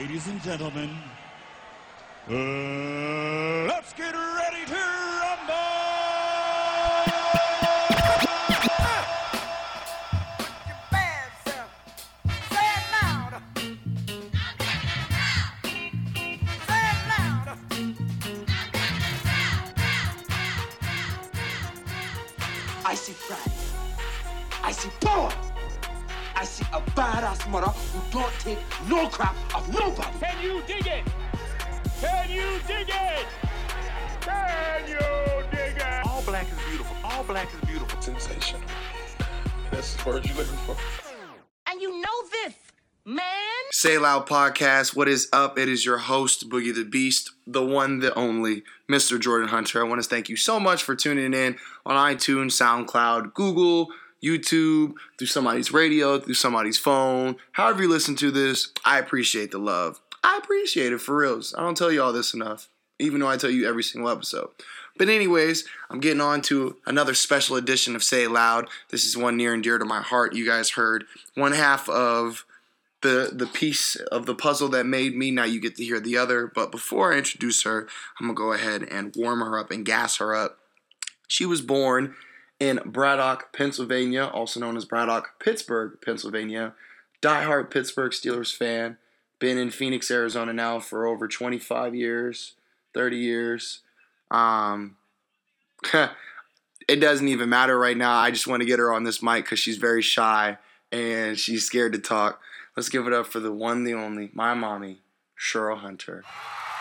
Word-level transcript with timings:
ladies 0.00 0.26
and 0.28 0.42
gentlemen, 0.42 0.88
uh, 2.30 2.32
let's 3.68 3.92
get 3.92 4.14
ready 4.14 4.64
to 4.64 4.72
rumble! 4.72 5.54
I 22.86 22.94
see 22.94 23.12
pride. 23.28 23.52
I 24.64 24.72
see 24.72 24.88
power. 25.02 25.49
I 26.40 26.44
see 26.44 26.64
a 26.72 26.80
badass 26.92 27.50
mother 27.50 27.66
who 27.66 28.18
don't 28.18 28.32
take 28.38 28.58
no 28.88 29.08
crap 29.08 29.36
of 29.54 29.68
nobody. 29.74 30.18
Can 30.20 30.42
you 30.42 30.62
dig 30.66 30.86
it? 30.86 31.04
Can 32.00 32.30
you 32.30 32.58
dig 32.66 32.88
it? 32.88 33.26
Can 34.22 34.88
you 34.88 35.44
dig 35.50 35.76
it? 35.76 36.06
All 36.06 36.22
black 36.22 36.46
is 36.50 36.58
beautiful. 36.66 36.96
All 37.04 37.24
black 37.24 37.46
is 37.52 37.68
beautiful. 37.68 38.00
Sensational. 38.00 38.62
That's 39.70 39.92
the 39.96 40.08
word 40.08 40.24
you're 40.24 40.34
looking 40.34 40.56
for. 40.64 40.76
And 41.66 41.78
you 41.78 42.00
know 42.00 42.28
this, 42.30 42.54
man. 43.04 43.22
Say 43.72 43.98
Loud 43.98 44.26
Podcast. 44.26 44.96
What 44.96 45.08
is 45.08 45.28
up? 45.34 45.58
It 45.58 45.68
is 45.68 45.84
your 45.84 45.98
host, 45.98 46.48
Boogie 46.48 46.74
the 46.74 46.86
Beast, 46.86 47.32
the 47.46 47.62
one, 47.62 47.98
the 47.98 48.14
only, 48.14 48.62
Mr. 48.90 49.20
Jordan 49.20 49.48
Hunter. 49.48 49.84
I 49.84 49.86
want 49.86 50.02
to 50.02 50.08
thank 50.08 50.30
you 50.30 50.36
so 50.36 50.58
much 50.58 50.84
for 50.84 50.96
tuning 50.96 51.34
in 51.34 51.58
on 51.84 51.96
iTunes, 51.96 52.52
SoundCloud, 52.52 53.34
Google, 53.34 53.90
YouTube, 54.22 54.94
through 55.18 55.26
somebody's 55.26 55.72
radio, 55.72 56.18
through 56.18 56.34
somebody's 56.34 56.78
phone. 56.78 57.36
However 57.52 57.82
you 57.82 57.88
listen 57.88 58.16
to 58.16 58.30
this, 58.30 58.72
I 58.84 58.98
appreciate 58.98 59.50
the 59.50 59.58
love. 59.58 60.00
I 60.22 60.38
appreciate 60.42 60.92
it 60.92 61.00
for 61.00 61.16
reals. 61.16 61.54
I 61.56 61.62
don't 61.62 61.76
tell 61.76 61.90
you 61.90 62.02
all 62.02 62.12
this 62.12 62.34
enough, 62.34 62.68
even 62.98 63.20
though 63.20 63.28
I 63.28 63.36
tell 63.36 63.50
you 63.50 63.68
every 63.68 63.82
single 63.82 64.10
episode. 64.10 64.50
But 64.98 65.08
anyways, 65.08 65.64
I'm 65.88 66.00
getting 66.00 66.20
on 66.20 66.42
to 66.42 66.76
another 66.84 67.14
special 67.14 67.56
edition 67.56 67.96
of 67.96 68.02
Say 68.02 68.26
Loud. 68.26 68.68
This 68.90 69.06
is 69.06 69.16
one 69.16 69.36
near 69.36 69.54
and 69.54 69.62
dear 69.62 69.78
to 69.78 69.84
my 69.86 70.02
heart. 70.02 70.34
You 70.34 70.44
guys 70.44 70.70
heard 70.70 71.04
one 71.34 71.52
half 71.52 71.88
of 71.88 72.44
the 73.02 73.30
the 73.32 73.46
piece 73.46 73.96
of 73.96 74.26
the 74.26 74.34
puzzle 74.34 74.68
that 74.68 74.84
made 74.84 75.16
me. 75.16 75.30
Now 75.30 75.44
you 75.44 75.58
get 75.58 75.76
to 75.76 75.84
hear 75.84 76.00
the 76.00 76.18
other. 76.18 76.46
But 76.54 76.70
before 76.70 77.14
I 77.14 77.18
introduce 77.18 77.62
her, 77.62 77.88
I'm 78.20 78.26
gonna 78.26 78.34
go 78.34 78.52
ahead 78.52 78.82
and 78.82 79.14
warm 79.16 79.40
her 79.40 79.58
up 79.58 79.70
and 79.70 79.86
gas 79.86 80.18
her 80.18 80.34
up. 80.34 80.58
She 81.26 81.46
was 81.46 81.62
born 81.62 82.14
in 82.60 82.80
Braddock, 82.84 83.52
Pennsylvania, 83.54 84.26
also 84.26 84.60
known 84.60 84.76
as 84.76 84.84
Braddock, 84.84 85.40
Pittsburgh, 85.40 85.98
Pennsylvania. 86.04 86.74
Diehard 87.22 87.70
Pittsburgh 87.70 88.12
Steelers 88.12 88.54
fan. 88.54 88.98
Been 89.38 89.58
in 89.58 89.70
Phoenix, 89.70 90.10
Arizona 90.10 90.52
now 90.52 90.78
for 90.78 91.06
over 91.06 91.26
25 91.26 91.94
years, 91.94 92.54
30 92.92 93.16
years. 93.16 93.80
Um, 94.30 94.96
it 96.88 96.96
doesn't 97.00 97.28
even 97.28 97.48
matter 97.48 97.78
right 97.78 97.96
now. 97.96 98.16
I 98.18 98.30
just 98.30 98.46
want 98.46 98.60
to 98.60 98.66
get 98.66 98.78
her 98.78 98.92
on 98.92 99.04
this 99.04 99.22
mic 99.22 99.44
because 99.44 99.58
she's 99.58 99.78
very 99.78 100.02
shy 100.02 100.58
and 100.92 101.38
she's 101.38 101.64
scared 101.64 101.94
to 101.94 101.98
talk. 101.98 102.40
Let's 102.76 102.90
give 102.90 103.06
it 103.06 103.12
up 103.14 103.26
for 103.26 103.40
the 103.40 103.52
one, 103.52 103.84
the 103.84 103.94
only, 103.94 104.30
my 104.34 104.52
mommy, 104.52 105.00
Cheryl 105.38 105.78
Hunter. 105.78 106.22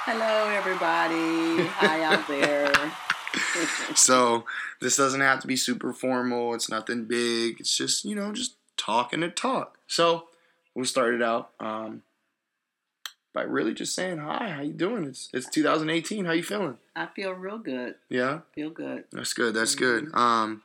Hello, 0.04 0.50
everybody. 0.50 1.66
Hi 1.68 2.04
out 2.04 2.28
there. 2.28 2.92
So 3.96 4.46
this 4.82 4.96
doesn't 4.96 5.22
have 5.22 5.40
to 5.42 5.48
be 5.48 5.56
super 5.56 5.94
formal. 5.94 6.54
It's 6.54 6.70
nothing 6.70 7.06
big. 7.06 7.60
It's 7.60 7.76
just 7.76 8.06
you 8.06 8.16
know 8.16 8.32
just 8.32 8.56
talking 8.78 9.22
to 9.22 9.30
talk. 9.30 9.78
So 9.88 10.28
we 10.76 10.86
started 10.86 11.22
out 11.22 11.52
um, 11.60 12.04
by 13.34 13.42
really 13.44 13.74
just 13.74 13.96
saying 13.96 14.20
hi. 14.20 14.50
How 14.50 14.62
you 14.62 14.74
doing? 14.74 15.04
It's 15.06 15.30
it's 15.34 15.50
2018. 15.50 16.26
How 16.26 16.32
you 16.32 16.44
feeling? 16.44 16.78
I 16.96 17.08
feel 17.08 17.32
real 17.34 17.58
good. 17.58 17.96
Yeah, 18.10 18.40
Feel 18.56 18.70
good. 18.70 19.06
that's 19.12 19.34
good. 19.34 19.54
That's 19.54 19.76
good. 19.76 20.10
Um, 20.14 20.62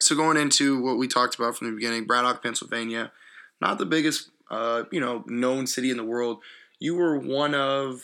so 0.00 0.14
going 0.14 0.36
into 0.36 0.80
what 0.82 0.98
we 0.98 1.08
talked 1.08 1.34
about 1.36 1.56
from 1.56 1.68
the 1.68 1.74
beginning, 1.74 2.04
Braddock, 2.06 2.42
Pennsylvania, 2.42 3.12
not 3.60 3.78
the 3.78 3.86
biggest 3.86 4.30
uh, 4.50 4.84
you 4.90 5.00
know 5.00 5.24
known 5.26 5.66
city 5.66 5.90
in 5.90 5.96
the 5.96 6.04
world. 6.04 6.38
You 6.78 6.96
were 6.96 7.18
one 7.18 7.54
of 7.54 8.02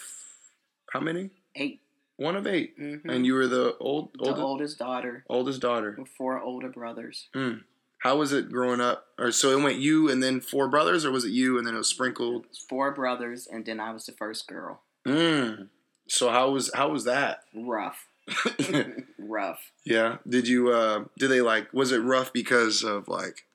how 0.92 1.00
many? 1.00 1.30
Eight. 1.54 1.80
One 2.20 2.36
of 2.36 2.46
8 2.46 2.78
Mhm. 2.78 3.00
and 3.08 3.24
you 3.24 3.32
were 3.32 3.46
the 3.46 3.76
old 3.78 4.10
The 4.18 4.34
oldest, 4.36 4.78
daughter 4.78 5.24
oldest 5.28 5.60
daughter. 5.62 5.96
with 5.98 6.08
four 6.10 6.38
older 6.38 6.68
brothers. 6.68 7.28
Mm. 7.34 7.64
How 8.00 8.16
was 8.16 8.32
it 8.32 8.50
growing 8.52 8.80
up? 8.80 9.06
Or 9.18 9.32
so 9.32 9.58
it 9.58 9.62
went 9.62 9.78
you 9.78 10.10
and 10.10 10.22
then 10.22 10.40
four 10.40 10.68
brothers, 10.68 11.04
or 11.06 11.10
was 11.10 11.24
it 11.24 11.30
you 11.30 11.56
and 11.56 11.66
then 11.66 11.74
it 11.74 11.78
was 11.78 11.88
sprinkled? 11.88 12.46
Four 12.68 12.90
brothers, 12.92 13.46
and 13.46 13.64
then 13.64 13.80
I 13.80 13.92
was 13.92 14.04
the 14.04 14.12
first 14.12 14.46
girl. 14.48 14.82
Mm. 15.06 15.68
So 16.08 16.28
how 16.30 16.50
was 16.50 16.70
how 16.74 16.90
was 16.90 17.04
that? 17.04 17.44
Rough. 17.54 18.06
Rough. 19.18 19.72
yeah. 19.84 20.18
Did 20.28 20.46
you 20.46 20.70
uh 20.72 21.04
did 21.18 21.28
they 21.30 21.40
like 21.40 21.72
was 21.72 21.90
it 21.92 21.98
rough 22.00 22.32
because 22.34 22.82
of 22.82 23.08
like 23.08 23.46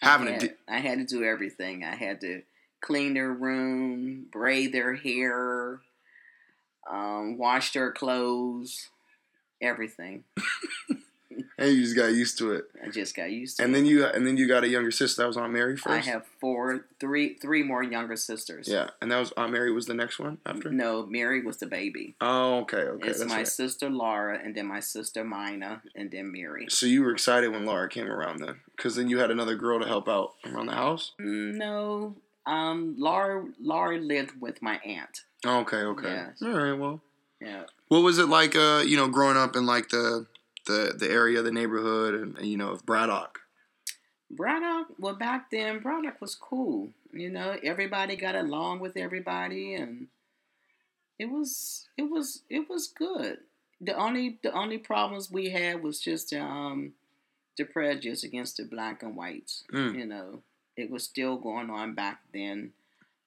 having 0.00 0.28
I 0.28 0.30
had, 0.32 0.40
di- 0.40 0.54
I 0.68 0.78
had 0.78 0.98
to 0.98 1.04
do 1.04 1.24
everything. 1.24 1.82
I 1.84 1.96
had 1.96 2.20
to 2.20 2.42
clean 2.80 3.14
their 3.14 3.32
room, 3.32 4.26
braid 4.30 4.72
their 4.72 4.94
hair, 4.94 5.80
um, 6.90 7.36
wash 7.38 7.72
their 7.72 7.92
clothes, 7.92 8.88
everything. 9.60 10.24
and 11.58 11.72
you 11.72 11.82
just 11.82 11.96
got 11.96 12.06
used 12.12 12.38
to 12.38 12.52
it. 12.52 12.64
I 12.84 12.88
just 12.90 13.14
got 13.14 13.30
used 13.30 13.56
to 13.58 13.64
And 13.64 13.72
it. 13.72 13.78
then 13.78 13.86
you 13.86 14.04
and 14.06 14.26
then 14.26 14.36
you 14.36 14.46
got 14.48 14.64
a 14.64 14.68
younger 14.68 14.90
sister 14.90 15.22
that 15.22 15.28
was 15.28 15.36
Aunt 15.36 15.52
Mary 15.52 15.76
first. 15.76 16.08
I 16.08 16.10
have 16.10 16.24
four, 16.40 16.86
three, 17.00 17.34
three 17.34 17.62
more 17.62 17.82
younger 17.82 18.16
sisters. 18.16 18.68
Yeah, 18.68 18.90
and 19.00 19.10
that 19.10 19.18
was 19.18 19.32
Aunt 19.36 19.52
Mary 19.52 19.72
was 19.72 19.86
the 19.86 19.94
next 19.94 20.18
one 20.18 20.38
after. 20.46 20.70
No, 20.70 21.04
Mary 21.06 21.42
was 21.42 21.56
the 21.58 21.66
baby. 21.66 22.14
Oh, 22.20 22.60
okay, 22.60 22.78
okay, 22.78 23.08
it's 23.08 23.24
my 23.24 23.36
right. 23.38 23.48
sister 23.48 23.90
Laura, 23.90 24.38
and 24.42 24.54
then 24.54 24.66
my 24.66 24.80
sister 24.80 25.24
Mina, 25.24 25.82
and 25.94 26.10
then 26.10 26.32
Mary. 26.32 26.66
So 26.68 26.86
you 26.86 27.02
were 27.02 27.12
excited 27.12 27.50
when 27.52 27.66
Laura 27.66 27.88
came 27.88 28.06
around 28.06 28.38
then, 28.40 28.60
because 28.76 28.96
then 28.96 29.08
you 29.08 29.18
had 29.18 29.30
another 29.30 29.56
girl 29.56 29.80
to 29.80 29.86
help 29.86 30.08
out 30.08 30.32
around 30.46 30.66
the 30.66 30.74
house. 30.74 31.12
Mm, 31.20 31.54
No, 31.56 32.14
um, 32.46 32.94
Laura, 32.98 33.46
Laura 33.60 33.98
lived 33.98 34.40
with 34.40 34.62
my 34.62 34.78
aunt. 34.84 35.24
Okay, 35.44 35.78
okay, 35.78 36.24
all 36.42 36.48
right. 36.48 36.72
Well, 36.72 37.00
Yeah, 37.40 37.64
What 37.88 38.00
was 38.00 38.18
it 38.18 38.28
like, 38.28 38.56
uh, 38.56 38.82
you 38.86 38.96
know, 38.96 39.08
growing 39.08 39.36
up 39.36 39.56
in 39.56 39.66
like 39.66 39.88
the 39.90 40.26
the 40.66 40.94
the 40.98 41.08
area, 41.10 41.42
the 41.42 41.52
neighborhood, 41.52 42.14
and, 42.14 42.36
and 42.38 42.46
you 42.46 42.56
know, 42.56 42.70
of 42.70 42.84
Braddock? 42.86 43.40
Braddock. 44.30 44.88
Well, 44.98 45.14
back 45.14 45.50
then, 45.50 45.80
Braddock 45.80 46.20
was 46.20 46.34
cool. 46.34 46.90
You 47.12 47.30
know, 47.30 47.56
everybody 47.62 48.16
got 48.16 48.34
along 48.34 48.80
with 48.80 48.96
everybody, 48.96 49.74
and 49.74 50.08
it 51.18 51.26
was, 51.26 51.86
it 51.96 52.10
was, 52.10 52.42
it 52.50 52.68
was 52.68 52.88
good. 52.88 53.38
The 53.80 53.94
only, 53.94 54.38
the 54.42 54.52
only 54.52 54.78
problems 54.78 55.30
we 55.30 55.50
had 55.50 55.82
was 55.82 56.00
just 56.00 56.32
um, 56.34 56.94
the 57.56 57.64
prejudice 57.64 58.24
against 58.24 58.56
the 58.56 58.64
black 58.64 59.02
and 59.02 59.16
whites. 59.16 59.64
Mm. 59.72 59.98
You 59.98 60.06
know, 60.06 60.42
it 60.76 60.90
was 60.90 61.04
still 61.04 61.36
going 61.36 61.70
on 61.70 61.94
back 61.94 62.20
then, 62.32 62.72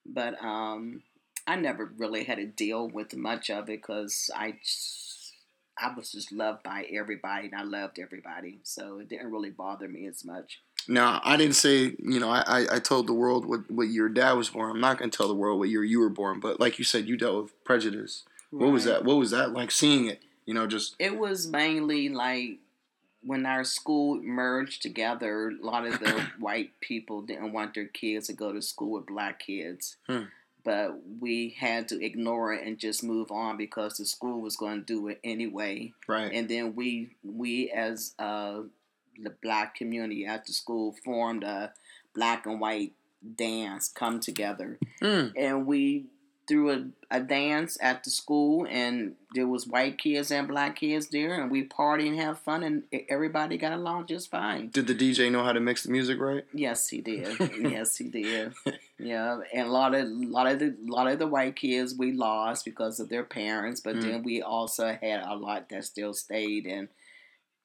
but 0.06 0.42
um, 0.42 1.02
I 1.46 1.56
never 1.56 1.92
really 1.96 2.24
had 2.24 2.38
to 2.38 2.46
deal 2.46 2.88
with 2.88 3.16
much 3.16 3.50
of 3.50 3.68
it 3.68 3.80
because 3.82 4.30
I, 4.34 4.52
just, 4.62 5.32
I 5.78 5.92
was 5.94 6.12
just 6.12 6.32
loved 6.32 6.62
by 6.62 6.86
everybody, 6.92 7.46
and 7.46 7.54
I 7.54 7.62
loved 7.62 7.98
everybody, 7.98 8.60
so 8.62 8.98
it 8.98 9.08
didn't 9.08 9.30
really 9.30 9.50
bother 9.50 9.88
me 9.88 10.06
as 10.06 10.24
much. 10.24 10.60
Now, 10.88 11.20
I 11.24 11.36
didn't 11.36 11.56
say, 11.56 11.94
you 11.98 12.20
know, 12.20 12.30
I, 12.30 12.66
I, 12.70 12.78
told 12.78 13.06
the 13.06 13.12
world 13.12 13.44
what, 13.44 13.70
what 13.70 13.88
year 13.88 14.08
dad 14.08 14.32
was 14.32 14.48
born. 14.48 14.70
I'm 14.70 14.80
not 14.80 14.98
going 14.98 15.10
to 15.10 15.16
tell 15.16 15.28
the 15.28 15.34
world 15.34 15.58
what 15.58 15.68
year 15.68 15.84
you 15.84 16.00
were 16.00 16.08
born, 16.08 16.40
but 16.40 16.58
like 16.58 16.78
you 16.78 16.84
said, 16.84 17.06
you 17.06 17.18
dealt 17.18 17.42
with 17.42 17.64
prejudice. 17.64 18.24
What 18.50 18.72
was 18.72 18.84
that? 18.84 19.04
What 19.04 19.18
was 19.18 19.30
that 19.30 19.52
like 19.52 19.70
seeing 19.70 20.06
it? 20.06 20.22
You 20.46 20.54
know, 20.54 20.66
just 20.66 20.96
It 20.98 21.18
was 21.18 21.46
mainly 21.46 22.08
like 22.08 22.58
when 23.22 23.44
our 23.46 23.64
school 23.64 24.20
merged 24.22 24.82
together, 24.82 25.50
a 25.50 25.64
lot 25.66 25.86
of 25.86 25.98
the 26.00 26.26
white 26.38 26.70
people 26.80 27.22
didn't 27.22 27.52
want 27.52 27.74
their 27.74 27.86
kids 27.86 28.26
to 28.28 28.32
go 28.32 28.52
to 28.52 28.62
school 28.62 28.92
with 28.92 29.06
black 29.06 29.40
kids. 29.40 29.96
Hmm. 30.06 30.22
But 30.62 30.96
we 31.20 31.56
had 31.58 31.88
to 31.88 32.04
ignore 32.04 32.52
it 32.52 32.66
and 32.66 32.78
just 32.78 33.02
move 33.02 33.30
on 33.30 33.56
because 33.56 33.96
the 33.96 34.04
school 34.04 34.40
was 34.42 34.56
going 34.56 34.80
to 34.80 34.84
do 34.84 35.08
it 35.08 35.18
anyway. 35.24 35.92
right. 36.06 36.30
And 36.32 36.48
then 36.48 36.74
we 36.74 37.16
we 37.24 37.70
as 37.70 38.14
uh, 38.18 38.60
the 39.22 39.30
black 39.42 39.74
community 39.74 40.26
at 40.26 40.44
the 40.46 40.52
school 40.52 40.94
formed 41.04 41.44
a 41.44 41.72
black 42.14 42.44
and 42.46 42.60
white 42.60 42.92
dance 43.36 43.88
come 43.88 44.18
together 44.20 44.78
Mm. 45.02 45.32
and 45.36 45.66
we 45.66 46.06
threw 46.50 46.70
a, 46.72 46.84
a 47.12 47.20
dance 47.20 47.78
at 47.80 48.02
the 48.04 48.10
school 48.10 48.66
and 48.68 49.14
there 49.34 49.46
was 49.46 49.66
white 49.68 49.96
kids 49.98 50.30
and 50.32 50.48
black 50.48 50.76
kids 50.76 51.06
there 51.08 51.40
and 51.40 51.50
we 51.50 51.62
party 51.62 52.08
and 52.08 52.18
have 52.18 52.38
fun 52.40 52.62
and 52.64 52.82
everybody 53.08 53.56
got 53.56 53.72
along 53.72 54.04
just 54.06 54.30
fine 54.30 54.68
Did 54.68 54.88
the 54.88 54.94
DJ 54.94 55.30
know 55.30 55.44
how 55.44 55.52
to 55.52 55.60
mix 55.60 55.84
the 55.84 55.92
music 55.92 56.18
right? 56.20 56.44
yes 56.52 56.88
he 56.88 57.00
did 57.00 57.38
yes 57.58 57.96
he 57.96 58.08
did 58.08 58.52
yeah 58.98 59.38
and 59.54 59.68
a 59.68 59.70
lot 59.70 59.94
of 59.94 60.08
lot 60.08 60.46
of 60.48 60.58
the 60.58 60.74
lot 60.86 61.06
of 61.06 61.18
the 61.20 61.26
white 61.28 61.54
kids 61.56 61.94
we 61.96 62.10
lost 62.12 62.64
because 62.64 62.98
of 63.00 63.08
their 63.08 63.24
parents 63.24 63.80
but 63.80 63.96
Mm. 63.96 64.02
then 64.02 64.22
we 64.24 64.42
also 64.42 64.98
had 65.00 65.22
a 65.22 65.34
lot 65.36 65.68
that 65.70 65.84
still 65.84 66.12
stayed 66.12 66.66
and 66.66 66.88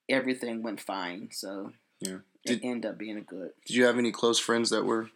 everything 0.08 0.62
went 0.64 0.80
fine 0.80 1.30
so 1.32 1.72
Yeah. 2.00 2.18
it 2.44 2.60
ended 2.64 2.92
up 2.92 2.98
being 2.98 3.18
a 3.18 3.22
good 3.22 3.52
Did 3.66 3.76
you 3.76 3.86
have 3.86 3.98
any 3.98 4.12
close 4.12 4.38
friends 4.40 4.70
that 4.70 4.86
were 4.86 5.10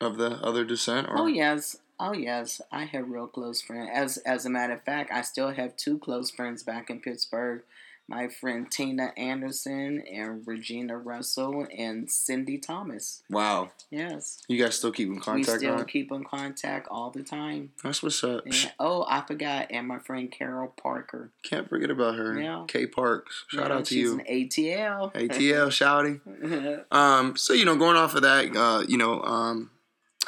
of 0.00 0.16
the 0.18 0.32
other 0.42 0.64
descent? 0.64 1.06
Or? 1.08 1.20
Oh 1.20 1.26
yes, 1.26 1.76
Oh 2.00 2.12
yes, 2.12 2.60
I 2.72 2.84
have 2.84 3.08
real 3.08 3.26
close 3.28 3.60
friends. 3.62 3.90
As 3.92 4.16
as 4.18 4.44
a 4.46 4.50
matter 4.50 4.74
of 4.74 4.82
fact, 4.82 5.10
I 5.12 5.22
still 5.22 5.50
have 5.50 5.76
two 5.76 5.98
close 5.98 6.30
friends 6.30 6.62
back 6.62 6.90
in 6.90 7.00
Pittsburgh. 7.00 7.62
My 8.08 8.26
friend 8.28 8.68
Tina 8.70 9.12
Anderson 9.16 10.02
and 10.12 10.44
Regina 10.46 10.98
Russell 10.98 11.66
and 11.74 12.10
Cindy 12.10 12.58
Thomas. 12.58 13.22
Wow. 13.30 13.70
Yes, 13.90 14.42
You 14.48 14.62
guys 14.62 14.74
still 14.74 14.90
keep 14.90 15.08
in 15.08 15.20
contact. 15.20 15.60
we 15.62 15.66
still 15.68 15.84
keep 15.84 16.10
in 16.10 16.24
contact 16.24 16.88
all 16.90 17.10
the 17.10 17.22
time. 17.22 17.70
That's 17.82 18.02
what's 18.02 18.22
up. 18.24 18.44
And, 18.44 18.72
oh, 18.80 19.06
I 19.08 19.20
forgot, 19.22 19.68
and 19.70 19.86
my 19.86 19.98
friend 20.00 20.30
Carol 20.30 20.74
Parker. 20.82 21.30
Can't 21.44 21.68
forget 21.68 21.90
about 21.90 22.16
her. 22.16 22.38
Yeah. 22.38 22.64
K 22.66 22.86
Parks. 22.86 23.44
Shout 23.48 23.68
Yeah, 23.70 23.76
out 23.76 23.84
to 23.84 23.94
she's 23.94 24.02
you. 24.02 24.18
An 24.18 24.26
ATL. 24.26 25.12
ATL 25.14 26.20
shouty. 26.26 26.84
Um, 26.92 27.36
so 27.36 27.52
you 27.54 27.64
know, 27.64 27.76
going 27.76 27.96
off 27.96 28.14
of 28.16 28.22
that, 28.22 28.54
uh, 28.56 28.82
you 28.86 28.98
know, 28.98 29.22
um, 29.22 29.70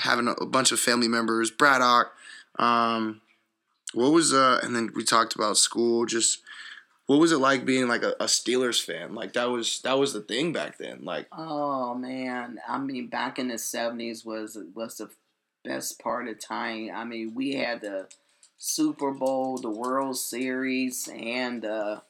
having 0.01 0.29
a, 0.29 0.47
bunch 0.47 0.73
of 0.73 0.81
family 0.81 1.09
members, 1.09 1.51
Braddock, 1.51 2.13
um, 2.59 3.21
what 3.93 4.13
was 4.13 4.33
uh, 4.33 4.61
and 4.63 4.75
then 4.75 4.91
we 4.95 5.05
talked 5.05 5.35
about 5.35 5.57
school. 5.57 6.07
Just 6.07 6.41
what 7.07 7.21
was 7.21 7.33
it 7.33 7.39
like 7.39 7.65
being 7.65 7.87
like 7.87 8.03
a, 8.03 8.13
a 8.21 8.25
Steelers 8.25 8.83
fan? 8.83 9.15
Like 9.15 9.35
that 9.35 9.51
was 9.51 9.81
that 9.83 9.99
was 9.99 10.13
the 10.13 10.21
thing 10.21 10.53
back 10.53 10.79
then. 10.79 11.05
Like 11.05 11.27
Oh 11.33 11.95
man, 11.95 12.59
I 12.69 12.79
mean, 12.79 13.09
back 13.09 13.39
in 13.39 13.49
the 13.49 13.59
seventies 13.59 14.25
was 14.25 14.59
was 14.75 14.99
the 14.99 15.11
best 15.65 16.01
part 16.01 16.29
of 16.29 16.39
time. 16.39 16.91
I 16.95 17.05
mean, 17.05 17.35
we 17.35 17.55
had 17.55 17.81
the 17.81 18.09
Super 18.59 19.13
Bowl, 19.13 19.59
the 19.59 19.71
World 19.71 20.17
Series, 20.17 21.09
and 21.09 21.65
uh, 21.65 22.01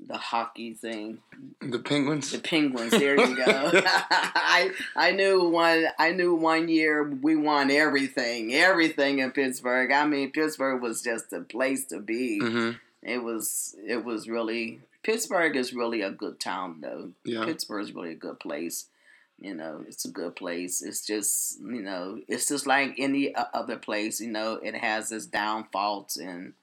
the 0.00 0.16
hockey 0.16 0.74
thing. 0.74 1.18
the 1.60 1.78
Penguins. 1.78 2.30
The 2.30 2.38
Penguins. 2.38 2.92
There 2.92 3.18
you 3.18 3.36
go. 3.36 3.44
I 3.84 4.70
I 4.94 5.10
knew 5.12 5.48
one. 5.48 5.86
I 5.98 6.12
knew 6.12 6.34
one 6.34 6.68
year 6.68 7.02
we 7.08 7.36
won 7.36 7.70
everything, 7.70 8.54
everything 8.54 9.18
in 9.18 9.32
Pittsburgh. 9.32 9.90
I 9.92 10.06
mean, 10.06 10.30
Pittsburgh 10.30 10.80
was 10.82 11.02
just 11.02 11.32
a 11.32 11.40
place 11.40 11.84
to 11.86 12.00
be. 12.00 12.38
hmm 12.38 12.70
It 13.02 13.22
was. 13.22 13.76
It 13.86 14.04
was 14.04 14.28
really. 14.28 14.80
Pittsburgh 15.02 15.56
is 15.56 15.72
really 15.72 16.02
a 16.02 16.10
good 16.10 16.38
town, 16.40 16.78
though. 16.80 17.10
Yeah. 17.24 17.44
Pittsburgh 17.44 17.82
is 17.82 17.94
really 17.94 18.12
a 18.12 18.16
good 18.16 18.38
place. 18.40 18.86
You 19.40 19.54
know, 19.54 19.84
it's 19.86 20.04
a 20.04 20.10
good 20.10 20.34
place. 20.34 20.82
It's 20.82 21.06
just, 21.06 21.60
you 21.60 21.80
know, 21.80 22.20
it's 22.26 22.48
just 22.48 22.66
like 22.66 22.94
any 22.98 23.32
other 23.54 23.76
place. 23.76 24.20
You 24.20 24.32
know, 24.32 24.54
it 24.54 24.74
has 24.74 25.12
its 25.12 25.26
downfalls 25.26 26.16
and 26.16 26.54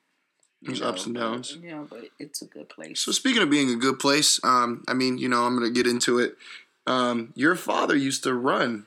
There's 0.66 0.82
know, 0.82 0.90
ups 0.90 1.06
and 1.06 1.16
downs. 1.16 1.58
Yeah, 1.62 1.84
but 1.90 2.06
it's 2.20 2.42
a 2.42 2.46
good 2.46 2.70
place. 2.70 3.02
So 3.02 3.12
speaking 3.12 3.42
of 3.42 3.50
being 3.50 3.70
a 3.70 3.76
good 3.76 4.00
place, 4.00 4.40
um, 4.44 4.84
I 4.88 4.94
mean, 4.94 5.18
you 5.18 5.30
know, 5.30 5.46
I'm 5.46 5.56
gonna 5.56 5.70
get 5.70 5.88
into 5.88 6.20
it. 6.20 6.36
Um, 6.88 7.34
your 7.36 7.56
father 7.56 7.96
used 7.96 8.24
to 8.24 8.34
run 8.34 8.86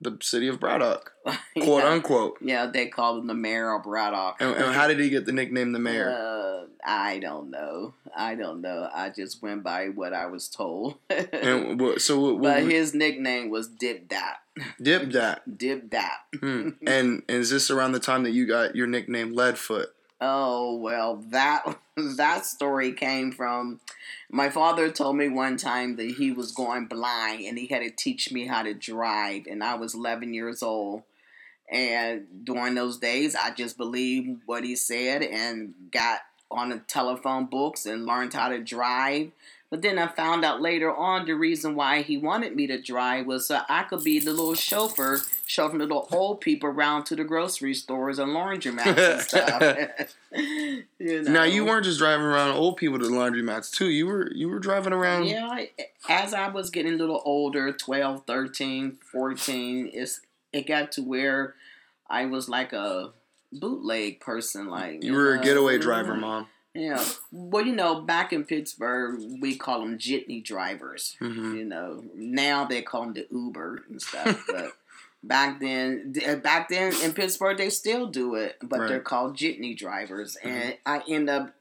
the 0.00 0.16
city 0.22 0.48
of 0.48 0.58
Braddock, 0.58 1.12
quote 1.24 1.84
yeah. 1.84 1.90
unquote. 1.90 2.38
Yeah, 2.40 2.66
they 2.66 2.86
called 2.86 3.20
him 3.20 3.26
the 3.26 3.34
mayor 3.34 3.74
of 3.74 3.84
Braddock. 3.84 4.36
And, 4.40 4.54
and 4.54 4.74
how 4.74 4.88
did 4.88 4.98
he 4.98 5.10
get 5.10 5.26
the 5.26 5.32
nickname 5.32 5.72
the 5.72 5.78
mayor? 5.78 6.08
Uh, 6.10 6.66
I 6.84 7.18
don't 7.18 7.50
know. 7.50 7.94
I 8.16 8.34
don't 8.34 8.60
know. 8.62 8.88
I 8.92 9.10
just 9.10 9.42
went 9.42 9.62
by 9.62 9.88
what 9.88 10.12
I 10.12 10.26
was 10.26 10.48
told. 10.48 10.96
and 11.10 11.80
what, 11.80 12.00
so 12.00 12.18
what, 12.18 12.34
what, 12.38 12.42
but 12.42 12.62
his 12.62 12.94
nickname 12.94 13.50
was 13.50 13.68
Dip 13.68 14.08
Dap. 14.08 14.38
Dip 14.80 15.10
Dap. 15.10 15.42
Dip 15.56 15.90
Dap. 15.90 16.18
Hmm. 16.38 16.70
and, 16.86 17.22
and 17.28 17.30
is 17.38 17.50
this 17.50 17.70
around 17.70 17.92
the 17.92 18.00
time 18.00 18.22
that 18.22 18.30
you 18.30 18.46
got 18.46 18.74
your 18.74 18.86
nickname 18.86 19.34
Leadfoot? 19.34 19.86
Oh 20.20 20.76
well, 20.76 21.22
that 21.30 21.78
that 21.96 22.44
story 22.46 22.92
came 22.92 23.32
from 23.32 23.80
my 24.30 24.48
father 24.48 24.90
told 24.90 25.16
me 25.16 25.28
one 25.28 25.56
time 25.56 25.96
that 25.96 26.12
he 26.12 26.30
was 26.30 26.52
going 26.52 26.86
blind 26.86 27.44
and 27.46 27.58
he 27.58 27.66
had 27.66 27.82
to 27.82 27.90
teach 27.90 28.30
me 28.30 28.46
how 28.46 28.62
to 28.62 28.74
drive, 28.74 29.46
and 29.50 29.64
I 29.64 29.74
was 29.74 29.94
11 29.94 30.34
years 30.34 30.62
old. 30.62 31.02
And 31.70 32.26
during 32.44 32.74
those 32.74 32.98
days, 32.98 33.36
I 33.36 33.50
just 33.50 33.76
believed 33.76 34.42
what 34.46 34.64
he 34.64 34.74
said 34.74 35.22
and 35.22 35.74
got 35.92 36.20
on 36.50 36.70
the 36.70 36.78
telephone 36.78 37.46
books 37.46 37.86
and 37.86 38.06
learned 38.06 38.34
how 38.34 38.48
to 38.48 38.58
drive. 38.58 39.30
But 39.70 39.82
then 39.82 40.00
I 40.00 40.08
found 40.08 40.44
out 40.44 40.60
later 40.60 40.92
on 40.92 41.26
the 41.26 41.34
reason 41.34 41.76
why 41.76 42.02
he 42.02 42.16
wanted 42.16 42.56
me 42.56 42.66
to 42.66 42.82
drive 42.82 43.26
was 43.26 43.46
so 43.46 43.60
I 43.68 43.84
could 43.84 44.02
be 44.02 44.18
the 44.18 44.32
little 44.32 44.56
chauffeur, 44.56 45.18
chauffeuring 45.46 45.78
the 45.78 45.84
little 45.86 46.08
old 46.10 46.40
people 46.40 46.68
around 46.68 47.04
to 47.04 47.14
the 47.16 47.22
grocery 47.22 47.74
stores 47.74 48.18
and 48.18 48.32
laundromats 48.32 48.98
and 48.98 49.20
stuff. 50.00 50.08
you 50.98 51.22
know? 51.22 51.30
Now 51.30 51.44
you 51.44 51.64
weren't 51.64 51.84
just 51.84 51.98
driving 52.00 52.26
around 52.26 52.56
old 52.56 52.78
people 52.78 52.98
to 52.98 53.04
the 53.06 53.12
laundromats 53.12 53.70
too. 53.70 53.88
You 53.88 54.08
were 54.08 54.32
you 54.32 54.48
were 54.48 54.58
driving 54.58 54.92
around. 54.92 55.26
Yeah, 55.26 55.46
I- 55.48 55.70
as 56.08 56.34
I 56.34 56.48
was 56.48 56.70
getting 56.70 56.94
a 56.94 56.96
little 56.96 57.22
older, 57.24 57.72
12, 57.72 58.24
13, 58.26 58.98
14, 59.12 59.90
it's, 59.92 60.20
it 60.52 60.66
got 60.66 60.90
to 60.92 61.02
where 61.02 61.54
I 62.08 62.26
was 62.26 62.48
like 62.48 62.72
a 62.72 63.12
bootleg 63.52 64.18
person. 64.18 64.68
Like 64.68 65.04
You 65.04 65.12
were 65.12 65.34
a 65.34 65.36
know, 65.36 65.42
getaway 65.44 65.74
yeah. 65.74 65.82
driver, 65.82 66.12
mm-hmm. 66.12 66.20
mom. 66.22 66.46
Yeah. 66.74 67.04
Well, 67.32 67.66
you 67.66 67.74
know, 67.74 68.00
back 68.02 68.32
in 68.32 68.44
Pittsburgh, 68.44 69.20
we 69.40 69.56
call 69.56 69.80
them 69.80 69.98
jitney 69.98 70.44
drivers. 70.44 71.16
Mhm. 71.20 71.56
You 71.56 71.64
know, 71.64 72.04
now 72.14 72.64
they 72.64 72.82
call 72.82 73.02
them 73.02 73.14
the 73.14 73.26
Uber 73.30 73.84
and 73.88 74.00
stuff. 74.00 74.44
but 74.50 74.72
back 75.22 75.60
then, 75.60 76.12
back 76.42 76.68
then 76.68 76.94
in 77.02 77.12
Pittsburgh, 77.12 77.58
they 77.58 77.70
still 77.70 78.06
do 78.06 78.36
it, 78.36 78.56
but 78.62 78.86
they're 78.86 79.00
called 79.00 79.36
jitney 79.36 79.76
drivers. 79.76 80.36
And 80.36 80.76
I 80.86 81.02
end 81.08 81.28
up 81.28 81.54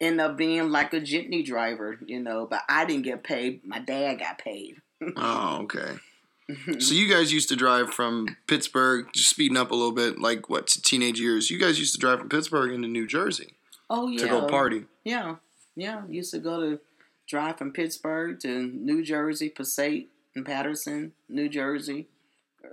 end 0.00 0.20
up 0.20 0.36
being 0.36 0.70
like 0.70 0.92
a 0.92 1.00
jitney 1.00 1.44
driver. 1.44 1.98
You 2.06 2.20
know, 2.20 2.46
but 2.46 2.62
I 2.68 2.84
didn't 2.84 3.04
get 3.04 3.24
paid. 3.24 3.64
My 3.66 3.80
dad 3.80 4.20
got 4.20 4.38
paid. 4.38 4.76
Oh, 5.16 5.62
okay. 5.62 5.96
So 6.78 6.94
you 6.94 7.08
guys 7.10 7.32
used 7.32 7.48
to 7.48 7.56
drive 7.56 7.92
from 7.92 8.36
Pittsburgh, 8.46 9.06
just 9.14 9.30
speeding 9.30 9.56
up 9.56 9.70
a 9.70 9.74
little 9.74 9.92
bit, 9.92 10.18
like 10.18 10.50
what 10.50 10.66
teenage 10.68 11.18
years. 11.18 11.50
You 11.50 11.58
guys 11.58 11.78
used 11.78 11.94
to 11.94 11.98
drive 11.98 12.18
from 12.18 12.28
Pittsburgh 12.28 12.70
into 12.70 12.86
New 12.86 13.06
Jersey 13.06 13.54
oh 13.90 14.08
yeah. 14.08 14.18
to 14.20 14.28
go 14.28 14.46
party. 14.46 14.84
Yeah, 15.04 15.36
yeah. 15.76 16.02
Used 16.08 16.32
to 16.32 16.38
go 16.38 16.60
to 16.60 16.80
drive 17.28 17.58
from 17.58 17.72
Pittsburgh 17.72 18.38
to 18.40 18.62
New 18.62 19.02
Jersey, 19.04 19.48
Passaic 19.48 20.08
and 20.34 20.44
Paterson, 20.44 21.12
New 21.28 21.48
Jersey, 21.48 22.08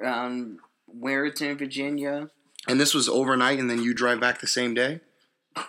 um, 0.03 0.59
Warrenton, 0.87 1.57
Virginia. 1.57 2.29
And 2.67 2.79
this 2.79 2.93
was 2.93 3.09
overnight, 3.09 3.59
and 3.59 3.69
then 3.69 3.81
you 3.81 3.93
drive 3.93 4.19
back 4.19 4.39
the 4.39 4.47
same 4.47 4.73
day. 4.73 4.99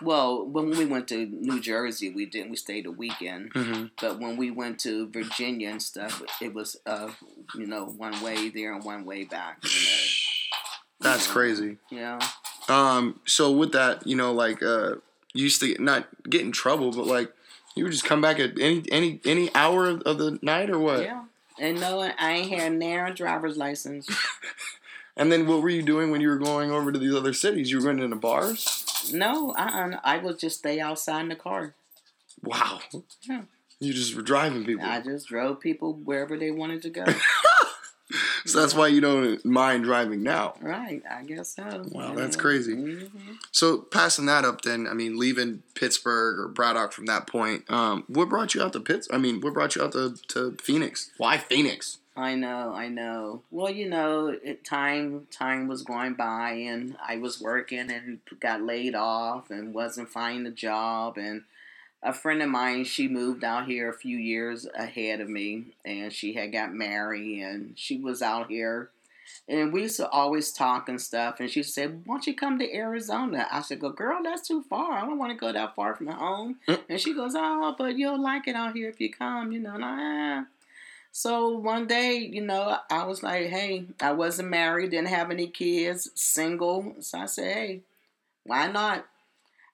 Well, 0.01 0.45
when 0.45 0.69
we 0.69 0.85
went 0.85 1.07
to 1.09 1.25
New 1.25 1.59
Jersey, 1.59 2.09
we 2.09 2.25
didn't. 2.25 2.51
We 2.51 2.55
stayed 2.55 2.85
a 2.85 2.91
weekend. 2.91 3.53
Mm-hmm. 3.53 3.85
But 3.99 4.17
when 4.19 4.37
we 4.37 4.49
went 4.49 4.79
to 4.81 5.09
Virginia 5.09 5.69
and 5.71 5.81
stuff, 5.81 6.21
it 6.41 6.53
was 6.53 6.77
uh, 6.85 7.09
you 7.55 7.67
know, 7.67 7.85
one 7.87 8.21
way 8.23 8.47
there 8.49 8.73
and 8.73 8.83
one 8.83 9.03
way 9.05 9.25
back. 9.25 9.57
You 9.63 9.69
That's 11.01 11.27
Yeah. 11.27 11.33
crazy. 11.33 11.77
yeah. 11.91 12.19
Um, 12.69 13.19
so 13.25 13.51
with 13.51 13.73
that, 13.73 14.07
you 14.07 14.15
know, 14.15 14.31
like 14.31 14.63
uh, 14.63 14.91
you 14.91 15.01
used 15.33 15.61
to 15.61 15.75
not 15.81 16.07
get 16.29 16.41
in 16.41 16.51
trouble, 16.51 16.91
but 16.91 17.07
like 17.07 17.31
you 17.75 17.83
would 17.83 17.91
just 17.91 18.05
come 18.05 18.21
back 18.21 18.39
at 18.39 18.59
any 18.59 18.83
any 18.91 19.19
any 19.25 19.53
hour 19.55 19.87
of, 19.87 20.01
of 20.01 20.17
the 20.17 20.39
night 20.41 20.69
or 20.69 20.79
what? 20.79 21.03
Yeah. 21.03 21.23
And 21.59 21.79
no, 21.79 22.01
I 22.01 22.31
ain't 22.31 22.51
had 22.51 22.73
narrow 22.73 23.13
driver's 23.13 23.57
license. 23.57 24.09
And 25.15 25.31
then 25.31 25.45
what 25.45 25.61
were 25.61 25.69
you 25.69 25.83
doing 25.83 26.09
when 26.09 26.21
you 26.21 26.29
were 26.29 26.37
going 26.37 26.71
over 26.71 26.91
to 26.91 26.97
these 26.97 27.13
other 27.13 27.33
cities? 27.33 27.69
You 27.69 27.77
were 27.77 27.83
going 27.83 27.99
into 27.99 28.15
bars. 28.15 29.11
No, 29.13 29.51
uh-uh. 29.51 29.99
I 30.03 30.17
would 30.17 30.39
just 30.39 30.59
stay 30.59 30.79
outside 30.79 31.21
in 31.21 31.29
the 31.29 31.35
car. 31.35 31.75
Wow. 32.41 32.79
Yeah. 33.21 33.41
You 33.79 33.93
just 33.93 34.15
were 34.15 34.21
driving 34.21 34.65
people. 34.65 34.85
I 34.85 35.01
just 35.01 35.27
drove 35.27 35.59
people 35.59 35.93
wherever 35.93 36.37
they 36.37 36.51
wanted 36.51 36.81
to 36.83 36.89
go. 36.89 37.05
So 38.45 38.59
that's 38.59 38.75
why 38.75 38.87
you 38.87 39.01
don't 39.01 39.43
mind 39.45 39.85
driving 39.85 40.21
now. 40.21 40.55
right, 40.61 41.01
I 41.09 41.23
guess 41.23 41.55
so. 41.55 41.85
Wow, 41.91 42.13
that's 42.13 42.35
crazy. 42.35 42.75
Mhm. 42.75 43.37
So 43.51 43.77
passing 43.79 44.25
that 44.27 44.45
up, 44.45 44.61
then 44.61 44.87
I 44.87 44.93
mean, 44.93 45.17
leaving 45.17 45.63
Pittsburgh 45.75 46.37
or 46.39 46.47
Braddock 46.47 46.91
from 46.91 47.05
that 47.07 47.25
point, 47.25 47.63
um, 47.71 48.03
what 48.07 48.29
brought 48.29 48.53
you 48.53 48.61
out 48.61 48.73
to 48.73 48.79
Pitts? 48.79 49.07
I 49.11 49.17
mean, 49.17 49.41
what 49.41 49.53
brought 49.53 49.75
you 49.75 49.83
out 49.83 49.93
to, 49.93 50.15
to 50.29 50.55
Phoenix? 50.61 51.11
Why 51.17 51.37
Phoenix? 51.37 51.99
I 52.15 52.35
know, 52.35 52.73
I 52.75 52.89
know. 52.89 53.41
Well, 53.49 53.71
you 53.71 53.89
know, 53.89 54.27
it, 54.27 54.63
time 54.63 55.27
time 55.31 55.67
was 55.67 55.81
going 55.81 56.13
by, 56.13 56.51
and 56.51 56.95
I 57.03 57.17
was 57.17 57.41
working 57.41 57.89
and 57.91 58.19
got 58.39 58.61
laid 58.61 58.93
off, 58.93 59.49
and 59.49 59.73
wasn't 59.73 60.09
finding 60.09 60.45
a 60.45 60.51
job. 60.51 61.17
And 61.17 61.43
a 62.03 62.13
friend 62.13 62.41
of 62.41 62.49
mine, 62.49 62.83
she 62.83 63.07
moved 63.07 63.43
out 63.43 63.65
here 63.65 63.89
a 63.89 63.97
few 63.97 64.17
years 64.17 64.67
ahead 64.75 65.21
of 65.21 65.29
me, 65.29 65.75
and 65.85 66.11
she 66.11 66.33
had 66.33 66.51
got 66.51 66.73
married, 66.73 67.41
and 67.41 67.73
she 67.77 67.97
was 67.97 68.21
out 68.21 68.49
here. 68.49 68.89
And 69.47 69.73
we 69.73 69.83
used 69.83 69.97
to 69.97 70.09
always 70.09 70.51
talk 70.51 70.87
and 70.87 71.01
stuff. 71.01 71.39
And 71.39 71.49
she 71.49 71.63
said, 71.63 72.03
"Why 72.05 72.15
don't 72.15 72.27
you 72.27 72.35
come 72.35 72.59
to 72.59 72.75
Arizona?" 72.75 73.47
I 73.51 73.61
said, 73.61 73.79
"Go, 73.79 73.89
girl, 73.89 74.21
that's 74.23 74.47
too 74.47 74.63
far. 74.63 74.93
I 74.93 75.01
don't 75.01 75.17
want 75.17 75.31
to 75.31 75.37
go 75.37 75.51
that 75.51 75.75
far 75.75 75.95
from 75.95 76.07
home." 76.07 76.59
Mm. 76.67 76.81
And 76.89 77.01
she 77.01 77.13
goes, 77.13 77.33
"Oh, 77.35 77.75
but 77.77 77.97
you'll 77.97 78.21
like 78.21 78.47
it 78.47 78.55
out 78.55 78.75
here 78.75 78.89
if 78.89 79.01
you 79.01 79.11
come." 79.11 79.51
You 79.51 79.59
know, 79.59 79.77
I, 79.81 80.43
so 81.15 81.49
one 81.49 81.85
day, 81.85 82.17
you 82.17 82.41
know, 82.41 82.75
I 82.89 83.03
was 83.03 83.21
like, 83.21 83.45
hey, 83.45 83.85
I 84.01 84.13
wasn't 84.13 84.49
married, 84.49 84.89
didn't 84.89 85.09
have 85.09 85.29
any 85.29 85.45
kids, 85.45 86.09
single. 86.15 86.95
So 87.01 87.19
I 87.19 87.25
said, 87.27 87.53
hey, 87.53 87.81
why 88.45 88.67
not? 88.67 89.05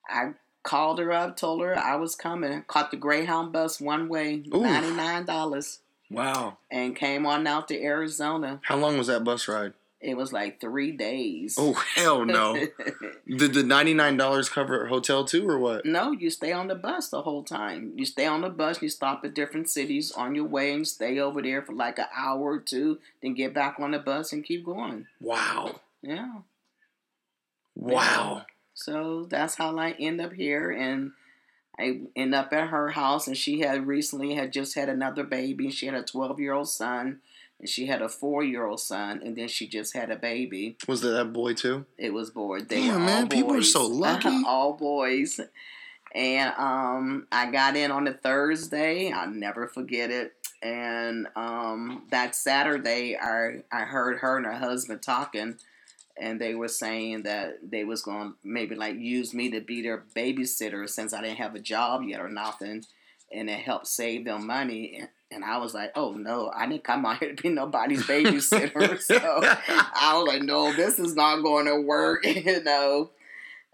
I 0.06 0.34
called 0.62 0.98
her 0.98 1.12
up, 1.12 1.36
told 1.36 1.62
her 1.62 1.76
I 1.78 1.96
was 1.96 2.14
coming, 2.14 2.64
caught 2.66 2.90
the 2.90 2.96
Greyhound 2.96 3.52
bus 3.52 3.80
one 3.80 4.08
way, 4.08 4.42
$99, 4.48 5.78
Wow. 6.10 6.58
and 6.70 6.94
came 6.96 7.24
on 7.26 7.46
out 7.46 7.68
to 7.68 7.82
Arizona. 7.82 8.60
How 8.64 8.76
long 8.76 8.98
was 8.98 9.06
that 9.06 9.24
bus 9.24 9.48
ride? 9.48 9.72
It 10.00 10.16
was 10.16 10.32
like 10.32 10.62
three 10.62 10.92
days. 10.92 11.56
Oh 11.58 11.74
hell 11.74 12.24
no! 12.24 12.54
Did 13.28 13.52
the 13.52 13.62
ninety 13.62 13.92
nine 13.92 14.16
dollars 14.16 14.48
cover 14.48 14.86
hotel 14.86 15.26
too, 15.26 15.46
or 15.46 15.58
what? 15.58 15.84
no, 15.84 16.10
you 16.12 16.30
stay 16.30 16.52
on 16.52 16.68
the 16.68 16.74
bus 16.74 17.10
the 17.10 17.20
whole 17.20 17.42
time. 17.44 17.92
You 17.96 18.06
stay 18.06 18.24
on 18.24 18.40
the 18.40 18.48
bus, 18.48 18.80
you 18.80 18.88
stop 18.88 19.22
at 19.26 19.34
different 19.34 19.68
cities 19.68 20.10
on 20.10 20.34
your 20.34 20.46
way 20.46 20.72
and 20.72 20.88
stay 20.88 21.18
over 21.18 21.42
there 21.42 21.60
for 21.60 21.74
like 21.74 21.98
an 21.98 22.06
hour 22.16 22.40
or 22.40 22.60
two, 22.60 22.98
then 23.20 23.34
get 23.34 23.52
back 23.52 23.76
on 23.78 23.90
the 23.90 23.98
bus 23.98 24.32
and 24.32 24.42
keep 24.42 24.64
going. 24.64 25.04
Wow! 25.20 25.80
Yeah. 26.00 26.32
Wow! 27.74 28.46
So 28.80 29.26
that's 29.28 29.56
how 29.56 29.76
I 29.78 29.90
end 29.98 30.20
up 30.22 30.32
here 30.32 30.70
and 30.70 31.12
I 31.78 32.00
end 32.16 32.34
up 32.34 32.52
at 32.52 32.68
her 32.68 32.90
house 32.90 33.26
and 33.26 33.36
she 33.36 33.60
had 33.60 33.86
recently 33.86 34.34
had 34.34 34.52
just 34.52 34.74
had 34.74 34.88
another 34.88 35.22
baby. 35.24 35.70
She 35.70 35.86
had 35.86 35.94
a 35.94 36.02
twelve 36.02 36.40
year 36.40 36.54
old 36.54 36.68
son 36.68 37.20
and 37.58 37.68
she 37.68 37.86
had 37.86 38.00
a 38.00 38.08
four 38.08 38.42
year 38.42 38.64
old 38.66 38.80
son 38.80 39.20
and 39.22 39.36
then 39.36 39.48
she 39.48 39.66
just 39.68 39.94
had 39.94 40.10
a 40.10 40.16
baby. 40.16 40.76
Was 40.88 41.02
that 41.02 41.10
that 41.10 41.32
boy 41.32 41.52
too? 41.54 41.84
It 41.98 42.14
was 42.14 42.30
boy. 42.30 42.60
They 42.62 42.80
Damn, 42.86 42.94
were 42.94 43.06
man, 43.06 43.22
all 43.24 43.28
people 43.28 43.54
are 43.54 43.62
so 43.62 43.86
lucky. 43.86 44.42
all 44.46 44.72
boys. 44.72 45.40
And 46.14 46.52
um, 46.58 47.26
I 47.30 47.50
got 47.50 47.76
in 47.76 47.90
on 47.90 48.08
a 48.08 48.12
Thursday. 48.14 49.12
I'll 49.12 49.30
never 49.30 49.68
forget 49.68 50.10
it. 50.10 50.32
And 50.62 51.28
um, 51.36 52.02
that 52.10 52.34
Saturday, 52.34 53.16
I 53.16 53.62
I 53.70 53.82
heard 53.82 54.18
her 54.18 54.36
and 54.38 54.46
her 54.46 54.52
husband 54.54 55.02
talking, 55.02 55.56
and 56.20 56.40
they 56.40 56.54
were 56.54 56.68
saying 56.68 57.22
that 57.22 57.58
they 57.62 57.84
was 57.84 58.02
going 58.02 58.30
to 58.30 58.36
maybe 58.44 58.74
like 58.74 58.96
use 58.96 59.32
me 59.32 59.50
to 59.50 59.60
be 59.60 59.82
their 59.82 60.04
babysitter 60.14 60.88
since 60.88 61.12
I 61.12 61.22
didn't 61.22 61.38
have 61.38 61.54
a 61.54 61.60
job 61.60 62.02
yet 62.02 62.20
or 62.20 62.28
nothing, 62.28 62.84
and 63.32 63.48
it 63.48 63.60
helped 63.60 63.86
save 63.86 64.26
them 64.26 64.46
money. 64.46 64.98
And, 64.98 65.08
and 65.32 65.44
I 65.44 65.58
was 65.58 65.74
like, 65.74 65.92
oh 65.94 66.12
no, 66.12 66.50
I 66.54 66.66
didn't 66.66 66.84
come 66.84 67.06
out 67.06 67.18
here 67.20 67.34
to 67.34 67.42
be 67.42 67.48
nobody's 67.48 68.06
babysitter. 68.06 69.00
so 69.00 69.16
I 69.16 70.12
was 70.16 70.28
like, 70.28 70.42
no, 70.42 70.74
this 70.74 70.98
is 70.98 71.14
not 71.14 71.42
going 71.42 71.66
to 71.66 71.80
work, 71.80 72.24
you 72.26 72.62
know. 72.62 73.10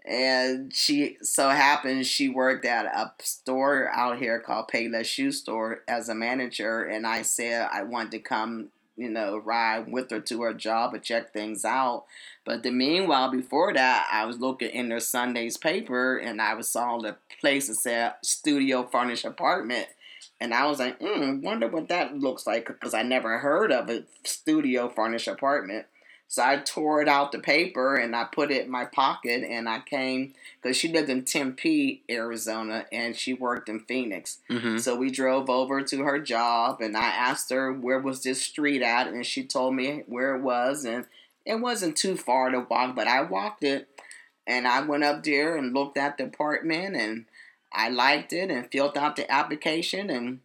And 0.05 0.73
she 0.73 1.17
so 1.21 1.49
happened 1.49 2.05
she 2.05 2.29
worked 2.29 2.63
at 2.63 2.85
a 2.85 3.11
store 3.21 3.89
out 3.93 4.19
here 4.19 4.39
called 4.39 4.69
Payless 4.73 5.03
Shoe 5.03 5.33
Store 5.33 5.81
as 5.85 6.07
a 6.07 6.15
manager, 6.15 6.85
and 6.85 7.05
I 7.05 7.23
said 7.23 7.67
I 7.73 7.83
wanted 7.83 8.11
to 8.11 8.19
come, 8.19 8.69
you 8.97 9.09
know, 9.09 9.37
ride 9.37 9.91
with 9.91 10.11
her 10.11 10.19
to 10.19 10.41
her 10.41 10.53
job 10.53 10.93
and 10.93 11.03
check 11.03 11.31
things 11.31 11.63
out. 11.63 12.05
But 12.43 12.63
the 12.63 12.71
meanwhile, 12.71 13.31
before 13.31 13.73
that, 13.73 14.07
I 14.11 14.25
was 14.25 14.39
looking 14.39 14.69
in 14.69 14.89
their 14.89 14.99
Sunday's 14.99 15.57
paper, 15.57 16.17
and 16.17 16.41
I 16.41 16.55
was 16.55 16.69
saw 16.69 16.97
the 16.97 17.15
place 17.39 17.67
that 17.67 17.75
said 17.75 18.13
Studio 18.23 18.83
Furnished 18.83 19.25
Apartment. 19.25 19.87
And 20.39 20.53
I 20.53 20.67
was 20.67 20.79
like, 20.79 20.99
hmm, 20.99 21.41
wonder 21.41 21.67
what 21.67 21.89
that 21.89 22.17
looks 22.17 22.45
like 22.45 22.67
because 22.67 22.93
I 22.93 23.01
never 23.01 23.39
heard 23.39 23.71
of 23.71 23.89
a 23.89 24.03
studio 24.23 24.87
furnished 24.87 25.27
apartment. 25.27 25.87
So 26.29 26.43
I 26.43 26.57
tore 26.57 27.01
it 27.01 27.07
out 27.07 27.31
the 27.31 27.39
paper 27.39 27.95
and 27.95 28.15
I 28.15 28.25
put 28.25 28.51
it 28.51 28.65
in 28.65 28.71
my 28.71 28.85
pocket 28.85 29.43
and 29.49 29.69
I 29.69 29.79
came 29.79 30.33
because 30.61 30.75
she 30.75 30.91
lived 30.91 31.09
in 31.09 31.23
Tempe, 31.23 32.03
Arizona, 32.09 32.85
and 32.91 33.15
she 33.15 33.33
worked 33.33 33.69
in 33.69 33.79
Phoenix. 33.79 34.39
Mm-hmm. 34.49 34.77
So 34.77 34.95
we 34.95 35.09
drove 35.09 35.49
over 35.49 35.81
to 35.83 36.03
her 36.03 36.19
job 36.19 36.81
and 36.81 36.97
I 36.97 37.05
asked 37.05 37.49
her 37.51 37.71
where 37.71 37.99
was 37.99 38.23
this 38.23 38.41
street 38.41 38.81
at 38.81 39.07
and 39.07 39.25
she 39.25 39.45
told 39.45 39.75
me 39.75 40.03
where 40.07 40.35
it 40.35 40.41
was 40.41 40.83
and 40.83 41.05
it 41.45 41.61
wasn't 41.61 41.95
too 41.95 42.17
far 42.17 42.49
to 42.49 42.59
walk, 42.59 42.93
but 42.93 43.07
I 43.07 43.21
walked 43.21 43.63
it 43.63 43.87
and 44.45 44.67
I 44.67 44.81
went 44.81 45.05
up 45.05 45.23
there 45.23 45.55
and 45.55 45.73
looked 45.73 45.97
at 45.97 46.17
the 46.17 46.25
apartment 46.25 46.97
and 46.97 47.25
I 47.71 47.87
liked 47.89 48.33
it 48.33 48.51
and 48.51 48.69
filled 48.69 48.97
out 48.97 49.15
the 49.15 49.31
application 49.31 50.09
and 50.09 50.39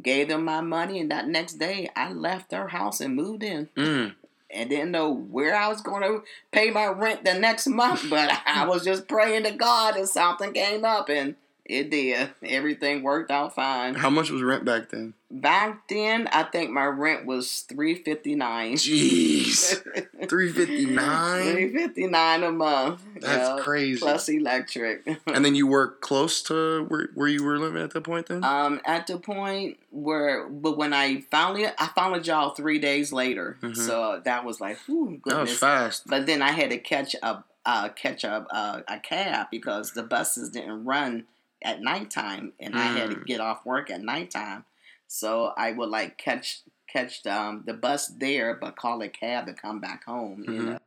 gave 0.00 0.28
them 0.28 0.44
my 0.44 0.60
money 0.60 1.00
and 1.00 1.10
that 1.10 1.26
next 1.26 1.54
day 1.54 1.88
I 1.96 2.12
left 2.12 2.50
their 2.50 2.68
house 2.68 3.00
and 3.00 3.16
moved 3.16 3.42
in 3.42 3.70
Mm. 3.76 4.14
And 4.50 4.70
didn't 4.70 4.90
know 4.90 5.10
where 5.10 5.54
I 5.54 5.68
was 5.68 5.80
going 5.80 6.02
to 6.02 6.22
pay 6.52 6.70
my 6.70 6.86
rent 6.86 7.24
the 7.24 7.34
next 7.34 7.66
month, 7.66 8.08
but 8.08 8.30
I 8.46 8.66
was 8.68 8.84
just 8.84 9.08
praying 9.08 9.44
to 9.44 9.52
God 9.52 9.96
and 9.96 10.08
something 10.08 10.52
came 10.52 10.84
up 10.84 11.08
and 11.08 11.36
it 11.68 11.90
did. 11.90 12.30
Everything 12.42 13.02
worked 13.02 13.30
out 13.30 13.54
fine. 13.54 13.94
How 13.94 14.10
much 14.10 14.30
was 14.30 14.42
rent 14.42 14.64
back 14.64 14.90
then? 14.90 15.14
Back 15.28 15.88
then, 15.88 16.28
I 16.28 16.44
think 16.44 16.70
my 16.70 16.84
rent 16.84 17.26
was 17.26 17.62
three 17.62 17.96
fifty 17.96 18.34
nine. 18.36 18.74
Jeez, 18.74 19.82
three 20.28 20.52
fifty 20.52 20.86
nine. 20.86 21.52
Three 21.52 21.72
fifty 21.72 22.06
nine 22.06 22.42
a 22.44 22.52
month. 22.52 23.02
That's 23.20 23.62
crazy. 23.62 23.98
Plus 24.00 24.28
electric. 24.28 25.06
And 25.26 25.44
then 25.44 25.54
you 25.54 25.66
work 25.66 26.00
close 26.00 26.42
to 26.44 26.84
where, 26.84 27.08
where 27.14 27.28
you 27.28 27.42
were 27.44 27.58
living 27.58 27.82
at 27.82 27.90
that 27.90 28.02
point. 28.02 28.26
Then 28.26 28.44
Um, 28.44 28.80
at 28.86 29.06
the 29.08 29.18
point 29.18 29.78
where, 29.90 30.48
but 30.48 30.76
when 30.78 30.92
I 30.94 31.22
finally, 31.30 31.66
I 31.66 31.88
found 31.94 32.14
a 32.16 32.20
job 32.20 32.56
three 32.56 32.78
days 32.78 33.12
later, 33.12 33.58
Mhm. 33.62 33.76
so 33.76 34.20
that 34.24 34.44
was 34.44 34.60
like, 34.60 34.78
whew, 34.86 35.20
that 35.26 35.40
was 35.40 35.48
goodness. 35.50 35.58
fast. 35.58 36.02
But 36.06 36.26
then 36.26 36.40
I 36.40 36.52
had 36.52 36.70
to 36.70 36.78
catch 36.78 37.14
a 37.22 37.42
uh, 37.66 37.88
catch 37.90 38.22
a 38.22 38.46
uh, 38.50 38.82
a 38.86 39.00
cab 39.00 39.48
because 39.50 39.90
the 39.92 40.04
buses 40.04 40.50
didn't 40.50 40.84
run 40.84 41.24
at 41.66 41.82
nighttime, 41.82 42.52
and 42.60 42.74
I 42.78 42.84
had 42.84 43.10
to 43.10 43.16
Mm. 43.16 43.26
get 43.26 43.40
off 43.40 43.66
work 43.66 43.90
at 43.90 44.00
nighttime. 44.00 44.64
So 45.08 45.52
I 45.58 45.72
would 45.72 45.90
like 45.90 46.16
catch 46.16 46.62
catch 46.88 47.26
um, 47.26 47.64
the 47.66 47.74
bus 47.74 48.06
there, 48.16 48.54
but 48.54 48.76
call 48.76 49.02
a 49.02 49.08
cab 49.08 49.46
to 49.46 49.52
come 49.52 49.80
back 49.80 50.04
home. 50.04 50.44
You 50.46 50.52
Mhm. 50.52 50.64
know. 50.64 50.78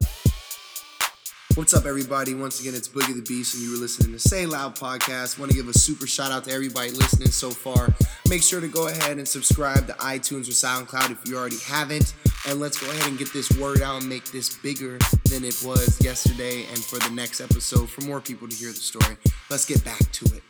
What's 1.56 1.74
up, 1.74 1.86
everybody? 1.86 2.34
Once 2.34 2.62
again, 2.62 2.74
it's 2.74 2.88
Boogie 2.88 3.14
the 3.14 3.22
Beast, 3.22 3.54
and 3.56 3.64
you 3.64 3.72
were 3.72 3.78
listening 3.78 4.14
to 4.14 4.20
Say 4.20 4.46
Loud 4.46 4.76
Podcast. 4.78 5.38
Want 5.38 5.52
to 5.52 5.58
give 5.58 5.68
a 5.68 5.74
super 5.78 6.08
shout 6.08 6.32
out 6.32 6.46
to 6.46 6.52
everybody 6.52 6.92
listening 6.92 7.32
so 7.32 7.52
far. 7.52 7.94
Make 8.30 8.42
sure 8.44 8.62
to 8.62 8.68
go 8.70 8.88
ahead 8.88 9.18
and 9.18 9.28
subscribe 9.28 9.86
to 9.88 9.94
iTunes 9.94 10.48
or 10.48 10.54
SoundCloud 10.54 11.12
if 11.12 11.28
you 11.28 11.38
already 11.38 11.60
haven't. 11.60 12.14
And 12.48 12.62
let's 12.62 12.80
go 12.80 12.90
ahead 12.90 13.08
and 13.08 13.18
get 13.18 13.34
this 13.34 13.52
word 13.52 13.82
out 13.82 14.00
and 14.00 14.08
make 14.10 14.32
this 14.32 14.56
bigger 14.56 14.98
than 15.26 15.44
it 15.44 15.62
was 15.64 16.00
yesterday 16.02 16.66
and 16.68 16.78
for 16.84 16.98
the 17.00 17.10
next 17.10 17.42
episode 17.42 17.90
for 17.90 18.02
more 18.02 18.22
people 18.22 18.48
to 18.48 18.56
hear 18.56 18.70
the 18.70 18.76
story. 18.80 19.18
Let's 19.50 19.66
get 19.66 19.84
back 19.84 20.00
to 20.14 20.26
it. 20.34 20.44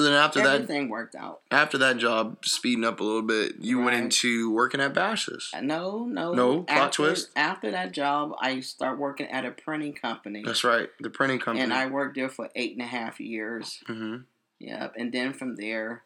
So 0.00 0.04
then 0.04 0.14
after 0.14 0.40
that, 0.42 0.54
Everything 0.62 0.88
worked 0.88 1.14
out. 1.14 1.42
after 1.50 1.76
that 1.76 1.98
job 1.98 2.42
speeding 2.46 2.84
up 2.86 3.00
a 3.00 3.04
little 3.04 3.20
bit, 3.20 3.56
you 3.60 3.80
went 3.82 3.96
into 3.96 4.50
working 4.50 4.80
at 4.80 4.94
Bashas'. 4.94 5.52
No, 5.62 6.06
no, 6.06 6.32
No? 6.32 6.62
Plot 6.62 6.78
After, 6.78 6.96
twist? 6.96 7.28
After 7.36 7.70
that 7.72 7.92
job, 7.92 8.32
I 8.40 8.60
start 8.60 8.98
working 8.98 9.26
at 9.26 9.44
a 9.44 9.50
printing 9.50 9.92
company, 9.92 10.42
That's 10.42 10.64
right, 10.64 10.88
the 11.00 11.10
printing 11.10 11.38
company. 11.38 11.62
and 11.62 11.74
I 11.74 11.84
worked 11.88 12.14
there 12.16 12.30
for 12.30 12.48
eight 12.54 12.72
and 12.72 12.80
a 12.80 12.86
half 12.86 13.20
years. 13.20 13.82
hmm 13.86 14.16
Yep, 14.58 14.94
and 14.96 15.12
then 15.12 15.34
from 15.34 15.56
there, 15.56 16.02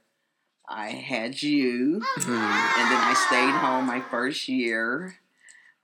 I 0.68 0.88
had 0.88 1.40
you, 1.40 2.02
Mm-hmm. 2.18 2.32
and 2.32 2.90
then 2.90 3.00
I 3.00 3.14
stayed 3.28 3.52
home 3.60 3.86
my 3.86 4.00
first 4.00 4.48
year, 4.48 5.20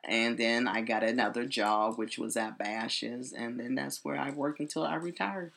and 0.03 0.37
then 0.37 0.67
I 0.67 0.81
got 0.81 1.05
another 1.05 1.45
job, 1.47 1.97
which 1.97 2.19
was 2.19 2.37
at 2.37 2.59
Bashas', 2.59 3.33
and 3.37 3.61
then 3.61 3.77
that's 3.77 4.05
where 4.05 4.17
I 4.19 4.31
worked 4.31 4.59
until 4.59 4.83
I 4.83 4.97
retired. 4.97 5.53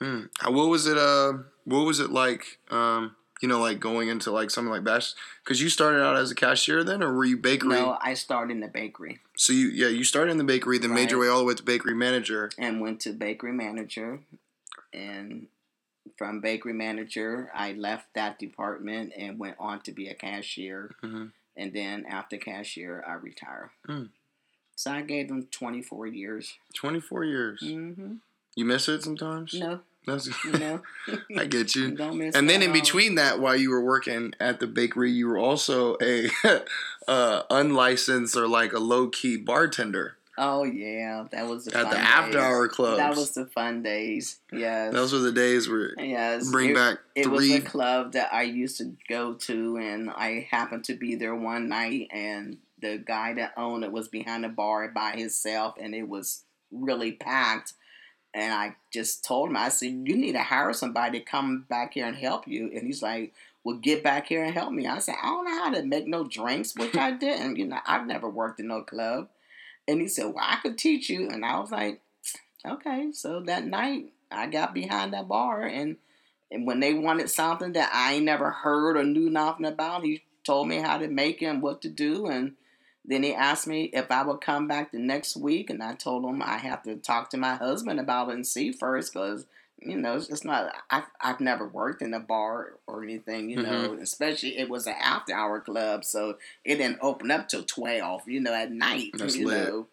Mm. 0.00 0.28
What 0.46 0.68
was 0.68 0.86
it? 0.86 0.96
Uh, 0.96 1.32
what 1.64 1.84
was 1.84 2.00
it 2.00 2.10
like? 2.10 2.58
Um, 2.70 3.16
you 3.40 3.48
know, 3.48 3.60
like 3.60 3.78
going 3.80 4.08
into 4.08 4.30
like 4.30 4.50
something 4.50 4.70
like 4.70 4.84
Bash, 4.84 5.14
because 5.44 5.60
you 5.62 5.68
started 5.68 6.02
out 6.02 6.16
as 6.16 6.30
a 6.30 6.34
cashier 6.34 6.82
then, 6.84 7.02
or 7.02 7.12
were 7.14 7.24
you 7.24 7.36
bakery? 7.36 7.70
No, 7.70 7.96
I 8.00 8.14
started 8.14 8.52
in 8.52 8.60
the 8.60 8.66
bakery 8.68 9.20
So 9.36 9.52
you, 9.52 9.68
yeah, 9.68 9.86
you 9.88 10.02
started 10.02 10.32
in 10.32 10.38
the 10.38 10.44
bakery, 10.44 10.78
then 10.78 10.92
made 10.92 11.10
your 11.12 11.20
way 11.20 11.28
all 11.28 11.38
the 11.38 11.44
way 11.44 11.54
to 11.54 11.62
bakery 11.62 11.94
manager. 11.94 12.50
and 12.58 12.80
went 12.80 13.00
to 13.02 13.12
bakery 13.12 13.52
manager, 13.52 14.20
and 14.92 15.46
from 16.16 16.40
bakery 16.40 16.72
manager, 16.72 17.50
I 17.54 17.72
left 17.72 18.14
that 18.14 18.38
department 18.40 19.12
and 19.16 19.38
went 19.38 19.56
on 19.60 19.82
to 19.82 19.92
be 19.92 20.08
a 20.08 20.14
cashier, 20.14 20.96
Mhm. 21.02 21.30
and 21.56 21.72
then 21.72 22.06
after 22.06 22.38
cashier, 22.38 23.04
I 23.06 23.14
retired. 23.14 23.70
Mm. 23.88 24.10
So 24.74 24.90
I 24.92 25.02
gave 25.02 25.28
them 25.28 25.46
twenty 25.50 25.82
four 25.82 26.06
years. 26.08 26.56
Twenty 26.74 27.00
four 27.00 27.24
years. 27.24 27.60
hmm 27.62 28.16
You 28.56 28.64
miss 28.64 28.88
it 28.88 29.04
sometimes. 29.04 29.54
No, 29.54 29.80
That's, 30.06 30.28
no. 30.44 30.80
I 31.36 31.44
get 31.44 31.74
you. 31.74 31.90
Don't 31.90 32.18
miss 32.18 32.34
And 32.34 32.48
then 32.48 32.62
in 32.62 32.72
between 32.72 33.16
that, 33.16 33.40
while 33.40 33.56
you 33.56 33.70
were 33.70 33.84
working 33.84 34.32
at 34.40 34.60
the 34.60 34.66
bakery, 34.66 35.10
you 35.10 35.28
were 35.28 35.38
also 35.38 35.96
a 36.00 36.30
uh, 37.08 37.42
unlicensed 37.50 38.36
or 38.36 38.48
like 38.48 38.72
a 38.72 38.78
low 38.78 39.08
key 39.08 39.36
bartender 39.36 40.18
Oh 40.40 40.62
yeah, 40.62 41.24
that 41.32 41.48
was 41.48 41.64
the 41.64 41.76
at 41.76 41.84
fun 41.84 41.92
the 41.92 41.98
after 41.98 42.38
hour 42.38 42.68
clubs. 42.68 42.98
That 42.98 43.16
was 43.16 43.32
the 43.32 43.46
fun 43.46 43.82
days. 43.82 44.38
Yes. 44.52 44.92
Those 44.92 45.12
were 45.12 45.18
the 45.18 45.32
days 45.32 45.68
where 45.68 46.00
yes. 46.00 46.48
bring 46.48 46.70
it, 46.70 46.74
back 46.76 46.98
It 47.16 47.28
was 47.28 47.50
a 47.50 47.60
club 47.60 48.12
that 48.12 48.32
I 48.32 48.42
used 48.42 48.78
to 48.78 48.94
go 49.08 49.34
to, 49.34 49.76
and 49.78 50.10
I 50.10 50.46
happened 50.48 50.84
to 50.84 50.94
be 50.94 51.16
there 51.16 51.34
one 51.34 51.68
night, 51.68 52.06
and 52.12 52.58
the 52.80 52.98
guy 52.98 53.34
that 53.34 53.54
owned 53.56 53.82
it 53.82 53.90
was 53.90 54.06
behind 54.06 54.44
the 54.44 54.48
bar 54.48 54.88
by 54.88 55.16
himself, 55.16 55.74
and 55.80 55.92
it 55.92 56.08
was 56.08 56.44
really 56.70 57.12
packed. 57.12 57.72
And 58.34 58.52
I 58.52 58.76
just 58.92 59.24
told 59.24 59.48
him, 59.48 59.56
I 59.56 59.68
said, 59.70 60.06
"You 60.06 60.16
need 60.16 60.32
to 60.32 60.42
hire 60.42 60.72
somebody 60.72 61.18
to 61.18 61.24
come 61.24 61.64
back 61.68 61.94
here 61.94 62.06
and 62.06 62.16
help 62.16 62.46
you." 62.46 62.70
And 62.74 62.86
he's 62.86 63.02
like, 63.02 63.32
"Well, 63.64 63.76
get 63.76 64.02
back 64.02 64.26
here 64.26 64.44
and 64.44 64.54
help 64.54 64.72
me." 64.72 64.86
I 64.86 64.98
said, 64.98 65.16
"I 65.22 65.26
don't 65.26 65.44
know 65.44 65.64
how 65.64 65.70
to 65.70 65.82
make 65.82 66.06
no 66.06 66.24
drinks," 66.24 66.74
which 66.76 66.96
I 66.96 67.10
didn't. 67.18 67.56
You 67.56 67.66
know, 67.66 67.80
I've 67.86 68.06
never 68.06 68.28
worked 68.28 68.60
in 68.60 68.68
no 68.68 68.82
club. 68.82 69.28
And 69.86 70.00
he 70.00 70.08
said, 70.08 70.26
"Well, 70.26 70.44
I 70.46 70.56
could 70.56 70.76
teach 70.76 71.08
you." 71.08 71.28
And 71.28 71.44
I 71.44 71.58
was 71.58 71.70
like, 71.70 72.02
"Okay." 72.64 73.12
So 73.12 73.40
that 73.40 73.64
night, 73.66 74.12
I 74.30 74.46
got 74.46 74.74
behind 74.74 75.14
that 75.14 75.28
bar, 75.28 75.62
and 75.62 75.96
and 76.50 76.66
when 76.66 76.80
they 76.80 76.94
wanted 76.94 77.30
something 77.30 77.72
that 77.72 77.90
I 77.92 78.14
ain't 78.14 78.24
never 78.24 78.50
heard 78.50 78.96
or 78.96 79.04
knew 79.04 79.30
nothing 79.30 79.66
about, 79.66 80.04
he 80.04 80.22
told 80.44 80.68
me 80.68 80.76
how 80.76 80.98
to 80.98 81.08
make 81.08 81.42
it 81.42 81.46
and 81.46 81.62
what 81.62 81.82
to 81.82 81.88
do, 81.88 82.26
and 82.26 82.56
then 83.08 83.22
he 83.22 83.34
asked 83.34 83.66
me 83.66 83.84
if 83.94 84.10
I 84.10 84.22
would 84.22 84.42
come 84.42 84.68
back 84.68 84.92
the 84.92 84.98
next 84.98 85.34
week, 85.34 85.70
and 85.70 85.82
I 85.82 85.94
told 85.94 86.24
him 86.24 86.42
I 86.42 86.58
have 86.58 86.82
to 86.82 86.96
talk 86.96 87.30
to 87.30 87.38
my 87.38 87.54
husband 87.54 87.98
about 87.98 88.28
it 88.28 88.34
and 88.34 88.46
see 88.46 88.70
first, 88.70 89.14
because 89.14 89.46
you 89.80 89.96
know 89.96 90.16
it's 90.16 90.28
it's 90.28 90.44
not. 90.44 90.74
I've 90.90 91.06
I've 91.18 91.40
never 91.40 91.66
worked 91.66 92.02
in 92.02 92.12
a 92.12 92.20
bar 92.20 92.74
or 92.86 93.02
anything, 93.02 93.48
you 93.48 93.58
mm-hmm. 93.58 93.70
know. 93.70 93.98
Especially 94.00 94.58
it 94.58 94.68
was 94.68 94.86
an 94.86 94.96
after 95.00 95.34
hour 95.34 95.58
club, 95.58 96.04
so 96.04 96.36
it 96.66 96.76
didn't 96.76 96.98
open 97.00 97.30
up 97.30 97.48
till 97.48 97.64
twelve, 97.64 98.28
you 98.28 98.40
know, 98.40 98.52
at 98.52 98.70
night. 98.70 99.12
That's 99.14 99.36
you 99.36 99.46
lit. 99.46 99.68
know. 99.68 99.86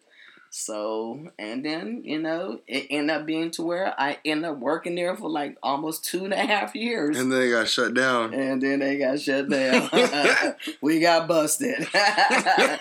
So 0.50 1.30
and 1.38 1.64
then 1.64 2.02
you 2.04 2.18
know 2.18 2.60
it 2.66 2.86
ended 2.90 3.16
up 3.16 3.26
being 3.26 3.50
to 3.52 3.62
where 3.62 3.94
I 3.98 4.18
ended 4.24 4.50
up 4.50 4.58
working 4.58 4.94
there 4.94 5.16
for 5.16 5.28
like 5.28 5.58
almost 5.62 6.04
two 6.04 6.24
and 6.24 6.32
a 6.32 6.36
half 6.36 6.74
years. 6.74 7.18
And 7.18 7.30
then 7.30 7.40
they 7.40 7.50
got 7.50 7.68
shut 7.68 7.94
down. 7.94 8.32
And 8.32 8.62
then 8.62 8.78
they 8.78 8.98
got 8.98 9.20
shut 9.20 9.48
down. 9.48 9.90
we 10.80 11.00
got 11.00 11.28
busted 11.28 11.78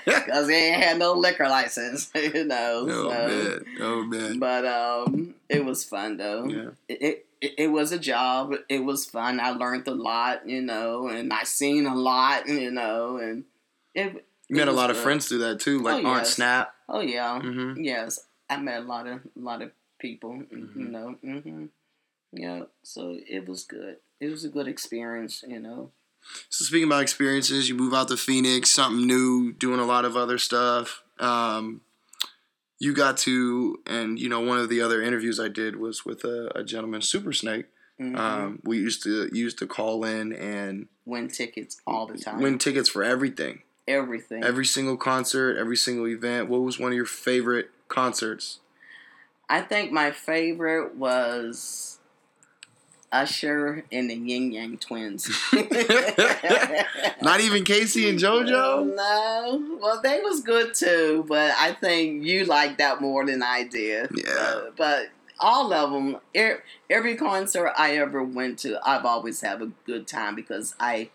because 0.06 0.48
they 0.48 0.72
ain't 0.72 0.84
had 0.84 1.00
no 1.00 1.14
liquor 1.14 1.48
license, 1.48 2.12
you 2.16 2.46
know. 2.46 2.88
Oh 2.90 3.10
so. 3.10 3.28
man. 3.28 3.66
Oh 3.82 4.04
man. 4.04 4.40
But 4.40 4.66
um, 4.66 5.36
it 5.50 5.64
was 5.66 5.84
fun 5.84 6.18
though. 6.18 6.46
Yeah. 6.46 6.70
It, 6.88 7.26
it 7.42 7.54
it 7.58 7.68
was 7.68 7.92
a 7.92 8.00
job. 8.00 8.54
It 8.70 8.84
was 8.84 9.06
fun. 9.06 9.40
I 9.40 9.52
learned 9.52 9.88
a 9.88 9.94
lot, 9.94 10.48
you 10.48 10.62
know, 10.62 11.08
and 11.08 11.32
I 11.34 11.44
seen 11.44 11.86
a 11.86 11.96
lot, 11.96 12.48
you 12.48 12.72
know, 12.72 13.18
and 13.18 13.44
it. 13.94 14.26
You 14.48 14.58
met 14.58 14.68
it 14.68 14.68
a 14.68 14.72
was 14.72 14.80
lot 14.80 14.92
of 14.92 14.98
friends 14.98 15.28
through 15.28 15.40
that 15.40 15.60
too, 15.60 15.82
like 15.82 16.06
Oh, 16.06 16.10
Aunt 16.10 16.20
yes. 16.20 16.36
Snap. 16.36 16.75
Oh 16.88 17.02
yeah, 17.02 17.40
Mhm. 17.42 17.84
yes. 17.84 18.20
I 18.50 18.58
met 18.58 18.82
a 18.84 18.86
lot 18.86 19.08
of 19.08 19.22
lot 19.36 19.62
of 19.62 19.72
people, 20.00 20.34
Mm-hmm. 20.52 20.80
you 20.80 20.88
know. 20.88 21.16
hmm 21.22 21.66
Yeah, 22.32 22.64
so 22.84 23.18
it 23.28 23.48
was 23.48 23.64
good. 23.64 23.98
It 24.20 24.30
was 24.30 24.44
a 24.46 24.50
good 24.50 24.68
experience, 24.68 25.44
you 25.48 25.60
know. 25.60 25.92
So 26.50 26.66
speaking 26.66 26.88
about 26.88 27.02
experiences, 27.04 27.70
you 27.70 27.76
move 27.76 27.94
out 27.94 28.08
to 28.10 28.18
Phoenix, 28.18 28.70
something 28.72 29.06
new, 29.06 29.54
doing 29.54 29.80
a 29.80 29.86
lot 29.86 30.06
of 30.06 30.16
other 30.18 30.38
stuff. 30.38 31.04
Um, 31.20 31.82
you 32.80 32.94
got 32.94 33.18
to, 33.20 33.78
and 33.88 34.20
you 34.20 34.28
know, 34.30 34.42
one 34.42 34.58
of 34.60 34.70
the 34.70 34.82
other 34.82 35.02
interviews 35.02 35.40
I 35.40 35.48
did 35.48 35.76
was 35.78 36.06
with 36.06 36.24
a, 36.24 36.52
a 36.60 36.64
gentleman, 36.64 37.02
Super 37.02 37.32
Snake. 37.34 37.66
Mhm. 38.00 38.18
Um, 38.18 38.60
we 38.64 38.78
used 38.80 39.04
to 39.04 39.30
used 39.32 39.58
to 39.60 39.68
call 39.68 40.04
in 40.04 40.34
and 40.34 40.88
Win 41.06 41.30
tickets 41.30 41.78
all 41.88 42.06
the 42.08 42.18
time. 42.18 42.42
win 42.42 42.58
tickets 42.58 42.90
for 42.90 43.04
everything, 43.04 43.62
everything. 43.88 44.44
every 44.44 44.66
single 44.66 44.98
concert, 44.98 45.58
every 45.58 45.78
single 45.78 46.08
event. 46.08 46.50
What 46.50 46.62
was 46.62 46.80
one 46.80 46.92
of 46.92 46.96
your 46.96 47.06
favorite 47.06 47.70
concerts? 47.88 48.60
I 49.50 49.62
think 49.62 49.92
my 49.92 50.12
favorite 50.12 50.96
was 50.96 52.00
Usher 53.12 53.86
and 53.92 54.10
the 54.10 54.16
Yin 54.16 54.52
Yang 54.52 54.78
Twins. 54.80 55.30
Not 57.22 57.40
even 57.40 57.64
K-Ci 57.64 58.10
and 58.10 58.20
JoJo. 58.20 58.96
No, 58.96 59.78
well, 59.82 60.02
they 60.02 60.20
was 60.22 60.42
good 60.42 60.74
too, 60.74 61.26
but 61.28 61.52
I 61.58 61.74
think 61.74 62.24
you 62.24 62.46
liked 62.46 62.80
that 62.80 63.02
more 63.02 63.26
than 63.26 63.44
I 63.44 63.64
did. 63.64 64.10
Yeah. 64.14 64.34
Uh, 64.34 64.62
but 64.76 65.08
all 65.40 65.72
of 65.72 65.92
them, 65.92 66.18
er, 66.36 66.64
every 66.90 67.16
concert 67.16 67.72
I 67.78 67.98
ever 67.98 68.24
went 68.24 68.60
to, 68.60 68.80
I've 68.88 69.06
always 69.06 69.42
had 69.42 69.62
a 69.62 69.72
good 69.86 70.08
time 70.08 70.36
because 70.36 70.76
I, 70.80 71.10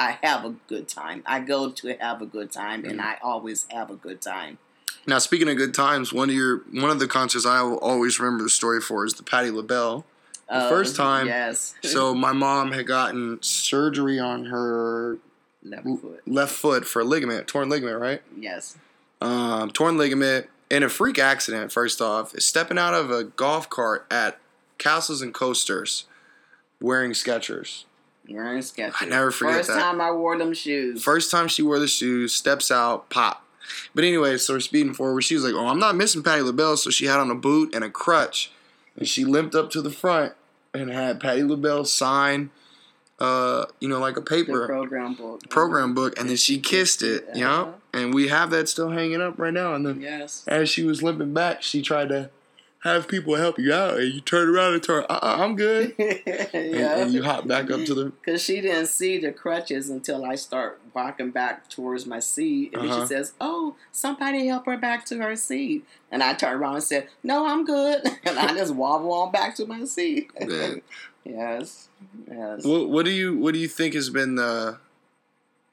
I 0.00 0.18
have 0.22 0.44
a 0.44 0.54
good 0.66 0.88
time. 0.88 1.22
I 1.26 1.40
go 1.40 1.70
to 1.70 1.96
have 2.00 2.20
a 2.22 2.26
good 2.26 2.50
time, 2.50 2.80
Mm-hmm. 2.82 2.90
and 2.90 3.00
I 3.02 3.18
always 3.22 3.66
have 3.70 3.90
a 3.90 3.94
good 3.96 4.20
time. 4.22 4.58
Now, 5.06 5.18
speaking 5.18 5.48
of 5.48 5.56
good 5.56 5.74
times, 5.74 6.12
one 6.12 6.28
of 6.30 6.34
your 6.34 6.58
one 6.72 6.90
of 6.90 6.98
the 6.98 7.06
concerts 7.06 7.46
I 7.46 7.62
will 7.62 7.78
always 7.78 8.18
remember 8.18 8.42
the 8.44 8.50
story 8.50 8.80
for 8.80 9.04
is 9.04 9.14
the 9.14 9.22
Patti 9.22 9.50
LaBelle. 9.50 10.04
The 10.48 10.54
Uh, 10.56 10.68
first 10.68 10.96
time, 10.96 11.26
yes. 11.28 11.74
So 11.82 12.14
my 12.14 12.32
mom 12.32 12.72
had 12.72 12.86
gotten 12.86 13.38
surgery 13.42 14.18
on 14.18 14.46
her 14.46 15.18
left 15.62 15.84
foot, 15.86 16.22
left 16.26 16.52
foot 16.52 16.84
for 16.86 17.00
a 17.00 17.04
ligament, 17.04 17.46
torn 17.46 17.68
ligament, 17.68 18.00
right? 18.00 18.22
yes. 18.36 18.76
Um, 19.22 19.70
torn 19.70 19.96
ligament 19.98 20.48
in 20.70 20.82
a 20.82 20.88
freak 20.88 21.18
accident. 21.18 21.72
First 21.72 22.00
off, 22.00 22.34
is 22.34 22.46
stepping 22.46 22.78
out 22.78 22.94
of 22.94 23.10
a 23.10 23.24
golf 23.24 23.68
cart 23.68 24.06
at 24.10 24.38
Castles 24.78 25.20
and 25.22 25.32
Coasters, 25.34 26.06
wearing 26.80 27.12
Skechers. 27.12 27.84
Wearing 28.30 28.60
Skechers. 28.60 28.94
I 29.00 29.06
never 29.06 29.30
forget 29.30 29.56
First 29.56 29.68
that. 29.68 29.80
time 29.80 30.00
I 30.00 30.10
wore 30.12 30.38
them 30.38 30.54
shoes. 30.54 31.02
First 31.02 31.30
time 31.30 31.48
she 31.48 31.62
wore 31.62 31.78
the 31.78 31.88
shoes, 31.88 32.32
steps 32.34 32.70
out, 32.70 33.10
pop. 33.10 33.44
But 33.94 34.04
anyway, 34.04 34.36
so 34.38 34.54
we're 34.54 34.60
speeding 34.60 34.94
forward. 34.94 35.22
She 35.22 35.34
was 35.34 35.44
like, 35.44 35.54
"Oh, 35.54 35.66
I'm 35.66 35.78
not 35.78 35.96
missing 35.96 36.22
Patti 36.22 36.42
LaBelle," 36.42 36.76
so 36.76 36.90
she 36.90 37.06
had 37.06 37.20
on 37.20 37.30
a 37.30 37.34
boot 37.34 37.74
and 37.74 37.84
a 37.84 37.90
crutch, 37.90 38.50
and 38.96 39.06
she 39.06 39.24
limped 39.24 39.54
up 39.54 39.70
to 39.70 39.82
the 39.82 39.90
front 39.90 40.32
and 40.74 40.90
had 40.90 41.20
Patti 41.20 41.42
LaBelle 41.42 41.84
sign, 41.84 42.50
uh, 43.20 43.66
you 43.80 43.88
know, 43.88 43.98
like 43.98 44.16
a 44.16 44.20
the 44.20 44.26
paper 44.26 44.66
program 44.66 45.14
book. 45.14 45.48
program 45.48 45.94
book, 45.94 46.18
and 46.18 46.28
then 46.28 46.36
she 46.36 46.58
kissed 46.58 47.02
it. 47.02 47.24
Uh-huh. 47.28 47.38
Yeah, 47.38 47.66
and 47.92 48.12
we 48.14 48.28
have 48.28 48.50
that 48.50 48.68
still 48.68 48.90
hanging 48.90 49.20
up 49.20 49.38
right 49.38 49.52
now. 49.54 49.74
And 49.74 49.86
then 49.86 50.00
Yes. 50.00 50.42
as 50.48 50.68
she 50.68 50.82
was 50.84 51.02
limping 51.02 51.32
back, 51.34 51.62
she 51.62 51.80
tried 51.82 52.08
to 52.08 52.30
have 52.82 53.08
people 53.08 53.34
help 53.36 53.58
you 53.58 53.72
out, 53.72 53.98
and 53.98 54.12
you 54.12 54.20
turn 54.20 54.48
around 54.48 54.74
and 54.74 54.82
turn, 54.82 55.04
uh, 55.08 55.18
uh 55.22 55.36
I'm 55.40 55.54
good, 55.54 55.94
and, 55.98 56.74
yeah. 56.74 56.96
and 56.98 57.12
you 57.12 57.22
hop 57.22 57.46
back 57.46 57.70
up 57.70 57.84
to 57.84 57.94
the. 57.94 58.12
Because 58.24 58.42
she 58.42 58.60
didn't 58.60 58.86
see 58.86 59.18
the 59.18 59.32
crutches 59.32 59.90
until 59.90 60.24
I 60.24 60.34
start 60.36 60.80
walking 60.94 61.30
back 61.30 61.68
towards 61.68 62.06
my 62.06 62.20
seat. 62.20 62.72
And 62.74 62.88
Uh-huh. 62.90 63.00
she 63.02 63.06
says, 63.06 63.34
Oh, 63.40 63.76
somebody 63.92 64.46
help 64.46 64.66
her 64.66 64.76
back 64.76 65.04
to 65.06 65.18
her 65.18 65.36
seat. 65.36 65.84
And 66.10 66.22
I 66.22 66.34
turned 66.34 66.60
around 66.60 66.74
and 66.76 66.82
said, 66.84 67.08
No, 67.22 67.46
I'm 67.46 67.64
good. 67.64 68.02
And 68.24 68.38
I 68.38 68.54
just 68.54 68.74
wobble 68.74 69.12
on 69.12 69.30
back 69.30 69.54
to 69.56 69.66
my 69.66 69.84
seat. 69.84 70.30
Yes. 71.24 71.88
Yes. 72.28 72.64
What, 72.64 72.88
what 72.88 73.04
do 73.04 73.10
you 73.10 73.36
what 73.36 73.52
do 73.54 73.60
you 73.60 73.68
think 73.68 73.94
has 73.94 74.08
been 74.10 74.36
the 74.36 74.78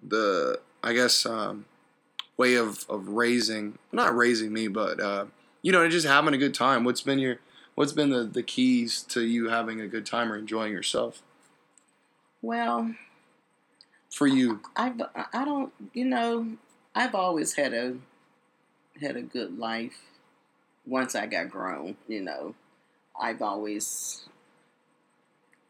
the 0.04 0.60
I 0.84 0.93
guess 0.93 1.26
um, 1.26 1.65
way 2.36 2.56
of 2.56 2.86
of 2.89 3.08
raising 3.10 3.78
not 3.91 4.15
raising 4.15 4.52
me, 4.54 4.67
but 4.67 5.00
uh, 5.00 5.26
you 5.62 5.72
know, 5.72 5.88
just 5.89 6.08
having 6.08 6.34
a 6.34 6.38
good 6.38 6.54
time. 6.54 6.84
What's 6.84 7.02
been 7.02 7.20
your 7.20 7.39
what's 7.76 7.93
been 7.93 8.10
the, 8.10 8.24
the 8.24 8.43
keys 8.43 9.04
to 9.04 9.22
you 9.24 9.50
having 9.50 9.80
a 9.82 9.88
good 9.88 10.06
time 10.06 10.32
or 10.32 10.38
enjoying 10.38 10.74
yourself 10.74 11.22
Well, 12.41 12.96
for 14.10 14.28
you? 14.28 14.62
I've 14.76 15.02
I 15.34 15.46
don't 15.46 15.72
you 15.93 16.06
know 16.06 16.58
I've 16.96 17.15
always 17.15 17.54
had 17.54 17.74
a 17.74 17.98
had 19.00 19.15
a 19.15 19.22
good 19.22 19.58
life 19.58 19.98
once 20.86 21.15
I 21.15 21.28
got 21.28 21.50
grown 21.50 21.98
you 22.08 22.22
know 22.22 22.56
I've 23.20 23.41
always 23.41 24.28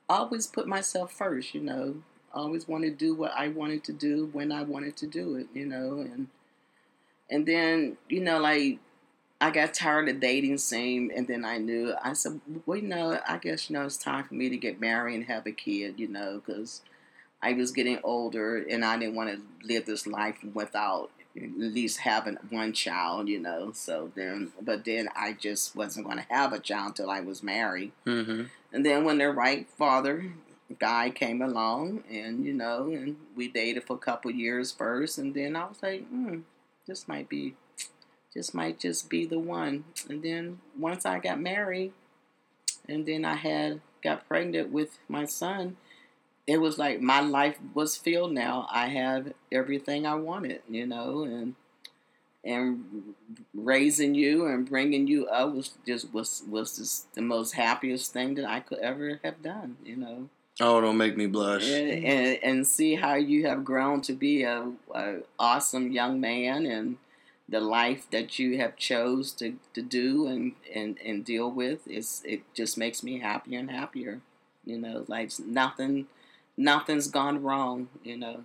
always 0.10 0.48
put 0.48 0.68
myself 0.68 1.12
first 1.12 1.54
you 1.54 1.62
know 1.62 2.04
always 2.34 2.68
wanted 2.68 3.00
to 3.00 3.06
do 3.06 3.16
what 3.16 3.32
I 3.36 3.48
wanted 3.48 3.84
to 3.86 3.94
do 3.94 4.30
when 4.32 4.52
I 4.52 4.64
wanted 4.64 4.96
to 4.98 5.08
do 5.08 5.36
it 5.36 5.48
you 5.54 5.66
know 5.66 6.00
and 6.00 6.28
and 7.30 7.46
then 7.46 7.98
you 8.10 8.22
know 8.22 8.40
like 8.40 8.80
I 9.40 9.52
got 9.52 9.74
tired 9.74 10.10
of 10.10 10.20
dating 10.20 10.58
scene 10.58 11.12
and 11.16 11.28
then 11.28 11.46
I 11.46 11.58
knew 11.58 11.94
I 12.02 12.14
said 12.14 12.42
well 12.66 12.78
you 12.78 12.88
know 12.88 13.20
I 13.28 13.38
guess 13.38 13.70
you 13.70 13.76
know 13.76 13.86
it's 13.86 13.98
time 13.98 14.24
for 14.24 14.34
me 14.34 14.50
to 14.50 14.58
get 14.58 14.82
married 14.82 15.16
and 15.16 15.26
have 15.26 15.46
a 15.46 15.52
kid 15.52 16.00
you 16.00 16.08
know 16.08 16.42
because 16.44 16.82
I 17.42 17.54
was 17.54 17.72
getting 17.72 18.00
older 18.04 18.58
and 18.58 18.84
I 18.84 18.98
didn't 18.98 19.16
want 19.16 19.30
to 19.30 19.68
live 19.68 19.86
this 19.86 20.08
life 20.08 20.38
without 20.54 21.12
at 21.36 21.58
least 21.58 22.00
having 22.00 22.38
one 22.50 22.74
child, 22.74 23.28
you 23.28 23.40
know. 23.40 23.72
So 23.74 24.12
then, 24.16 24.52
but 24.62 24.86
then 24.86 25.10
I 25.16 25.34
just 25.34 25.76
wasn't 25.76 26.08
going 26.08 26.18
to 26.18 26.26
have 26.30 26.54
a 26.54 26.60
child 26.60 26.90
until 26.90 27.10
I 27.10 27.20
was 27.20 27.44
married. 27.44 27.92
Mm-hmm. 28.06 28.44
And 28.74 28.86
then 28.86 29.06
when 29.06 29.20
the 29.20 29.30
right 29.30 29.68
father 29.78 30.32
guy 30.80 31.10
came 31.10 31.42
along, 31.42 32.04
and 32.10 32.44
you 32.46 32.54
know, 32.54 32.88
and 32.92 33.16
we 33.36 33.48
dated 33.48 33.84
for 33.84 33.96
a 33.96 34.00
couple 34.00 34.32
years 34.32 34.72
first, 34.72 35.18
and 35.18 35.34
then 35.34 35.56
I 35.56 35.66
was 35.66 35.82
like, 35.82 36.08
hmm, 36.08 36.40
this 36.88 37.08
might 37.08 37.30
be, 37.30 37.54
this 38.36 38.54
might 38.54 38.80
just 38.80 39.10
be 39.10 39.26
the 39.26 39.40
one. 39.40 39.86
And 40.10 40.22
then 40.22 40.60
once 40.78 41.06
I 41.06 41.20
got 41.20 41.40
married, 41.40 41.94
and 42.88 43.06
then 43.06 43.26
I 43.26 43.36
had 43.36 43.82
got 44.04 44.28
pregnant 44.28 44.72
with 44.72 45.00
my 45.08 45.26
son, 45.26 45.78
it 46.46 46.62
was 46.62 46.78
like 46.78 47.02
my 47.02 47.20
life 47.20 47.58
was 47.74 47.98
filled 47.98 48.32
now. 48.32 48.68
I 48.72 48.88
have 48.88 49.34
everything 49.52 50.06
I 50.06 50.16
wanted, 50.16 50.62
you 50.70 50.86
know, 50.86 51.24
and 51.24 51.56
and 52.44 53.14
raising 53.54 54.16
you 54.16 54.46
and 54.46 54.70
bringing 54.70 55.08
you 55.08 55.28
up 55.28 55.54
was 55.54 55.72
just 55.86 56.14
was 56.14 56.44
was 56.50 56.78
just 56.78 57.14
the 57.14 57.22
most 57.22 57.54
happiest 57.54 58.14
thing 58.14 58.36
that 58.36 58.46
I 58.46 58.62
could 58.62 58.80
ever 58.80 59.20
have 59.24 59.44
done, 59.44 59.78
you 59.84 59.98
know. 59.98 60.30
Oh, 60.60 60.82
don't 60.82 60.98
make 60.98 61.16
me 61.18 61.28
blush. 61.28 61.70
And, 61.70 62.04
and, 62.04 62.40
and 62.42 62.68
see 62.68 62.96
how 62.96 63.14
you 63.14 63.46
have 63.46 63.64
grown 63.64 64.02
to 64.02 64.14
be 64.14 64.42
a, 64.42 64.72
a 64.94 65.18
awesome 65.38 65.92
young 65.92 66.20
man 66.20 66.66
and 66.66 66.98
the 67.50 67.60
life 67.62 68.08
that 68.12 68.38
you 68.40 68.58
have 68.58 68.76
chose 68.76 69.32
to, 69.34 69.56
to 69.74 69.82
do 69.82 70.28
and, 70.28 70.54
and, 70.74 70.98
and 71.04 71.24
deal 71.24 71.50
with 71.50 71.88
is 71.88 72.22
it 72.26 72.42
just 72.54 72.78
makes 72.78 73.04
me 73.04 73.20
happier 73.20 73.60
and 73.60 73.72
happier. 73.72 74.22
You 74.66 74.78
know, 74.78 75.06
like 75.08 75.32
nothing 75.40 76.08
nothing's 76.58 77.08
gone 77.08 77.42
wrong, 77.42 77.88
you 78.04 78.18
know. 78.18 78.44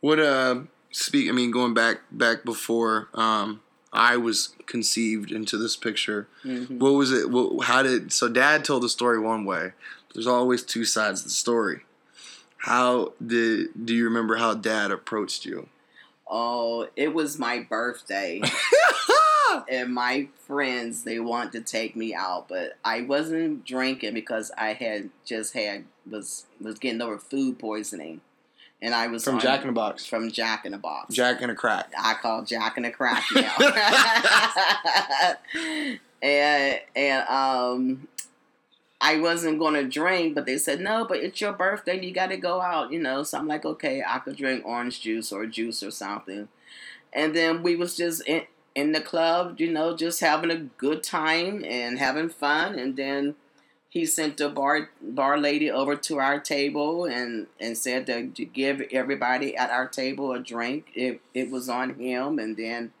What 0.00 0.18
uh 0.18 0.62
speak 0.90 1.28
I 1.28 1.32
mean 1.32 1.50
going 1.52 1.74
back 1.74 2.00
back 2.10 2.44
before 2.44 3.08
um 3.14 3.60
I 3.92 4.16
was 4.16 4.54
conceived 4.66 5.30
into 5.30 5.56
this 5.56 5.76
picture. 5.76 6.28
Mhm. 6.44 6.78
What 6.78 6.90
was 6.90 7.12
it? 7.12 7.30
What, 7.30 7.66
how 7.66 7.82
did 7.82 8.12
so? 8.12 8.28
Dad 8.28 8.64
told 8.64 8.82
the 8.82 8.88
story 8.88 9.18
one 9.18 9.44
way. 9.44 9.72
There's 10.12 10.26
always 10.26 10.62
two 10.62 10.84
sides 10.84 11.22
to 11.22 11.28
the 11.28 11.34
story. 11.34 11.82
How 12.58 13.12
did 13.24 13.68
do 13.86 13.94
you 13.94 14.04
remember 14.04 14.36
how 14.36 14.54
Dad 14.54 14.90
approached 14.90 15.44
you? 15.44 15.68
Oh, 16.28 16.88
it 16.96 17.14
was 17.14 17.38
my 17.38 17.60
birthday. 17.60 18.42
and 19.70 19.94
my 19.94 20.28
friends 20.46 21.04
they 21.04 21.18
want 21.20 21.52
to 21.52 21.60
take 21.60 21.94
me 21.96 22.14
out, 22.14 22.48
but 22.48 22.76
I 22.84 23.02
wasn't 23.02 23.64
drinking 23.64 24.14
because 24.14 24.50
I 24.58 24.72
had 24.74 25.10
just 25.24 25.54
had 25.54 25.84
was 26.10 26.46
was 26.60 26.78
getting 26.78 27.00
over 27.00 27.18
food 27.18 27.58
poisoning, 27.58 28.20
and 28.82 28.94
I 28.94 29.06
was 29.06 29.24
From 29.24 29.36
on- 29.36 29.40
Jack 29.40 29.60
in 29.62 29.68
the 29.68 29.72
Box. 29.72 30.04
from 30.06 30.30
Jack 30.30 30.66
in 30.66 30.72
the 30.72 30.78
Box. 30.78 31.14
Jack 31.14 31.40
in 31.42 31.48
a 31.50 31.54
crack. 31.54 31.92
I 31.98 32.14
call 32.14 32.42
Jack 32.44 32.76
in 32.76 32.82
the 32.82 32.90
Crack 32.90 33.24
now. 33.34 33.56
and 36.22 36.80
and 36.94 37.28
um, 37.28 38.08
I 39.00 39.20
wasn't 39.20 39.58
gonna 39.58 39.84
drink, 39.84 40.34
but 40.34 40.46
they 40.46 40.58
said 40.58 40.80
no. 40.80 41.04
But 41.04 41.18
it's 41.18 41.40
your 41.40 41.52
birthday, 41.52 42.04
you 42.04 42.12
got 42.12 42.28
to 42.28 42.36
go 42.36 42.60
out, 42.60 42.92
you 42.92 42.98
know. 42.98 43.22
So 43.22 43.38
I'm 43.38 43.48
like, 43.48 43.64
okay, 43.64 44.02
I 44.06 44.18
could 44.18 44.36
drink 44.36 44.64
orange 44.64 45.00
juice 45.00 45.32
or 45.32 45.46
juice 45.46 45.82
or 45.82 45.90
something. 45.90 46.48
And 47.12 47.34
then 47.34 47.62
we 47.62 47.76
was 47.76 47.96
just 47.96 48.26
in 48.26 48.42
in 48.74 48.92
the 48.92 49.00
club, 49.00 49.58
you 49.58 49.72
know, 49.72 49.96
just 49.96 50.20
having 50.20 50.50
a 50.50 50.56
good 50.56 51.02
time 51.02 51.64
and 51.64 51.98
having 51.98 52.28
fun. 52.28 52.78
And 52.78 52.96
then 52.96 53.34
he 53.88 54.04
sent 54.04 54.36
the 54.36 54.50
bar 54.50 54.90
bar 55.00 55.38
lady 55.38 55.70
over 55.70 55.96
to 55.96 56.18
our 56.18 56.38
table 56.38 57.06
and 57.06 57.46
and 57.58 57.76
said 57.78 58.06
to, 58.06 58.28
to 58.28 58.44
give 58.44 58.82
everybody 58.92 59.56
at 59.56 59.70
our 59.70 59.88
table 59.88 60.32
a 60.32 60.38
drink. 60.38 60.86
It 60.94 61.20
it 61.34 61.50
was 61.50 61.68
on 61.68 61.94
him, 61.94 62.38
and 62.38 62.56
then 62.56 62.92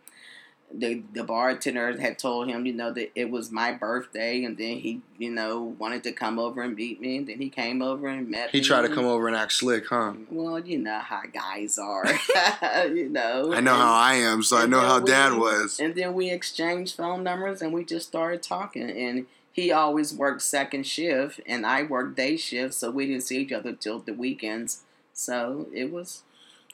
the 0.74 1.02
the 1.12 1.22
bartender 1.24 1.98
had 1.98 2.18
told 2.18 2.48
him, 2.48 2.66
you 2.66 2.72
know, 2.72 2.92
that 2.92 3.10
it 3.14 3.30
was 3.30 3.50
my 3.50 3.72
birthday, 3.72 4.44
and 4.44 4.58
then 4.58 4.78
he, 4.78 5.00
you 5.16 5.30
know, 5.30 5.62
wanted 5.78 6.02
to 6.04 6.12
come 6.12 6.38
over 6.38 6.60
and 6.62 6.74
meet 6.74 7.00
me. 7.00 7.18
And 7.18 7.26
then 7.28 7.38
he 7.38 7.48
came 7.48 7.80
over 7.82 8.08
and 8.08 8.28
met 8.28 8.50
He 8.50 8.58
me. 8.58 8.64
tried 8.64 8.82
to 8.82 8.94
come 8.94 9.04
over 9.06 9.28
and 9.28 9.36
act 9.36 9.52
slick, 9.52 9.86
huh? 9.88 10.14
Well, 10.30 10.58
you 10.58 10.78
know 10.78 10.98
how 10.98 11.22
guys 11.32 11.78
are, 11.78 12.04
you 12.88 13.08
know. 13.08 13.52
I 13.54 13.60
know 13.60 13.74
how 13.74 13.92
I 13.94 14.14
am, 14.14 14.42
so 14.42 14.56
I 14.56 14.66
know 14.66 14.80
how 14.80 14.98
we- 15.00 15.06
Dad 15.10 15.34
was. 15.38 15.78
And 15.80 15.94
then 15.94 16.14
we 16.14 16.30
exchanged 16.30 16.96
phone 16.96 17.22
numbers 17.22 17.62
and 17.62 17.72
we 17.72 17.84
just 17.84 18.08
started 18.08 18.42
talking. 18.42 18.90
And 18.90 19.26
he 19.52 19.72
always 19.72 20.12
worked 20.12 20.42
second 20.42 20.86
shift 20.86 21.40
and 21.46 21.64
I 21.64 21.84
worked 21.84 22.16
day 22.16 22.36
shift, 22.36 22.74
so 22.74 22.90
we 22.90 23.06
didn't 23.06 23.22
see 23.22 23.38
each 23.38 23.52
other 23.52 23.72
till 23.72 24.00
the 24.00 24.12
weekends. 24.12 24.82
So 25.14 25.68
it 25.72 25.90
was 25.92 26.22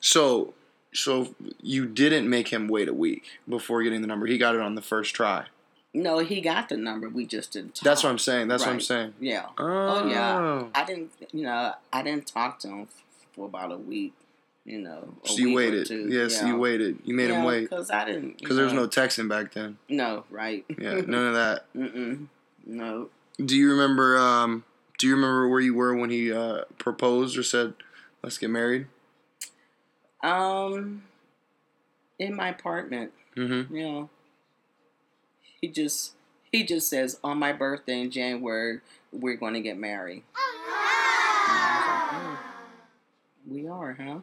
So, 0.01 0.55
so 0.93 1.35
you 1.61 1.87
didn't 1.87 2.29
make 2.29 2.49
him 2.49 2.69
wait 2.69 2.89
a 2.89 2.95
week 2.95 3.25
before 3.49 3.83
getting 3.83 4.01
the 4.03 4.07
number. 4.07 4.27
He 4.27 4.39
got 4.39 4.55
it 4.55 4.61
on 4.61 4.75
the 4.75 4.83
first 4.83 5.15
try. 5.15 5.47
no, 5.95 6.19
he 6.21 6.41
got 6.41 6.69
the 6.69 6.77
number. 6.77 7.09
We 7.09 7.27
just 7.27 7.53
didn't 7.53 7.75
talk. 7.77 7.85
That's 7.85 8.03
what 8.05 8.11
I'm 8.11 8.19
saying. 8.19 8.49
That's 8.49 8.65
what 8.65 8.73
I'm 8.73 8.81
saying. 8.81 9.15
Yeah. 9.21 9.47
Oh, 9.59 10.03
Oh 10.05 10.07
yeah. 10.09 10.65
I 10.75 10.85
didn't. 10.85 11.11
You 11.33 11.45
know, 11.45 11.73
I 11.93 12.03
didn't 12.03 12.27
talk 12.27 12.59
to 12.61 12.69
him 12.69 12.89
for 13.35 13.47
about 13.47 13.73
a 13.73 13.77
week. 13.79 14.13
You 14.65 14.79
know. 14.79 15.15
So 15.25 15.39
you 15.39 15.55
waited. 15.55 15.91
Yes, 15.91 16.41
yeah. 16.41 16.49
you 16.49 16.57
waited. 16.57 16.99
You 17.05 17.15
made 17.17 17.31
him 17.31 17.43
wait 17.45 17.69
because 17.69 17.91
I 17.91 18.05
didn't. 18.05 18.39
because 18.39 18.57
there 18.57 18.65
was 18.65 18.75
no 18.75 18.87
texting 18.87 19.29
back 19.29 19.53
then. 19.53 19.77
No, 19.89 20.25
right. 20.31 20.65
Yeah, 20.79 21.01
none 21.07 21.27
of 21.27 21.35
that. 21.35 21.65
Mm-mm. 21.77 22.27
No. 22.65 23.09
Do 23.45 23.57
you 23.57 23.71
remember? 23.73 24.17
Um, 24.17 24.65
do 24.99 25.09
you 25.09 25.15
remember 25.17 25.49
where 25.49 25.61
you 25.61 25.75
were 25.75 25.97
when 25.97 26.11
he 26.11 26.33
uh, 26.33 26.63
proposed 26.79 27.37
or 27.37 27.43
said, 27.43 27.75
"Let's 28.23 28.39
get 28.39 28.51
married"? 28.51 28.87
Um, 30.23 31.03
in 32.19 32.35
my 32.35 32.49
apartment. 32.49 33.13
Mm-hmm. 33.37 33.75
You 33.75 33.83
know, 33.83 34.11
he 35.61 35.69
just 35.69 36.13
he 36.51 36.65
just 36.65 36.89
says 36.89 37.19
on 37.25 37.39
my 37.39 37.53
birthday 37.53 38.01
in 38.01 38.11
January 38.11 38.81
we're 39.13 39.37
going 39.37 39.55
to 39.55 39.61
get 39.61 39.79
married. 39.79 40.23
And 41.49 41.59
I 41.59 42.09
like, 42.13 42.23
"Oh, 42.23 42.39
we 43.51 43.69
are, 43.69 43.97
huh? 43.99 44.21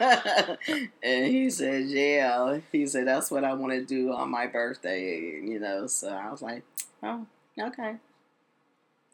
and 1.02 1.26
he 1.26 1.50
said, 1.50 1.86
"Yeah." 1.86 2.58
He 2.70 2.86
said, 2.86 3.06
"That's 3.06 3.30
what 3.30 3.44
I 3.44 3.54
want 3.54 3.72
to 3.72 3.84
do 3.84 4.12
on 4.12 4.30
my 4.30 4.46
birthday." 4.46 5.40
You 5.42 5.58
know, 5.58 5.86
so 5.86 6.08
I 6.08 6.30
was 6.30 6.42
like, 6.42 6.62
"Oh, 7.02 7.26
okay." 7.58 7.96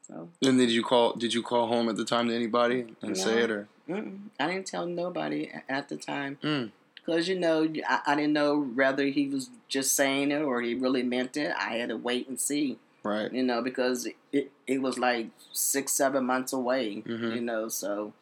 So 0.07 0.29
And 0.43 0.59
did 0.59 0.71
you 0.71 0.83
call? 0.83 1.15
Did 1.15 1.33
you 1.33 1.43
call 1.43 1.69
home 1.69 1.89
at 1.89 1.97
the 1.97 2.05
time 2.05 2.29
to 2.29 2.35
anybody 2.35 2.87
and 3.01 3.17
say 3.17 3.43
it 3.43 3.51
or? 3.51 3.69
Mm-mm, 3.93 4.19
I 4.41 4.47
didn't 4.49 4.67
tell 4.67 4.87
nobody 4.87 5.51
at 5.69 5.89
the 5.89 5.97
time. 5.97 6.39
Mm. 6.43 6.71
Because, 6.97 7.29
you 7.29 7.39
know, 7.39 7.69
I, 7.89 8.01
I 8.07 8.15
didn't 8.15 8.33
know 8.33 8.61
whether 8.63 9.05
he 9.07 9.29
was 9.29 9.51
just 9.69 9.95
saying 9.95 10.31
it 10.31 10.43
or 10.43 10.61
he 10.63 10.75
really 10.75 11.03
meant 11.03 11.37
it. 11.37 11.53
I 11.59 11.75
had 11.77 11.89
to 11.89 11.97
wait 11.97 12.29
and 12.29 12.39
see, 12.41 12.79
Right. 13.03 13.33
you 13.33 13.43
know, 13.43 13.61
because 13.61 14.09
it, 14.33 14.53
it 14.67 14.81
was 14.81 14.99
like 14.99 15.29
six, 15.53 15.93
seven 15.93 16.25
months 16.25 16.53
away, 16.53 17.03
Mhm. 17.07 17.35
you 17.35 17.41
know, 17.41 17.69
so, 17.69 18.13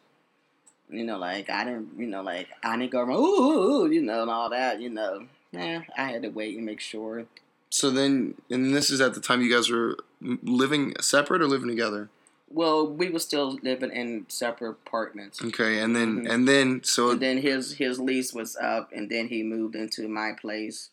you 0.89 1.03
know, 1.03 1.17
like, 1.17 1.49
I 1.49 1.63
didn't, 1.63 1.89
you 1.97 2.07
know, 2.07 2.21
like, 2.23 2.47
I 2.63 2.75
didn't 2.77 2.91
go 2.91 3.03
ooh, 3.03 3.11
ooh, 3.11 3.83
ooh, 3.85 3.91
you 3.91 4.01
know, 4.01 4.23
and 4.23 4.31
all 4.31 4.49
that, 4.49 4.81
you 4.81 4.89
know. 4.89 5.27
Yeah, 5.51 5.81
I 5.97 6.05
had 6.05 6.23
to 6.23 6.29
wait 6.29 6.55
and 6.55 6.65
make 6.65 6.79
sure. 6.79 7.25
So 7.69 7.89
then, 7.89 8.35
and 8.49 8.73
this 8.75 8.89
is 8.89 8.99
at 8.99 9.13
the 9.13 9.21
time 9.21 9.41
you 9.41 9.53
guys 9.53 9.69
were 9.69 9.97
living 10.21 10.93
separate 10.99 11.41
or 11.41 11.47
living 11.47 11.69
together. 11.69 12.09
Well, 12.53 12.87
we 12.87 13.09
were 13.09 13.19
still 13.19 13.57
living 13.63 13.91
in 13.91 14.25
separate 14.27 14.71
apartments. 14.85 15.41
Okay, 15.41 15.79
and 15.79 15.95
then 15.95 16.17
mm-hmm. 16.17 16.31
and 16.31 16.47
then 16.47 16.83
so 16.83 17.11
and 17.11 17.21
then 17.21 17.37
his 17.37 17.73
his 17.73 17.99
lease 17.99 18.33
was 18.33 18.55
up, 18.55 18.91
and 18.93 19.09
then 19.09 19.27
he 19.27 19.43
moved 19.43 19.75
into 19.75 20.07
my 20.07 20.31
place, 20.39 20.89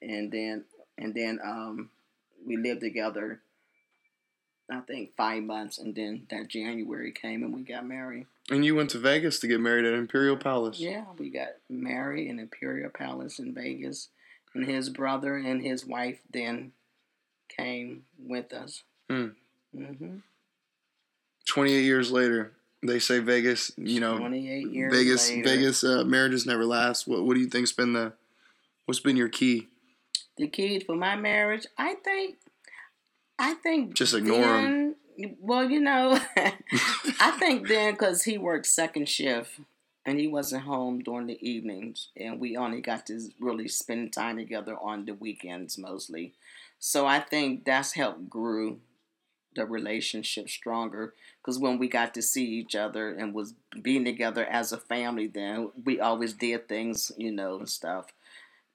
and 0.00 0.32
then 0.32 0.64
and 0.96 1.14
then 1.14 1.40
um 1.44 1.90
we 2.46 2.56
lived 2.56 2.80
together. 2.80 3.40
I 4.70 4.80
think 4.80 5.10
five 5.14 5.42
months, 5.42 5.78
and 5.78 5.94
then 5.94 6.26
that 6.30 6.48
January 6.48 7.12
came, 7.12 7.42
and 7.42 7.54
we 7.54 7.62
got 7.62 7.86
married. 7.86 8.26
And 8.50 8.64
you 8.64 8.74
went 8.74 8.90
to 8.90 8.98
Vegas 8.98 9.38
to 9.40 9.46
get 9.46 9.60
married 9.60 9.84
at 9.84 9.92
Imperial 9.92 10.38
Palace. 10.38 10.80
Yeah, 10.80 11.04
we 11.18 11.28
got 11.28 11.48
married 11.68 12.28
in 12.28 12.38
Imperial 12.38 12.90
Palace 12.90 13.38
in 13.38 13.54
Vegas, 13.54 14.08
and 14.54 14.66
his 14.66 14.88
brother 14.88 15.36
and 15.36 15.62
his 15.62 15.86
wife 15.86 16.20
then 16.30 16.72
came 17.48 18.04
with 18.18 18.52
us. 18.52 18.84
Mm. 19.10 19.34
Mm-hmm. 19.76 20.16
28 21.46 21.82
years 21.82 22.10
later, 22.10 22.52
they 22.82 22.98
say 22.98 23.18
Vegas, 23.18 23.72
you 23.76 24.00
know, 24.00 24.18
28 24.18 24.70
years 24.70 24.94
Vegas, 24.94 25.30
later. 25.30 25.48
Vegas 25.48 25.84
uh, 25.84 26.04
marriages 26.04 26.46
never 26.46 26.64
last. 26.64 27.06
What, 27.06 27.24
what 27.24 27.34
do 27.34 27.40
you 27.40 27.48
think's 27.48 27.72
been 27.72 27.92
the, 27.92 28.12
what's 28.84 29.00
been 29.00 29.16
your 29.16 29.28
key? 29.28 29.68
The 30.36 30.48
key 30.48 30.80
for 30.80 30.96
my 30.96 31.16
marriage, 31.16 31.66
I 31.78 31.94
think, 31.94 32.36
I 33.38 33.54
think 33.54 33.94
just 33.94 34.14
ignore 34.14 34.40
then, 34.40 34.96
him. 35.16 35.36
Well, 35.40 35.70
you 35.70 35.80
know, 35.80 36.18
I 36.36 37.30
think 37.38 37.68
then 37.68 37.94
because 37.94 38.24
he 38.24 38.36
worked 38.36 38.66
second 38.66 39.08
shift 39.08 39.60
and 40.04 40.18
he 40.18 40.26
wasn't 40.26 40.64
home 40.64 41.02
during 41.02 41.28
the 41.28 41.48
evenings, 41.48 42.08
and 42.16 42.38
we 42.38 42.56
only 42.56 42.80
got 42.80 43.06
to 43.06 43.20
really 43.40 43.68
spend 43.68 44.12
time 44.12 44.36
together 44.36 44.76
on 44.76 45.06
the 45.06 45.12
weekends 45.12 45.78
mostly. 45.78 46.34
So 46.78 47.06
I 47.06 47.20
think 47.20 47.64
that's 47.64 47.92
helped 47.92 48.28
grew 48.28 48.80
the 49.54 49.64
relationship 49.66 50.48
stronger 50.48 51.14
because 51.40 51.58
when 51.58 51.78
we 51.78 51.88
got 51.88 52.14
to 52.14 52.22
see 52.22 52.44
each 52.46 52.74
other 52.74 53.10
and 53.14 53.34
was 53.34 53.54
being 53.82 54.04
together 54.04 54.44
as 54.44 54.72
a 54.72 54.78
family, 54.78 55.26
then 55.26 55.70
we 55.84 56.00
always 56.00 56.32
did 56.32 56.68
things, 56.68 57.12
you 57.16 57.30
know, 57.32 57.58
and 57.58 57.68
stuff. 57.68 58.06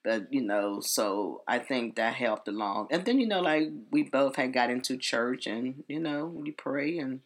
But 0.02 0.32
you 0.32 0.40
know, 0.42 0.80
so 0.80 1.42
I 1.46 1.58
think 1.58 1.96
that 1.96 2.14
helped 2.14 2.48
along. 2.48 2.88
And 2.90 3.04
then 3.04 3.20
you 3.20 3.26
know, 3.26 3.40
like 3.40 3.68
we 3.90 4.02
both 4.04 4.36
had 4.36 4.52
got 4.52 4.70
into 4.70 4.96
church, 4.96 5.46
and 5.46 5.84
you 5.88 6.00
know, 6.00 6.24
we 6.26 6.52
pray 6.52 6.98
and 6.98 7.20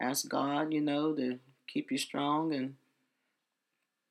ask 0.00 0.28
God, 0.28 0.72
you 0.72 0.80
know, 0.80 1.14
to 1.14 1.38
keep 1.66 1.90
you 1.90 1.98
strong, 1.98 2.54
and 2.54 2.76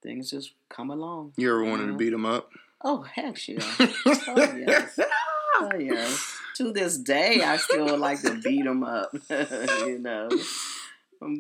things 0.04 0.30
just 0.30 0.52
come 0.70 0.90
along. 0.92 1.34
You 1.38 1.50
ever 1.50 1.64
wanted 1.64 1.88
to 1.88 1.94
Mhm. 1.94 1.98
beat 1.98 2.14
him 2.14 2.26
up? 2.26 2.52
Oh 2.84 3.02
heck 3.02 3.48
yeah! 3.48 3.62
oh 4.28 4.54
yes, 4.56 5.00
oh 5.56 5.72
yes. 5.80 6.38
To 6.56 6.72
this 6.72 6.98
day, 6.98 7.42
I 7.42 7.58
still 7.58 7.98
like 7.98 8.22
to 8.22 8.40
beat 8.42 8.64
them 8.64 8.84
up, 8.84 9.14
you 9.30 10.00
know. 10.00 10.30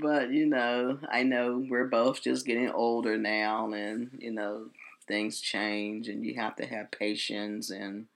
But 0.01 0.31
you 0.31 0.45
know, 0.45 0.99
I 1.09 1.23
know 1.23 1.65
we're 1.69 1.87
both 1.87 2.21
just 2.21 2.45
getting 2.45 2.69
older 2.69 3.17
now, 3.17 3.71
and 3.71 4.09
you 4.19 4.31
know, 4.31 4.67
things 5.07 5.39
change, 5.39 6.09
and 6.09 6.25
you 6.25 6.35
have 6.35 6.55
to 6.57 6.65
have 6.65 6.91
patience 6.91 7.69
and 7.69 8.07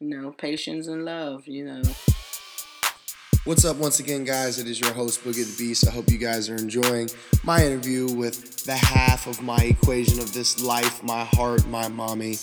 you 0.00 0.08
know, 0.08 0.30
patience 0.30 0.86
and 0.86 1.04
love. 1.04 1.46
You 1.46 1.66
know. 1.66 1.82
What's 3.44 3.66
up, 3.66 3.76
once 3.76 4.00
again, 4.00 4.24
guys? 4.24 4.58
It 4.58 4.66
is 4.66 4.80
your 4.80 4.94
host, 4.94 5.22
Boogie 5.22 5.44
the 5.44 5.54
Beast. 5.58 5.86
I 5.86 5.90
hope 5.90 6.08
you 6.10 6.16
guys 6.16 6.48
are 6.48 6.56
enjoying 6.56 7.10
my 7.42 7.62
interview 7.62 8.10
with 8.10 8.64
the 8.64 8.72
half 8.72 9.26
of 9.26 9.42
my 9.42 9.58
equation 9.58 10.18
of 10.18 10.32
this 10.32 10.62
life, 10.62 11.02
my 11.02 11.24
heart, 11.24 11.66
my 11.66 11.88
mommy. 11.88 12.38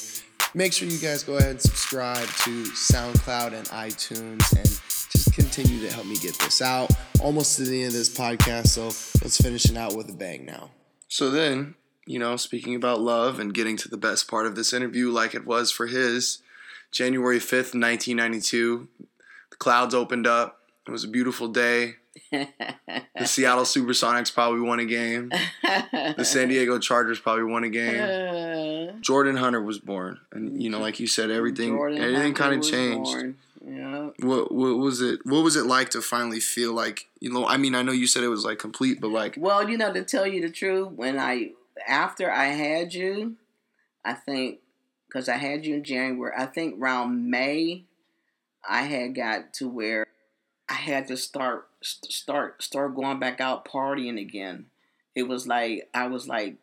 Make 0.53 0.73
sure 0.73 0.85
you 0.85 0.97
guys 0.97 1.23
go 1.23 1.37
ahead 1.37 1.51
and 1.51 1.61
subscribe 1.61 2.27
to 2.27 2.63
SoundCloud 2.73 3.53
and 3.53 3.65
iTunes 3.67 4.51
and 4.57 4.67
just 5.09 5.33
continue 5.33 5.79
to 5.87 5.93
help 5.93 6.05
me 6.05 6.17
get 6.17 6.37
this 6.39 6.61
out. 6.61 6.91
Almost 7.21 7.55
to 7.55 7.63
the 7.63 7.83
end 7.83 7.87
of 7.87 7.93
this 7.93 8.13
podcast, 8.13 8.67
so 8.67 8.83
let's 9.23 9.39
finish 9.39 9.69
it 9.69 9.77
out 9.77 9.95
with 9.95 10.09
a 10.09 10.13
bang 10.13 10.43
now. 10.43 10.71
So 11.07 11.29
then, 11.29 11.75
you 12.05 12.19
know, 12.19 12.35
speaking 12.35 12.75
about 12.75 12.99
love 12.99 13.39
and 13.39 13.53
getting 13.53 13.77
to 13.77 13.87
the 13.87 13.95
best 13.95 14.27
part 14.27 14.45
of 14.45 14.55
this 14.55 14.73
interview, 14.73 15.09
like 15.09 15.33
it 15.33 15.45
was 15.45 15.71
for 15.71 15.87
his, 15.87 16.39
January 16.91 17.39
5th, 17.39 17.73
1992, 17.73 18.89
the 19.51 19.55
clouds 19.55 19.95
opened 19.95 20.27
up. 20.27 20.59
It 20.85 20.91
was 20.91 21.05
a 21.05 21.07
beautiful 21.07 21.47
day. 21.47 21.95
The 23.17 23.27
Seattle 23.27 23.65
Supersonics 23.65 24.33
probably 24.33 24.61
won 24.61 24.79
a 24.79 24.85
game. 24.85 25.31
The 25.61 26.23
San 26.25 26.47
Diego 26.47 26.79
Chargers 26.79 27.19
probably 27.19 27.43
won 27.43 27.63
a 27.63 27.69
game. 27.69 28.97
Jordan 29.01 29.35
Hunter 29.35 29.61
was 29.61 29.77
born, 29.77 30.19
and 30.31 30.61
you 30.61 30.69
know, 30.69 30.79
like 30.79 30.99
you 30.99 31.05
said, 31.07 31.29
everything 31.29 31.69
Jordan 31.69 32.01
everything 32.01 32.33
kind 32.33 32.55
of 32.55 32.63
changed. 32.67 33.11
born. 33.11 33.37
Yeah. 33.63 34.09
What 34.19 34.51
what 34.51 34.77
was 34.77 35.01
it? 35.01 35.19
What 35.23 35.43
was 35.43 35.55
it 35.55 35.65
like 35.67 35.89
to 35.91 36.01
finally 36.01 36.39
feel 36.39 36.73
like 36.73 37.07
you 37.19 37.31
know? 37.31 37.45
I 37.47 37.57
mean, 37.57 37.75
I 37.75 37.83
know 37.83 37.91
you 37.91 38.07
said 38.07 38.23
it 38.23 38.29
was 38.29 38.43
like 38.43 38.57
complete, 38.57 38.99
but 38.99 39.09
like 39.09 39.35
Well, 39.37 39.69
you 39.69 39.77
know, 39.77 39.93
to 39.93 40.03
tell 40.03 40.25
you 40.25 40.41
the 40.41 40.49
truth, 40.49 40.89
when 40.91 41.19
I 41.19 41.51
after 41.87 42.31
I 42.31 42.45
had 42.47 42.93
you, 42.93 43.35
I 44.03 44.13
think 44.13 44.59
because 45.07 45.29
I 45.29 45.37
had 45.37 45.65
you 45.65 45.75
in 45.75 45.83
January, 45.83 46.33
I 46.35 46.47
think 46.47 46.81
around 46.81 47.29
May, 47.29 47.83
I 48.67 48.83
had 48.83 49.13
got 49.13 49.53
to 49.55 49.67
where 49.67 50.07
I 50.71 50.75
had 50.75 51.07
to 51.09 51.17
start 51.17 51.67
start 51.81 52.63
start 52.63 52.95
going 52.95 53.19
back 53.19 53.41
out 53.41 53.65
partying 53.65 54.17
again. 54.17 54.67
It 55.13 55.23
was 55.23 55.45
like 55.45 55.89
I 55.93 56.07
was 56.07 56.29
like 56.29 56.55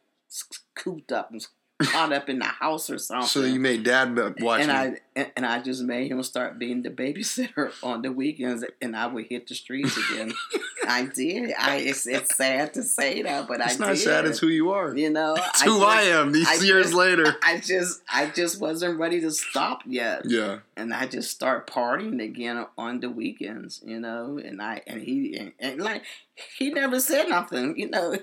cooped 0.75 1.13
up 1.13 1.31
and 1.31 1.47
caught 1.79 2.13
up 2.13 2.29
in 2.29 2.39
the 2.41 2.45
house 2.45 2.91
or 2.91 2.99
something. 2.99 3.29
so 3.29 3.43
you 3.45 3.61
made 3.61 3.85
dad 3.85 4.17
watch 4.41 4.61
and 4.63 4.69
me. 4.69 4.75
I 5.17 5.31
and- 5.37 5.47
I 5.47 5.61
just 5.61 5.83
made 5.83 6.11
him 6.11 6.23
start 6.23 6.59
being 6.59 6.83
the 6.83 6.91
babysitter 6.91 7.73
on 7.83 8.03
the 8.03 8.13
weekends, 8.13 8.65
and 8.83 8.95
I 8.97 9.07
would 9.07 9.27
hit 9.27 9.47
the 9.49 9.55
streets 9.55 9.97
again. 9.97 10.33
I 10.89 11.07
did. 11.07 11.53
I 11.59 11.77
it's, 11.77 12.07
it's 12.07 12.35
sad 12.37 12.75
to 12.75 12.83
say 12.83 13.23
that, 13.23 13.47
but 13.49 13.61
it's 13.61 13.81
I 13.81 13.87
not 13.87 13.95
did. 13.95 13.99
sad. 13.99 14.25
It's 14.27 14.39
who 14.39 14.47
you 14.49 14.71
are. 14.71 14.97
you 14.97 15.11
know. 15.11 15.35
It's 15.37 15.63
who 15.63 15.83
I, 15.83 16.03
am. 16.03 16.33
These 16.33 16.49
I 16.49 16.65
years 16.65 16.87
just- 16.87 16.95
later. 16.97 17.37
I 17.43 17.59
just 17.61 18.03
I 18.13 18.27
just 18.31 18.61
wasn't 18.61 18.99
ready 18.99 19.21
to 19.21 19.31
stop 19.31 19.83
yet, 19.87 20.23
Yeah. 20.25 20.59
and 20.77 20.95
I 20.95 21.07
just 21.07 21.31
start 21.31 21.67
partying 21.69 22.23
again 22.23 22.65
on 22.77 23.01
the 23.01 23.11
weekends, 23.11 23.83
you 23.85 23.99
know. 24.01 24.39
And 24.39 24.63
I 24.63 24.83
and 24.87 25.03
he 25.03 25.37
and, 25.37 25.53
and 25.61 25.81
like 25.81 26.03
he 26.59 26.71
never 26.71 27.01
said 27.01 27.29
nothing, 27.29 27.79
you 27.79 27.91
know. 27.91 28.17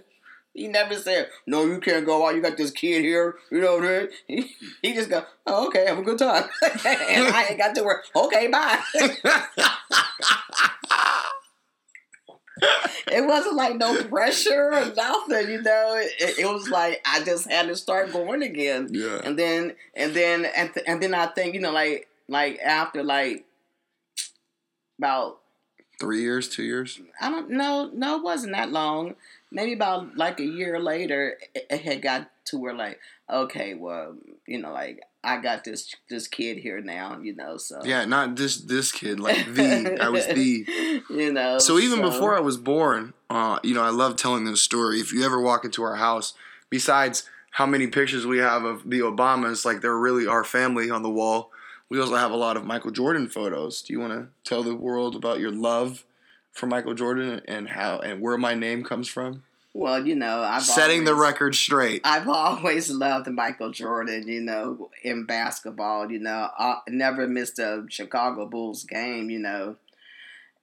He 0.56 0.70
never 0.70 0.96
said, 0.96 1.30
"No, 1.46 1.66
you 1.66 1.80
can't 1.82 2.06
go 2.06 2.26
out. 2.26 2.34
You 2.34 2.42
got 2.42 2.56
this 2.56 2.72
kid 2.72 3.02
here." 3.04 3.36
You 3.52 3.60
know 3.60 3.74
what 3.76 3.82
that. 3.84 4.10
He, 4.28 4.56
he 4.82 4.94
just 4.94 5.10
go, 5.10 5.24
"Oh, 5.46 5.68
okay, 5.68 5.86
have 5.86 5.98
a 5.98 6.02
good 6.02 6.18
time," 6.18 6.46
and 6.64 7.28
I 7.28 7.48
ain't 7.50 7.60
got 7.60 7.76
to 7.76 7.84
work. 7.84 8.06
Okay, 8.16 8.48
bye. 8.48 8.80
it 13.12 13.26
wasn't 13.28 13.56
like 13.56 13.76
no 13.76 14.02
pressure 14.04 14.72
or 14.74 14.86
nothing, 14.96 15.50
you 15.52 15.62
know. 15.62 15.96
It, 16.02 16.40
it 16.40 16.46
was 16.46 16.70
like 16.70 17.02
I 17.06 17.22
just 17.24 17.50
had 17.52 17.68
to 17.68 17.76
start 17.76 18.14
going 18.14 18.42
again, 18.42 18.88
Yeah. 18.92 19.20
and 19.24 19.38
then 19.38 19.76
and 19.94 20.14
then 20.14 20.46
and, 20.46 20.74
th- 20.74 20.86
and 20.88 21.04
then 21.04 21.14
I 21.14 21.26
think 21.28 21.54
you 21.54 21.60
know 21.60 21.72
like 21.74 22.08
like 22.30 22.60
after 22.60 23.04
like 23.04 23.46
about 24.98 25.40
Three 25.98 26.22
years, 26.24 26.50
two 26.50 26.64
years. 26.64 27.00
I 27.22 27.30
don't 27.30 27.52
know. 27.52 27.90
No, 27.94 28.18
it 28.18 28.24
wasn't 28.24 28.52
that 28.54 28.70
long. 28.70 29.16
Maybe 29.56 29.72
about 29.72 30.18
like 30.18 30.42
a 30.42 30.46
year 30.46 30.82
later, 30.82 31.38
it, 31.56 31.82
had 31.82 32.02
got 32.02 32.30
to 32.48 32.58
where 32.58 32.74
like, 32.74 33.00
okay, 33.32 33.74
well, 33.74 34.18
you 34.46 34.62
know, 34.62 34.74
like 34.74 35.02
I 35.24 35.38
got 35.38 35.64
this 35.64 35.96
this 36.10 36.28
kid 36.28 36.58
here 36.58 36.82
now, 36.82 37.20
you 37.22 37.34
know. 37.34 37.56
So 37.56 37.80
Yeah, 37.86 38.04
not 38.04 38.36
just 38.36 38.68
this 38.68 38.92
kid, 38.92 39.22
like 39.22 39.46
the. 39.54 39.98
I 40.02 40.10
was 40.10 40.28
the. 40.28 41.02
you 41.10 41.32
know. 41.32 41.58
So 41.60 41.80
even 41.80 42.02
before 42.02 42.36
I 42.36 42.42
was 42.42 42.58
born, 42.58 43.14
uh, 43.30 43.60
you 43.64 43.74
know, 43.74 43.82
I 43.82 43.92
love 43.92 44.18
telling 44.18 44.44
this 44.44 44.62
story. 44.62 45.00
If 45.00 45.14
you 45.14 45.24
ever 45.24 45.40
walk 45.40 45.64
into 45.64 45.84
our 45.84 45.96
house, 45.96 46.34
besides 46.70 47.24
how 47.52 47.66
many 47.66 47.88
pictures 47.88 48.26
we 48.26 48.40
have 48.40 48.66
of 48.66 48.90
the 48.90 49.00
Obamas, 49.00 49.64
like 49.64 49.80
they're 49.80 49.98
really 49.98 50.28
our 50.28 50.44
family 50.44 50.90
on 50.90 51.02
the 51.02 51.10
wall, 51.10 51.50
we 51.88 51.98
also 51.98 52.16
have 52.18 52.32
a 52.32 52.36
lot 52.36 52.58
of 52.58 52.66
Michael 52.66 52.92
Jordan 52.92 53.30
photos. 53.30 53.82
Do 53.82 53.94
you 53.94 54.02
want 54.02 54.12
to 54.12 54.28
tell 54.44 54.64
the 54.64 54.76
world 54.76 55.16
about 55.16 55.40
your 55.40 55.52
love 55.52 56.04
for 56.56 56.66
Michael 56.66 56.96
Jordan 56.96 57.42
and 57.48 57.70
how 57.70 58.00
and 58.00 58.20
where 58.20 58.38
my 58.38 58.56
name 58.56 58.84
comes 58.84 59.08
from? 59.08 59.44
well, 59.76 60.08
you 60.08 60.16
know, 60.16 60.42
I've 60.42 60.64
Setting 60.64 61.04
the 61.04 61.14
record 61.14 61.54
straight. 61.54 62.00
I've 62.06 62.30
always 62.30 62.90
loved 62.90 63.28
Michael 63.28 63.72
Jordan, 63.72 64.26
you 64.26 64.40
know, 64.40 64.90
in 65.04 65.26
basketball, 65.26 66.10
you 66.10 66.20
know. 66.20 66.50
I 66.58 66.78
never 66.88 67.28
missed 67.28 67.60
a 67.60 67.86
Chicago 67.90 68.46
Bulls 68.46 68.86
game, 68.86 69.30
you 69.30 69.40
know. 69.40 69.76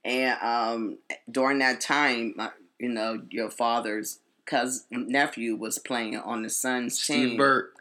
And 0.02 0.38
um, 0.40 0.98
during 1.30 1.58
that 1.58 1.82
time, 1.82 2.34
you 2.78 2.88
know, 2.88 3.20
your 3.28 3.50
father's 3.50 4.18
cousin 4.46 5.08
nephew 5.08 5.56
was 5.56 5.78
playing 5.78 6.16
on 6.16 6.42
the 6.42 6.50
Suns 6.50 6.94
team. 7.06 7.28
Steve 7.28 7.38
Burtt. 7.38 7.74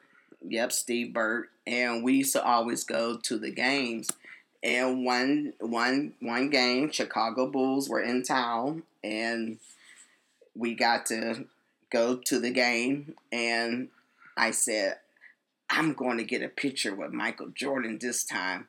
Yep, 0.46 0.72
Steve 0.74 1.14
Burtt. 1.14 1.50
And 1.66 2.04
we 2.04 2.16
used 2.16 2.34
to 2.34 2.44
always 2.44 2.84
go 2.84 3.16
to 3.16 3.38
the 3.38 3.52
games. 3.52 4.10
And 4.64 5.06
one 5.06 5.54
one 5.60 6.14
one 6.20 6.50
game, 6.50 6.92
Chicago 6.92 7.48
Bulls 7.48 7.90
were 7.90 8.02
in 8.02 8.24
town 8.24 8.84
and 9.04 9.58
we 10.56 10.76
got 10.76 11.08
to 11.08 11.46
go 11.92 12.18
to 12.18 12.40
the 12.40 12.52
game 12.52 13.16
and 13.32 13.90
I 14.38 14.52
said, 14.52 14.98
I'm 15.70 15.94
going 15.94 16.18
to 16.18 16.24
get 16.24 16.42
a 16.42 16.50
picture 16.50 16.94
with 16.94 17.12
Michael 17.12 17.50
Jordan 17.50 17.98
this 18.00 18.24
time. 18.24 18.68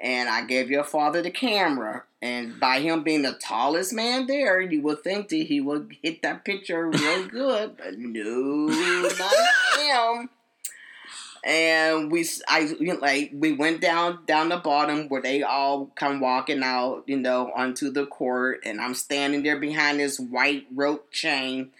And 0.00 0.28
I 0.28 0.44
gave 0.44 0.70
your 0.70 0.84
father 0.84 1.22
the 1.22 1.30
camera. 1.30 2.04
And 2.20 2.58
by 2.58 2.80
him 2.80 3.02
being 3.02 3.22
the 3.22 3.34
tallest 3.34 3.92
man 3.92 4.26
there, 4.26 4.60
you 4.60 4.80
would 4.82 5.02
think 5.04 5.28
that 5.28 5.36
he 5.36 5.60
would 5.60 5.96
hit 6.02 6.22
that 6.22 6.44
picture 6.44 6.88
real 6.88 7.26
good. 7.28 7.76
But 7.76 7.98
no, 7.98 8.66
not 8.66 10.18
him. 10.18 10.30
And 11.44 12.12
we, 12.12 12.24
I 12.48 12.60
you 12.78 12.94
know, 12.94 13.00
like 13.00 13.32
we 13.34 13.52
went 13.52 13.80
down 13.80 14.20
down 14.26 14.48
the 14.48 14.58
bottom 14.58 15.08
where 15.08 15.20
they 15.20 15.42
all 15.42 15.86
come 15.96 16.20
walking 16.20 16.62
out, 16.62 17.02
you 17.06 17.18
know, 17.18 17.50
onto 17.56 17.90
the 17.90 18.06
court, 18.06 18.60
and 18.64 18.80
I'm 18.80 18.94
standing 18.94 19.42
there 19.42 19.58
behind 19.58 19.98
this 19.98 20.20
white 20.20 20.66
rope 20.72 21.10
chain, 21.10 21.70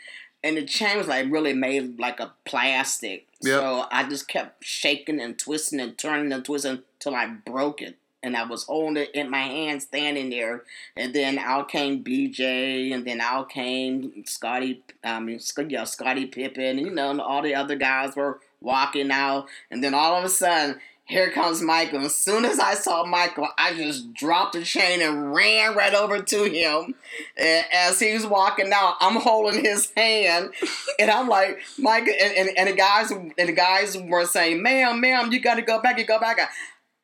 and 0.42 0.56
the 0.56 0.64
chain 0.64 0.98
was 0.98 1.06
like 1.06 1.30
really 1.30 1.52
made 1.52 2.00
like 2.00 2.18
a 2.18 2.32
plastic. 2.44 3.26
Yep. 3.42 3.60
So 3.60 3.86
I 3.90 4.08
just 4.08 4.26
kept 4.28 4.64
shaking 4.64 5.20
and 5.20 5.38
twisting 5.38 5.80
and 5.80 5.96
turning 5.96 6.32
and 6.32 6.44
twisting 6.44 6.82
till 6.98 7.14
I 7.14 7.26
broke 7.26 7.82
it. 7.82 7.96
And 8.24 8.36
I 8.36 8.44
was 8.44 8.64
holding 8.64 8.98
it 8.98 9.10
in 9.14 9.30
my 9.30 9.42
hand, 9.42 9.82
standing 9.82 10.30
there. 10.30 10.62
And 10.96 11.12
then 11.12 11.40
out 11.40 11.68
came 11.68 12.04
BJ, 12.04 12.94
and 12.94 13.04
then 13.04 13.20
out 13.20 13.50
came 13.50 14.24
Scottie, 14.26 14.84
I 15.02 15.18
mean, 15.18 15.40
yeah, 15.68 15.82
Scottie 15.82 16.26
Pippen, 16.26 16.78
you 16.78 16.90
know, 16.90 17.10
and 17.10 17.20
all 17.20 17.42
the 17.42 17.56
other 17.56 17.74
guys 17.74 18.14
were 18.14 18.38
walking 18.62 19.10
out. 19.10 19.46
And 19.70 19.82
then 19.82 19.94
all 19.94 20.14
of 20.16 20.24
a 20.24 20.28
sudden, 20.28 20.80
here 21.04 21.30
comes 21.30 21.60
Michael. 21.60 22.04
As 22.04 22.14
soon 22.14 22.44
as 22.44 22.58
I 22.58 22.74
saw 22.74 23.04
Michael, 23.04 23.48
I 23.58 23.74
just 23.74 24.14
dropped 24.14 24.54
the 24.54 24.62
chain 24.62 25.02
and 25.02 25.34
ran 25.34 25.74
right 25.74 25.94
over 25.94 26.22
to 26.22 26.44
him. 26.44 26.94
And 27.36 27.66
as 27.72 27.98
he 28.00 28.14
was 28.14 28.26
walking 28.26 28.72
out, 28.72 28.94
I'm 29.00 29.16
holding 29.16 29.64
his 29.64 29.92
hand, 29.96 30.52
and 30.98 31.10
I'm 31.10 31.28
like, 31.28 31.60
Michael, 31.78 32.14
and, 32.18 32.34
and, 32.36 32.58
and 32.58 32.68
the 32.68 32.72
guys 32.74 33.10
and 33.10 33.32
the 33.36 33.52
guys 33.52 33.96
were 33.98 34.24
saying, 34.24 34.62
"Ma'am, 34.62 35.00
ma'am, 35.00 35.32
you 35.32 35.40
got 35.40 35.56
to 35.56 35.62
go 35.62 35.82
back. 35.82 35.98
You 35.98 36.06
go 36.06 36.18
back." 36.18 36.38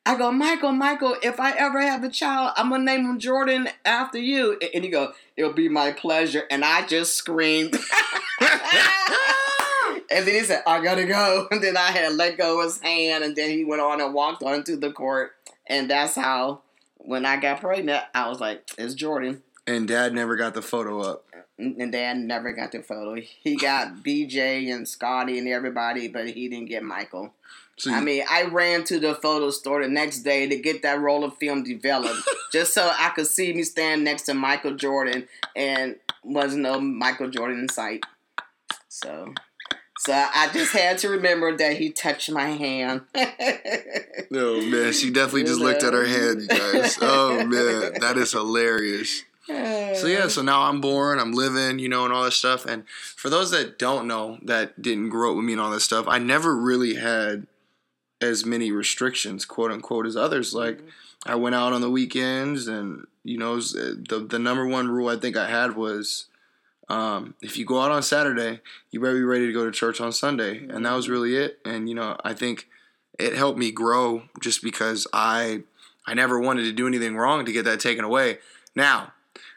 I 0.07 0.17
go, 0.17 0.33
Michael, 0.33 0.73
Michael, 0.73 1.17
if 1.23 1.39
I 1.39 1.53
ever 1.53 1.83
have 1.83 2.03
a 2.03 2.09
child, 2.09 2.53
I'm 2.57 2.71
gonna 2.71 2.83
name 2.83 3.05
him 3.05 3.19
Jordan 3.19 3.69
after 3.85 4.17
you. 4.17 4.59
And 4.73 4.83
he 4.83 4.89
go, 4.89 5.13
it'll 5.37 5.53
be 5.53 5.69
my 5.69 5.93
pleasure. 5.93 6.45
And 6.51 6.65
I 6.65 6.87
just 6.87 7.15
screamed. 7.15 7.77
and 10.11 10.27
then 10.27 10.35
he 10.35 10.43
said, 10.43 10.63
I 10.67 10.83
gotta 10.83 11.05
go. 11.05 11.47
And 11.51 11.63
then 11.63 11.77
I 11.77 11.91
had 11.91 12.15
let 12.15 12.39
go 12.39 12.61
of 12.61 12.67
his 12.67 12.81
hand, 12.81 13.25
and 13.25 13.37
then 13.37 13.51
he 13.51 13.65
went 13.65 13.83
on 13.83 14.01
and 14.01 14.15
walked 14.15 14.43
onto 14.43 14.77
the 14.77 14.93
court. 14.93 15.33
And 15.67 15.91
that's 15.91 16.15
how, 16.15 16.63
when 16.97 17.27
I 17.27 17.37
got 17.37 17.61
pregnant, 17.61 18.05
I 18.15 18.29
was 18.29 18.41
like, 18.41 18.71
it's 18.79 18.95
Jordan. 18.95 19.43
And 19.67 19.87
dad 19.87 20.15
never 20.15 20.37
got 20.37 20.55
the 20.55 20.63
photo 20.63 21.01
up. 21.01 21.25
And 21.59 21.93
dad 21.93 22.19
never 22.19 22.53
got 22.53 22.73
the 22.73 22.83
photo. 22.83 23.21
He 23.21 23.57
got 23.57 23.97
BJ 24.05 24.73
and 24.75 24.89
Scottie 24.89 25.39
and 25.39 25.49
everybody, 25.49 26.09
but 26.09 26.29
he 26.31 26.49
didn't 26.49 26.69
get 26.69 26.83
Michael. 26.83 27.35
So 27.79 27.93
I 27.93 28.01
mean, 28.01 28.25
I 28.29 28.45
ran 28.45 28.83
to 28.85 28.99
the 28.99 29.15
photo 29.15 29.51
store 29.51 29.83
the 29.83 29.89
next 29.89 30.21
day 30.21 30.49
to 30.49 30.57
get 30.57 30.83
that 30.83 31.01
roll 31.01 31.23
of 31.23 31.37
film 31.37 31.63
developed, 31.63 32.29
just 32.53 32.75
so 32.75 32.91
I 32.99 33.11
could 33.11 33.29
see 33.29 33.53
me 33.53 33.63
stand 33.63 34.03
next 34.03 34.23
to 34.23 34.35
Michael 34.35 34.75
Jordan, 34.75 35.29
and 35.55 35.95
was 36.25 36.57
no 36.57 36.81
Michael 36.81 37.31
Jordan 37.31 37.61
in 37.61 37.69
sight. 37.69 38.05
So, 38.89 39.33
so 39.99 40.13
I 40.13 40.49
just 40.53 40.73
had 40.73 40.99
to 40.99 41.09
remember 41.09 41.57
that 41.57 41.77
he 41.77 41.91
touched 41.91 42.31
my 42.31 42.51
hand. 42.51 43.03
Oh 44.31 44.61
man, 44.61 44.93
she 44.93 45.11
definitely 45.11 45.45
just 45.45 45.59
looked 45.59 45.83
at 45.83 45.95
her 45.95 46.05
hand, 46.05 46.43
you 46.43 46.49
guys. 46.49 46.99
Oh 47.01 47.47
man, 47.47 47.95
that 48.01 48.19
is 48.19 48.33
hilarious. 48.33 49.25
So 49.47 50.07
yeah, 50.07 50.29
so 50.29 50.43
now 50.43 50.65
I'm 50.65 50.83
born, 50.83 51.19
I'm 51.19 51.33
living, 51.33 51.79
you 51.79 51.89
know, 51.89 52.05
and 52.05 52.13
all 52.13 52.25
this 52.25 52.37
stuff. 52.37 52.67
And 52.67 52.87
for 53.17 53.31
those 53.31 53.51
that 53.53 53.79
don't 53.79 54.07
know, 54.07 54.39
that 54.43 54.83
didn't 54.83 55.09
grow 55.09 55.31
up 55.31 55.37
with 55.37 55.47
me 55.47 55.53
and 55.53 55.61
all 55.63 55.71
this 55.71 55.85
stuff, 55.85 56.07
I 56.07 56.19
never 56.19 56.55
really 56.55 56.97
had 56.97 57.47
as 58.21 58.45
many 58.45 58.71
restrictions, 58.71 59.47
quote 59.47 59.71
unquote, 59.71 60.07
as 60.07 60.17
others. 60.17 60.53
Like 60.53 60.79
mm-hmm. 60.79 61.31
I 61.31 61.37
went 61.37 61.55
out 61.55 61.73
on 61.73 61.81
the 61.81 61.91
weekends, 61.91 62.69
and 62.69 63.07
you 63.25 63.39
know, 63.39 63.57
uh, 63.57 63.97
the 64.09 64.27
the 64.29 64.39
number 64.39 64.67
one 64.67 64.89
rule 64.89 65.09
I 65.09 65.17
think 65.17 65.37
I 65.37 65.49
had 65.49 65.77
was. 65.77 66.27
Um, 66.89 67.35
if 67.43 67.59
you 67.59 67.65
go 67.67 67.81
out 67.83 67.91
on 67.91 68.03
Saturday, 68.03 68.61
you 68.91 69.01
better 69.01 69.15
be 69.15 69.23
ready 69.23 69.47
to 69.47 69.53
go 69.53 69.65
to 69.65 69.71
church 69.71 70.01
on 70.01 70.11
Sunday, 70.13 70.67
and 70.69 70.87
that 70.87 70.95
was 70.95 71.09
really 71.09 71.37
it. 71.37 71.59
And 71.65 71.89
you 71.89 71.95
know, 71.95 72.17
I 72.25 72.33
think 72.35 72.67
it 73.19 73.35
helped 73.35 73.59
me 73.59 73.71
grow 73.71 74.23
just 74.41 74.63
because 74.63 75.07
I 75.13 75.63
I 76.07 76.15
never 76.15 76.41
wanted 76.41 76.63
to 76.65 76.73
do 76.73 76.87
anything 76.87 77.17
wrong 77.17 77.45
to 77.45 77.53
get 77.53 77.65
that 77.67 77.81
taken 77.81 78.05
away. 78.05 78.39
Now, 78.75 79.13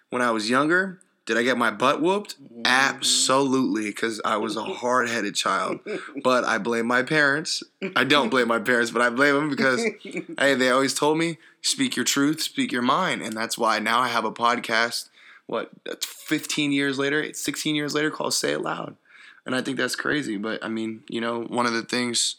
when 0.10 0.22
I 0.22 0.32
was 0.32 0.50
younger, 0.50 1.00
Did 1.28 1.38
I 1.38 1.44
get 1.44 1.58
my 1.58 1.70
butt 1.72 2.02
whooped? 2.02 2.36
Absolutely, 2.66 3.86
because 3.86 4.20
I 4.26 4.38
was 4.38 4.56
a 4.58 4.64
hard 4.64 5.08
headed 5.08 5.36
child. 5.36 5.80
But 6.24 6.44
I 6.44 6.58
blame 6.58 6.88
my 6.88 7.04
parents. 7.04 7.64
I 7.96 8.04
don't 8.04 8.30
blame 8.30 8.48
my 8.48 8.60
parents, 8.60 8.92
but 8.92 9.02
I 9.02 9.10
blame 9.10 9.36
them 9.36 9.50
because, 9.50 9.82
hey, 10.40 10.56
they 10.56 10.70
always 10.72 10.94
told 10.94 11.18
me, 11.20 11.38
speak 11.62 11.96
your 11.96 12.06
truth, 12.06 12.42
speak 12.42 12.72
your 12.72 12.82
mind. 12.82 13.22
And 13.22 13.34
that's 13.38 13.58
why 13.58 13.80
now 13.80 14.00
I 14.00 14.08
have 14.10 14.26
a 14.26 14.32
podcast, 14.32 15.10
what, 15.52 15.70
15 16.04 16.72
years 16.72 16.98
later, 16.98 17.34
16 17.34 17.76
years 17.76 17.94
later, 17.94 18.10
called 18.10 18.34
Say 18.34 18.54
It 18.54 18.62
Loud. 18.62 18.96
And 19.46 19.54
I 19.54 19.62
think 19.62 19.78
that's 19.78 19.96
crazy. 19.96 20.38
But 20.38 20.64
I 20.64 20.68
mean, 20.70 21.04
you 21.10 21.20
know, 21.22 21.42
one 21.44 21.66
of 21.66 21.74
the 21.74 21.82
things, 21.84 22.38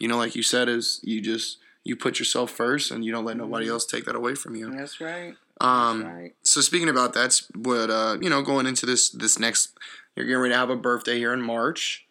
you 0.00 0.08
know, 0.08 0.16
like 0.16 0.34
you 0.34 0.42
said, 0.42 0.68
is 0.68 1.00
you 1.02 1.20
just, 1.20 1.58
you 1.84 1.94
put 1.96 2.18
yourself 2.18 2.50
first 2.50 2.90
and 2.90 3.04
you 3.04 3.12
don't 3.12 3.24
let 3.24 3.36
nobody 3.36 3.68
else 3.68 3.84
take 3.84 4.06
that 4.06 4.16
away 4.16 4.34
from 4.34 4.56
you. 4.56 4.70
That's 4.74 5.00
right. 5.00 5.34
Um, 5.60 6.00
That's 6.00 6.12
right. 6.14 6.34
so 6.42 6.60
speaking 6.60 6.88
about 6.88 7.12
that's 7.12 7.48
what 7.54 7.88
uh, 7.90 8.16
you 8.20 8.28
know, 8.28 8.42
going 8.42 8.66
into 8.66 8.86
this 8.86 9.10
this 9.10 9.38
next, 9.38 9.70
you're 10.16 10.26
getting 10.26 10.40
ready 10.40 10.54
to 10.54 10.58
have 10.58 10.70
a 10.70 10.76
birthday 10.76 11.18
here 11.18 11.32
in 11.32 11.40
March. 11.42 12.06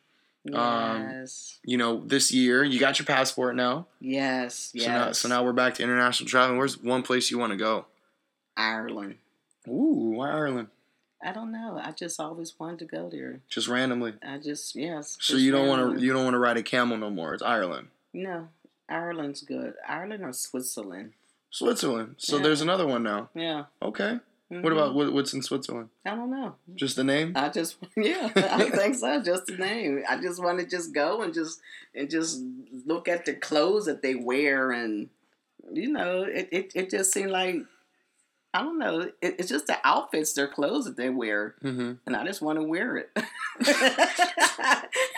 Um, 0.54 1.02
Yes. 1.10 1.60
You 1.66 1.78
know, 1.78 2.02
this 2.06 2.32
year 2.32 2.64
you 2.64 2.80
got 2.80 3.00
your 3.00 3.06
passport 3.06 3.56
now. 3.56 3.88
yes. 4.00 4.72
Yes. 4.74 4.86
So 4.86 4.92
now, 4.92 5.12
so 5.14 5.28
now 5.30 5.44
we're 5.44 5.54
back 5.54 5.74
to 5.76 5.84
international 5.84 6.30
traveling. 6.30 6.58
Where's 6.58 6.78
one 6.78 7.02
place 7.02 7.32
you 7.32 7.38
want 7.40 7.52
to 7.52 7.58
go? 7.58 7.86
Ireland. 8.56 9.16
Ooh, 9.68 10.14
why 10.18 10.30
Ireland? 10.32 10.68
I 11.26 11.32
don't 11.32 11.52
know. 11.54 11.80
I 11.82 11.92
just 11.92 12.20
always 12.20 12.54
wanted 12.60 12.80
to 12.80 12.86
go 12.86 13.10
there. 13.10 13.40
Just 13.48 13.68
randomly. 13.70 14.14
I 14.22 14.38
just 14.40 14.76
yes. 14.76 15.18
So 15.22 15.34
just 15.36 15.44
you 15.46 15.52
don't 15.52 15.68
want 15.68 15.98
to 15.98 16.04
you 16.06 16.12
don't 16.12 16.24
want 16.26 16.34
to 16.34 16.40
ride 16.40 16.58
a 16.58 16.64
camel 16.64 16.98
no 16.98 17.10
more. 17.10 17.34
It's 17.34 17.42
Ireland, 17.44 17.88
No, 18.14 18.50
Ireland's 18.90 19.42
good. 19.42 19.74
Ireland 19.88 20.24
or 20.24 20.34
Switzerland. 20.34 21.14
Switzerland. 21.50 22.16
So 22.18 22.38
Yeah. 22.38 22.44
there's 22.44 22.62
another 22.62 22.86
one 22.86 23.04
now. 23.04 23.30
Yeah. 23.36 23.66
Okay. 23.82 24.20
Mhm. 24.52 24.64
What 24.64 24.74
about 24.74 24.96
what, 24.96 25.14
what's 25.14 25.34
in 25.34 25.42
Switzerland? 25.42 25.90
I 26.06 26.10
don't 26.16 26.30
know. 26.30 26.56
Just 26.76 26.98
the 26.98 27.06
name? 27.06 27.32
I 27.36 27.48
just 27.50 27.78
yeah, 27.96 28.30
I 28.36 28.70
think 28.70 28.96
so. 28.96 29.22
Just 29.22 29.46
the 29.46 29.56
name. 29.58 30.04
I 30.10 30.20
just 30.20 30.44
want 30.44 30.60
to 30.60 30.66
just 30.66 30.94
go 30.94 31.22
and 31.22 31.34
just 31.34 31.62
and 31.96 32.10
just 32.10 32.42
look 32.86 33.08
at 33.08 33.24
the 33.26 33.34
clothes 33.36 33.86
that 33.86 34.02
they 34.02 34.16
wear 34.16 34.72
and 34.72 35.10
you 35.72 35.90
know 35.94 36.24
it 36.24 36.50
it, 36.52 36.72
it 36.76 36.90
just 36.90 37.14
seemed 37.14 37.32
like 37.32 37.56
I 38.54 38.62
don't 38.62 38.78
know. 38.78 39.00
It, 39.02 39.16
it's 39.22 39.50
just 39.50 39.68
the 39.68 39.78
outfits, 39.84 40.34
their 40.34 40.48
clothes 40.48 40.86
that 40.86 40.96
they 40.98 41.10
wear, 41.10 41.56
Mm-hmm. 41.64 41.94
and 42.06 42.16
I 42.16 42.26
just 42.26 42.42
want 42.42 42.60
to 42.60 42.64
wear 42.64 42.98
it. 42.98 43.10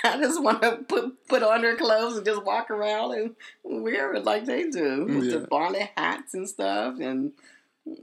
I 0.04 0.18
just 0.20 0.42
want 0.42 0.62
to 0.62 0.78
put 0.88 1.28
put 1.28 1.44
on 1.44 1.62
their 1.62 1.76
clothes 1.78 2.18
and 2.18 2.26
just 2.26 2.44
walk 2.44 2.70
around 2.70 3.14
and 3.14 3.36
wear 3.64 4.14
it 4.14 4.24
like 4.26 4.46
they 4.46 4.70
do 4.70 5.06
with 5.06 5.26
Yeah. 5.26 5.40
the 5.40 5.48
bonnet 5.48 5.90
hats 5.98 6.34
and 6.34 6.48
stuff 6.48 7.00
and 7.00 7.32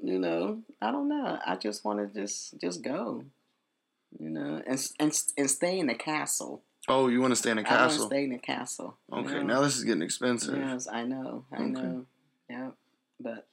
you 0.03 0.19
know 0.19 0.63
i 0.81 0.91
don't 0.93 1.09
know 1.09 1.39
i 1.45 1.57
just 1.57 1.85
want 1.85 1.99
to 1.99 2.21
just 2.21 2.59
just 2.61 2.83
go 2.83 3.25
you 4.19 4.31
know 4.31 4.63
and 4.67 4.89
and 5.01 5.23
and 5.37 5.51
stay 5.51 5.79
in 5.79 5.87
the 5.89 5.95
castle 5.95 6.63
Oh, 6.89 7.07
you 7.09 7.21
want 7.21 7.33
to 7.33 7.37
stay 7.37 7.51
in 7.51 7.59
a 7.59 7.63
i 7.63 7.65
want 7.65 7.91
to 7.93 7.97
castle? 7.97 8.07
stay 8.07 8.25
in 8.25 8.31
the 8.31 8.39
castle 8.39 8.97
Okay, 9.13 9.35
Yeah. 9.39 9.43
now 9.43 9.61
this 9.61 9.77
is 9.77 9.85
getting 9.85 10.03
expensive. 10.03 10.57
yes 10.57 10.87
i 10.91 11.03
know 11.05 11.45
i 11.53 11.57
Okay. 11.63 11.71
know 11.71 12.07
yeah 12.49 12.71
but 13.21 13.47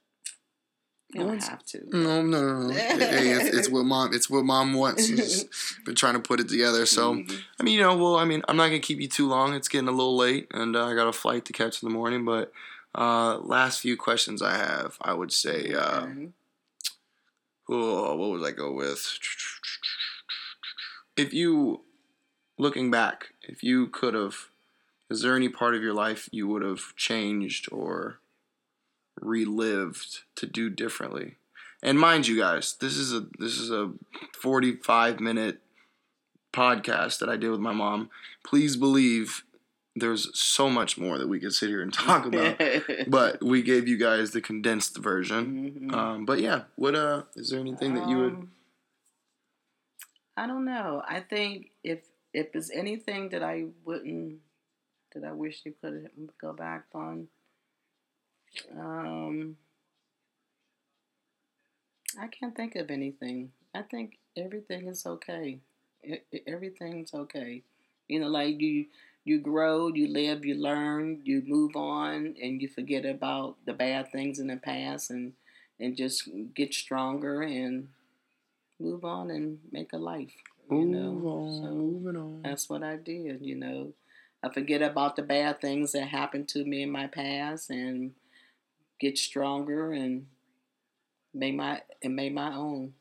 you 1.13 1.21
don't 1.21 1.43
have 1.43 1.65
to 1.65 1.79
No, 1.91 2.21
no, 2.21 2.41
no, 2.41 2.67
no. 2.67 2.73
hey, 2.73 3.29
it's, 3.29 3.57
it's 3.57 3.69
what 3.69 3.83
mom. 3.85 4.13
It's 4.13 4.29
what 4.29 4.45
mom 4.45 4.73
wants. 4.73 5.07
She's 5.07 5.45
been 5.85 5.95
trying 5.95 6.13
to 6.13 6.19
put 6.19 6.39
it 6.39 6.49
together. 6.49 6.85
So, 6.85 7.15
Mm-hmm. 7.15 7.35
I 7.59 7.63
mean, 7.63 7.73
you 7.73 7.81
know, 7.81 7.97
well, 7.97 8.15
I 8.17 8.25
mean, 8.25 8.43
I'm 8.47 8.57
not 8.57 8.67
gonna 8.67 8.79
keep 8.79 8.99
you 8.99 9.07
too 9.07 9.27
long. 9.27 9.53
It's 9.53 9.67
getting 9.67 9.87
a 9.87 9.91
little 9.91 10.15
late, 10.17 10.47
and 10.51 10.75
uh, 10.75 10.85
I 10.85 10.93
got 10.95 11.07
a 11.07 11.13
flight 11.13 11.45
to 11.45 11.53
catch 11.53 11.81
in 11.81 11.89
the 11.89 11.93
morning. 11.95 12.25
But 12.25 12.51
uh, 12.95 13.37
last 13.39 13.79
few 13.81 13.97
questions 13.97 14.41
I 14.41 14.55
have, 14.55 14.97
I 15.01 15.13
would 15.13 15.31
say, 15.33 15.73
uh, 15.73 16.01
Okay. 16.05 16.29
oh, 17.69 18.15
what 18.15 18.29
would 18.31 18.47
I 18.47 18.51
go 18.51 18.71
with? 18.71 19.17
If 21.17 21.33
you, 21.33 21.81
looking 22.57 22.89
back, 22.91 23.29
if 23.43 23.63
you 23.63 23.87
could 23.87 24.13
have, 24.13 24.47
is 25.09 25.21
there 25.21 25.35
any 25.35 25.49
part 25.49 25.75
of 25.75 25.81
your 25.81 25.93
life 25.93 26.29
you 26.31 26.47
would 26.47 26.61
have 26.61 26.95
changed 26.95 27.67
or 27.71 28.19
relived 29.21 30.19
to 30.35 30.45
do 30.45 30.69
differently? 30.69 31.35
And 31.81 31.99
mind 31.99 32.27
you, 32.27 32.37
guys, 32.37 32.75
this 32.79 32.97
is 32.97 33.13
a 33.13 33.27
this 33.37 33.57
is 33.57 33.71
a 33.71 33.91
45 34.33 35.19
minute 35.19 35.61
podcast 36.53 37.19
that 37.19 37.29
I 37.29 37.37
did 37.37 37.51
with 37.51 37.59
my 37.59 37.73
mom. 37.73 38.09
Please 38.43 38.75
believe 38.75 39.43
there's 39.95 40.37
so 40.37 40.69
much 40.69 40.97
more 40.97 41.17
that 41.17 41.27
we 41.27 41.39
could 41.39 41.53
sit 41.53 41.69
here 41.69 41.81
and 41.81 41.93
talk 41.93 42.25
about. 42.25 42.61
but 43.07 43.43
we 43.43 43.61
gave 43.61 43.87
you 43.87 43.97
guys 43.97 44.31
the 44.31 44.41
condensed 44.41 44.97
version. 44.97 45.89
Mhm. 45.89 45.93
Um, 45.93 46.25
but 46.25 46.39
yeah, 46.39 46.63
what 46.75 46.95
uh, 46.95 47.23
is 47.35 47.49
there 47.49 47.59
anything 47.59 47.93
that 47.95 48.09
you 48.09 48.17
would? 48.17 48.33
Um, 48.33 48.51
I 50.37 50.47
don't 50.47 50.65
know. 50.65 51.03
I 51.07 51.19
think 51.19 51.71
if 51.83 51.99
if 52.33 52.51
there's 52.51 52.71
anything 52.71 53.29
that 53.29 53.43
I 53.43 53.65
wouldn't 53.83 54.39
that 55.13 55.23
I 55.23 55.31
wish 55.31 55.61
you 55.65 55.73
could 55.81 56.09
go 56.39 56.53
back 56.53 56.85
on, 56.93 57.27
um, 58.77 59.57
I 62.19 62.27
can't 62.27 62.55
think 62.55 62.75
of 62.75 62.89
anything. 62.91 63.51
I 63.73 63.81
think 63.83 64.17
everything 64.37 64.87
is 64.87 65.05
okay. 65.05 65.59
E- 66.03 66.39
everything's 66.47 67.13
okay. 67.13 67.63
You 68.07 68.19
know, 68.19 68.27
like 68.27 68.59
you 68.59 68.87
you 69.25 69.39
grow, 69.39 69.87
you 69.89 70.07
live, 70.07 70.45
you 70.45 70.55
learn, 70.55 71.21
you 71.23 71.43
move 71.45 71.75
on, 71.75 72.35
and 72.41 72.61
you 72.61 72.67
forget 72.67 73.05
about 73.05 73.57
the 73.65 73.73
bad 73.73 74.11
things 74.11 74.39
in 74.39 74.47
the 74.47 74.57
past, 74.57 75.09
and 75.11 75.33
and 75.79 75.95
just 75.95 76.27
get 76.53 76.73
stronger 76.73 77.41
and 77.41 77.89
move 78.79 79.03
on 79.05 79.29
and 79.31 79.59
make 79.71 79.93
a 79.93 79.97
life. 79.97 80.33
You 80.69 80.85
know, 80.85 81.13
Move 81.13 81.25
on, 81.25 81.61
So 81.61 81.73
moving 81.73 82.15
on. 82.17 82.41
that's 82.43 82.69
what 82.69 82.83
I 82.83 82.95
did. 82.97 83.41
You 83.41 83.55
know, 83.55 83.93
I 84.43 84.49
forget 84.53 84.81
about 84.81 85.15
the 85.15 85.23
bad 85.23 85.61
things 85.61 85.91
that 85.93 86.07
happened 86.07 86.47
to 86.49 86.63
me 86.63 86.83
in 86.83 86.91
my 86.91 87.07
past 87.07 87.69
and 87.69 88.11
get 88.99 89.17
stronger 89.17 89.91
and 89.91 90.27
make 91.33 91.55
my 91.55 91.81
and 92.03 92.15
make 92.15 92.33
my 92.33 92.53
own 92.53 92.93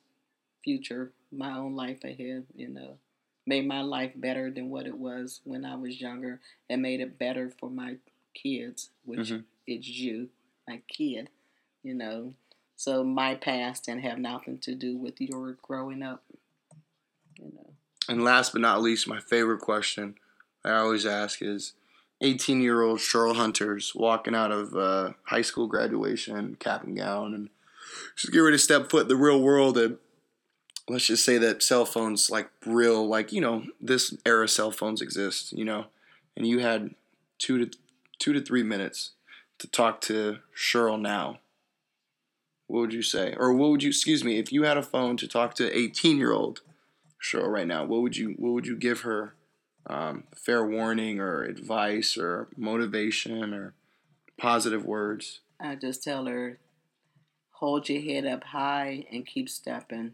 future, 0.65 1.13
my 1.33 1.57
own 1.57 1.75
life 1.75 2.05
ahead. 2.05 2.47
You 2.55 2.69
know, 2.69 2.99
made 3.47 3.67
my 3.67 3.83
life 3.83 4.13
better 4.17 4.51
than 4.51 4.71
what 4.71 4.87
it 4.87 4.97
was 4.97 5.41
when 5.45 5.65
I 5.65 5.77
was 5.77 6.01
younger, 6.01 6.41
and 6.69 6.83
made 6.83 7.01
it 7.01 7.19
better 7.19 7.51
for 7.51 7.71
my 7.71 7.97
kids, 8.35 8.91
which 9.05 9.31
Mhm. 9.31 9.45
is 9.67 9.89
you, 9.89 10.31
my 10.67 10.83
kid. 10.89 11.31
You 11.83 11.95
know, 11.95 12.35
so 12.77 13.05
my 13.05 13.35
past 13.35 13.85
didn't 13.87 14.03
have 14.03 14.19
nothing 14.19 14.59
to 14.59 14.75
do 14.75 14.97
with 14.97 15.21
your 15.21 15.53
growing 15.63 16.03
up. 16.03 16.25
You 17.39 17.53
know. 17.55 17.75
And 18.09 18.25
last 18.25 18.53
but 18.53 18.61
not 18.61 18.83
least, 18.83 19.07
my 19.07 19.21
favorite 19.21 19.61
question 19.61 20.19
I 20.65 20.73
always 20.73 21.07
ask 21.07 21.41
is 21.41 21.75
18 22.21 22.61
year 22.61 22.83
old 22.83 22.99
Cheryl 22.99 23.37
Hunter's 23.37 23.95
walking 23.95 24.35
out 24.35 24.51
of 24.51 24.75
uh, 24.75 25.13
high 25.25 25.43
school 25.43 25.67
graduation, 25.67 26.57
cap 26.57 26.85
and 26.85 26.97
gown, 26.97 27.35
and 27.35 27.49
she's 28.15 28.31
getting 28.31 28.45
ready 28.45 28.57
to 28.57 28.63
step 28.63 28.91
foot 28.91 29.03
in 29.03 29.09
the 29.09 29.17
real 29.17 29.41
world. 29.41 29.79
And 29.79 29.99
let's 30.89 31.07
just 31.07 31.25
say 31.25 31.39
that 31.39 31.63
cell 31.63 31.85
phones, 31.85 32.31
like 32.31 32.51
real, 32.67 33.07
like, 33.07 33.33
you 33.33 33.41
know, 33.41 33.65
this 33.81 34.15
era 34.27 34.49
cell 34.49 34.71
phones 34.71 35.01
exist, 35.01 35.53
you 35.53 35.65
know, 35.65 35.87
and 36.37 36.47
you 36.47 36.59
had 36.59 36.95
two 37.39 37.65
to 37.65 37.79
two 38.19 38.33
to 38.33 38.41
three 38.41 38.65
minutes 38.65 39.13
to 39.59 39.69
talk 39.69 40.01
to 40.03 40.39
Cheryl 40.57 41.01
now. 41.01 41.39
What 42.67 42.81
would 42.81 42.93
you 42.93 43.03
say? 43.03 43.35
Or 43.39 43.53
what 43.53 43.71
would 43.71 43.83
you, 43.83 43.89
excuse 43.89 44.23
me, 44.25 44.39
if 44.39 44.53
you 44.53 44.65
had 44.65 44.77
a 44.77 44.83
phone 44.83 45.17
to 45.19 45.29
talk 45.29 45.55
to 45.55 45.77
18 45.77 46.19
year 46.19 46.33
old 46.33 46.61
Cheryl 47.23 47.49
right 47.49 47.67
now, 47.67 47.85
what 47.85 48.03
would 48.03 48.17
you 48.17 48.35
what 48.39 48.53
would 48.53 48.67
you 48.67 48.77
give 48.77 49.01
her? 49.01 49.35
Um, 49.87 50.25
fair 50.35 50.67
warning 50.67 51.19
or 51.19 51.43
advice 51.45 52.17
or 52.19 52.49
motivation 52.57 53.55
or 53.55 53.73
positive 54.37 54.85
words. 54.85 55.41
I 55.61 55.77
just 55.77 56.03
tell 56.03 56.27
her, 56.27 56.59
hold 57.53 57.89
your 57.89 58.03
head 58.03 58.27
up 58.27 58.45
high 58.45 59.07
and 59.11 59.27
keep 59.27 59.49
stepping. 59.49 60.13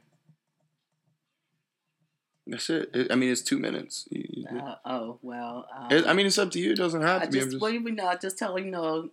That's 2.46 2.68
it. 2.68 2.90
I 3.11 3.14
mean, 3.14 3.31
it's 3.31 3.40
two 3.42 3.59
minutes. 3.59 4.07
Uh, 4.55 4.74
oh 4.84 5.18
well. 5.22 5.66
Um, 5.76 5.91
it- 5.91 6.07
I 6.07 6.12
mean, 6.12 6.26
it's 6.26 6.38
up 6.38 6.51
to 6.53 6.61
you. 6.61 6.72
It 6.72 6.76
doesn't 6.76 7.01
have 7.01 7.22
I 7.22 7.24
to 7.26 7.30
be. 7.30 7.38
Just, 7.38 7.51
just- 7.53 7.62
well, 7.62 7.70
you 7.70 7.80
know, 7.80 8.07
I 8.07 8.16
just 8.16 8.38
tell 8.38 8.53
her, 8.53 8.59
you 8.59 8.70
know, 8.70 9.11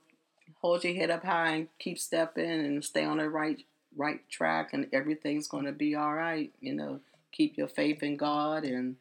hold 0.62 0.84
your 0.84 0.94
head 0.94 1.10
up 1.10 1.24
high 1.24 1.52
and 1.54 1.68
keep 1.80 1.98
stepping 1.98 2.50
and 2.50 2.84
stay 2.84 3.04
on 3.06 3.18
the 3.18 3.30
right 3.30 3.64
right 3.96 4.20
track, 4.30 4.74
and 4.74 4.88
everything's 4.94 5.48
going 5.48 5.66
to 5.66 5.72
be 5.72 5.96
all 5.96 6.14
right. 6.14 6.52
You 6.60 6.74
know, 6.74 7.00
keep 7.32 7.58
your 7.58 7.68
faith 7.70 8.04
in 8.04 8.18
God, 8.18 8.64
and 8.66 8.98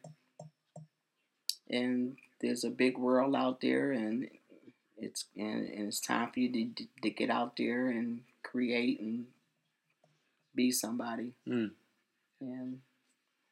and 1.71 2.17
there's 2.41 2.63
a 2.63 2.69
big 2.69 2.97
world 2.97 3.35
out 3.35 3.61
there, 3.61 3.91
and 3.91 4.27
it's 4.97 5.25
and, 5.35 5.67
and 5.69 5.87
it's 5.87 5.99
time 5.99 6.31
for 6.31 6.39
you 6.39 6.51
to, 6.75 6.85
to 7.01 7.09
get 7.09 7.29
out 7.29 7.57
there 7.57 7.87
and 7.89 8.21
create 8.43 8.99
and 8.99 9.25
be 10.53 10.71
somebody, 10.71 11.31
Mm. 11.47 11.71
and 12.41 12.79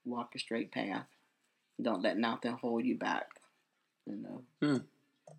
walk 0.05 0.35
a 0.35 0.39
straight 0.39 0.71
path. 0.71 1.05
Don't 1.81 2.01
let 2.03 2.17
nothing 2.17 2.51
hold 2.53 2.83
you 2.83 2.95
back. 2.97 3.29
You 4.05 4.15
know. 4.17 4.41
Hmm. 4.61 4.77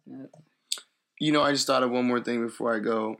Yep. 0.06 0.30
You 1.18 1.32
know, 1.32 1.42
I 1.42 1.52
just 1.52 1.66
thought 1.66 1.82
of 1.82 1.90
one 1.90 2.06
more 2.06 2.20
thing 2.20 2.42
before 2.42 2.74
I 2.74 2.78
go. 2.78 3.18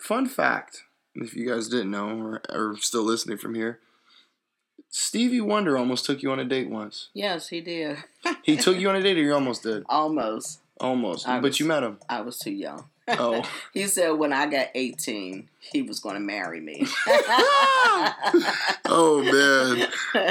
Fun 0.00 0.26
fact, 0.26 0.84
if 1.14 1.34
you 1.34 1.46
guys 1.46 1.68
didn't 1.68 1.90
know 1.90 2.08
or 2.18 2.40
are 2.48 2.76
still 2.78 3.02
listening 3.02 3.36
from 3.36 3.54
here, 3.54 3.80
Stevie 4.90 5.40
Wonder 5.40 5.76
almost 5.76 6.04
took 6.06 6.22
you 6.22 6.30
on 6.32 6.38
a 6.38 6.44
date 6.44 6.70
once. 6.70 7.08
Yes, 7.12 7.48
he 7.48 7.60
did. 7.60 7.98
He 8.42 8.56
took 8.56 8.76
you 8.78 8.88
on 8.88 8.96
a 8.96 9.02
date, 9.02 9.18
or 9.18 9.22
you 9.22 9.34
almost 9.34 9.62
did? 9.62 9.84
Almost. 9.88 10.60
Almost, 10.78 11.26
I 11.26 11.36
but 11.36 11.48
was- 11.48 11.60
you 11.60 11.64
met 11.66 11.82
him. 11.82 11.98
I 12.08 12.20
was 12.20 12.38
too 12.38 12.50
young. 12.52 12.84
Oh. 13.08 13.48
he 13.72 13.86
said 13.86 14.10
when 14.10 14.32
I 14.34 14.46
got 14.46 14.68
18, 14.74 15.48
he 15.60 15.80
was 15.82 16.00
going 16.00 16.16
to 16.16 16.20
marry 16.20 16.60
me. 16.60 16.86
Oh 18.88 19.20
man, 19.22 19.88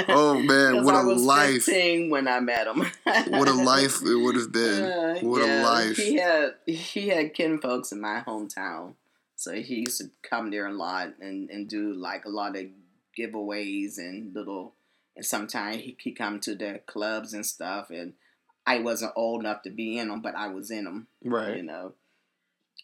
oh 0.08 0.40
man, 0.40 0.84
what 0.84 0.94
I 0.94 1.02
a 1.02 1.04
was 1.04 1.22
life! 1.22 1.64
15 1.64 2.10
when 2.10 2.26
I 2.28 2.40
met 2.40 2.66
him. 2.66 2.86
What 3.28 3.48
a 3.48 3.52
life 3.52 4.00
it 4.02 4.14
would 4.14 4.34
have 4.36 4.46
Uh, 4.46 5.14
been. 5.18 5.28
What 5.28 5.42
a 5.42 5.62
life! 5.62 5.96
He 5.96 6.14
had 6.16 6.54
he 6.66 7.08
had 7.08 7.34
kin 7.34 7.58
folks 7.58 7.92
in 7.92 8.00
my 8.00 8.22
hometown, 8.26 8.94
so 9.36 9.52
he 9.52 9.80
used 9.80 9.98
to 10.00 10.10
come 10.22 10.50
there 10.50 10.66
a 10.66 10.72
lot 10.72 11.14
and, 11.20 11.50
and 11.50 11.68
do 11.68 11.92
like 11.92 12.24
a 12.24 12.28
lot 12.30 12.56
of 12.56 12.64
giveaways 13.18 13.98
and 13.98 14.34
little. 14.34 14.74
And 15.16 15.24
sometimes 15.24 15.76
he 15.76 15.96
he 15.98 16.12
come 16.12 16.40
to 16.40 16.54
the 16.54 16.80
clubs 16.86 17.32
and 17.32 17.44
stuff, 17.46 17.90
and 17.90 18.12
I 18.66 18.80
wasn't 18.80 19.12
old 19.16 19.40
enough 19.40 19.62
to 19.62 19.70
be 19.70 19.98
in 19.98 20.08
them, 20.08 20.20
but 20.20 20.34
I 20.34 20.48
was 20.48 20.70
in 20.70 20.84
them, 20.84 21.06
Right. 21.24 21.56
you 21.56 21.62
know. 21.62 21.94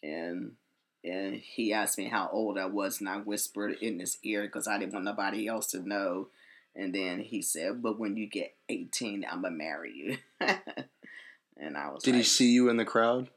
And 0.01 0.53
and 1.03 1.35
he 1.35 1.73
asked 1.73 1.97
me 1.97 2.05
how 2.05 2.29
old 2.31 2.57
I 2.57 2.65
was, 2.65 2.99
and 2.99 3.09
I 3.09 3.17
whispered 3.17 3.77
in 3.81 3.99
his 3.99 4.17
ear 4.23 4.43
because 4.43 4.67
I 4.67 4.77
didn't 4.79 4.93
want 4.93 5.05
nobody 5.05 5.47
else 5.47 5.67
to 5.71 5.87
know. 5.87 6.29
And 6.75 6.95
then 6.95 7.19
he 7.19 7.41
said, 7.41 7.81
"But 7.83 7.99
when 7.99 8.17
you 8.17 8.25
get 8.27 8.55
18, 8.69 9.25
I'm 9.29 9.41
gonna 9.43 9.55
marry 9.55 9.93
you." 9.93 10.17
and 11.57 11.77
I 11.77 11.89
was 11.91 12.03
Did 12.03 12.15
he 12.15 12.23
see 12.23 12.51
you 12.51 12.69
in 12.69 12.77
the 12.77 12.85
crowd? 12.85 13.29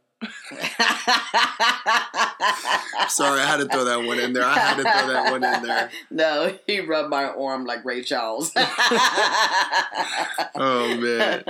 Sorry, 3.09 3.41
I 3.41 3.47
had 3.47 3.59
to 3.59 3.67
throw 3.67 3.85
that 3.85 4.03
one 4.05 4.19
in 4.19 4.33
there. 4.33 4.45
I 4.45 4.55
had 4.55 4.77
to 4.77 4.83
throw 4.83 5.07
that 5.09 5.31
one 5.31 5.45
in 5.45 5.63
there. 5.63 5.91
No, 6.11 6.57
he 6.67 6.81
rubbed 6.81 7.11
my 7.11 7.25
arm 7.25 7.65
like 7.67 7.85
Ray 7.85 8.03
Charles. 8.03 8.53
Oh 10.59 10.97
man. 10.99 11.45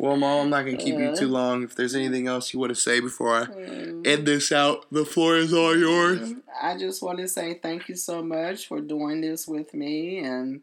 Well, 0.00 0.16
mom, 0.16 0.40
I'm 0.42 0.50
not 0.50 0.64
gonna 0.64 0.76
keep 0.76 0.98
you 0.98 1.14
too 1.14 1.28
long. 1.28 1.62
If 1.62 1.76
there's 1.76 1.94
anything 1.94 2.26
else 2.26 2.52
you 2.52 2.58
want 2.58 2.70
to 2.70 2.80
say 2.80 2.98
before 3.00 3.34
I 3.34 3.44
Mm. 3.44 4.06
end 4.06 4.26
this 4.26 4.50
out, 4.52 4.86
the 4.90 5.04
floor 5.04 5.36
is 5.36 5.52
all 5.52 5.76
yours. 5.76 6.34
I 6.60 6.76
just 6.76 7.02
want 7.02 7.18
to 7.18 7.28
say 7.28 7.54
thank 7.54 7.88
you 7.88 7.94
so 7.94 8.22
much 8.22 8.66
for 8.66 8.80
doing 8.80 9.20
this 9.20 9.46
with 9.46 9.72
me 9.74 10.18
and 10.18 10.62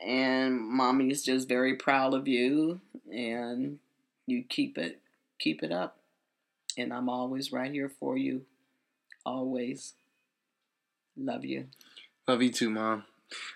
and 0.00 0.60
mommy 0.60 1.10
is 1.10 1.24
just 1.24 1.48
very 1.48 1.74
proud 1.74 2.14
of 2.14 2.28
you 2.28 2.80
and 3.12 3.78
you 4.26 4.44
keep 4.48 4.78
it 4.78 5.00
keep 5.40 5.62
it 5.64 5.72
up 5.72 5.97
and 6.78 6.92
I'm 6.92 7.08
always 7.08 7.52
right 7.52 7.70
here 7.70 7.90
for 8.00 8.16
you 8.16 8.42
always 9.26 9.94
love 11.16 11.44
you 11.44 11.66
Love 12.28 12.42
you 12.42 12.50
too, 12.50 12.68
mom. 12.68 13.04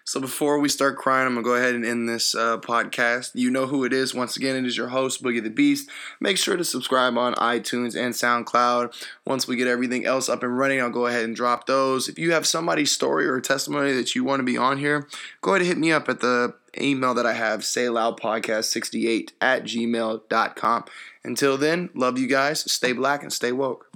So 0.05 0.19
before 0.19 0.59
we 0.59 0.71
start 0.71 0.97
crying, 0.97 1.27
I'm 1.27 1.35
gonna 1.35 1.45
go 1.45 1.55
ahead 1.57 1.75
and 1.75 1.85
end 1.85 2.09
this 2.09 2.35
uh, 2.35 2.57
podcast. 2.57 3.33
You 3.35 3.51
know 3.51 3.67
who 3.67 3.85
it 3.85 3.93
is. 3.93 4.15
Once 4.15 4.35
again, 4.35 4.57
it 4.57 4.67
is 4.67 4.79
your 4.79 4.89
host, 4.89 5.23
Boogie 5.23 5.43
the 5.43 5.51
Beast. 5.51 5.91
Make 6.21 6.39
sure 6.39 6.57
to 6.57 6.65
subscribe 6.65 7.19
on 7.19 7.35
iTunes 7.35 7.95
and 7.95 8.15
SoundCloud. 8.15 8.95
Once 9.27 9.47
we 9.47 9.57
get 9.57 9.69
everything 9.69 10.07
else 10.07 10.31
up 10.31 10.43
and 10.43 10.57
running, 10.57 10.81
I'll 10.81 10.89
go 10.89 11.07
ahead 11.07 11.25
and 11.25 11.37
drop 11.37 11.67
those. 11.67 12.09
If 12.09 12.19
you 12.19 12.33
have 12.33 12.47
somebody's 12.47 12.93
story 12.93 13.27
or 13.27 13.41
testimony 13.43 13.93
that 13.93 14.15
you 14.15 14.25
want 14.25 14.41
to 14.41 14.45
be 14.45 14.57
on 14.57 14.79
here, 14.79 15.07
go 15.43 15.51
ahead 15.51 15.61
and 15.61 15.69
hit 15.69 15.79
me 15.79 15.93
up 15.93 16.09
at 16.09 16.21
the 16.21 16.55
email 16.81 17.13
that 17.13 17.27
I 17.27 17.35
have, 17.35 17.61
sayloudpodcast68 17.61 19.33
at 19.43 19.65
gmail.com. 19.65 20.85
Until 21.25 21.57
then, 21.57 21.91
love 21.95 22.19
you 22.19 22.27
guys. 22.27 22.71
Stay 22.71 22.93
black 22.93 23.23
and 23.23 23.33
stay 23.33 23.53
woke. 23.53 23.92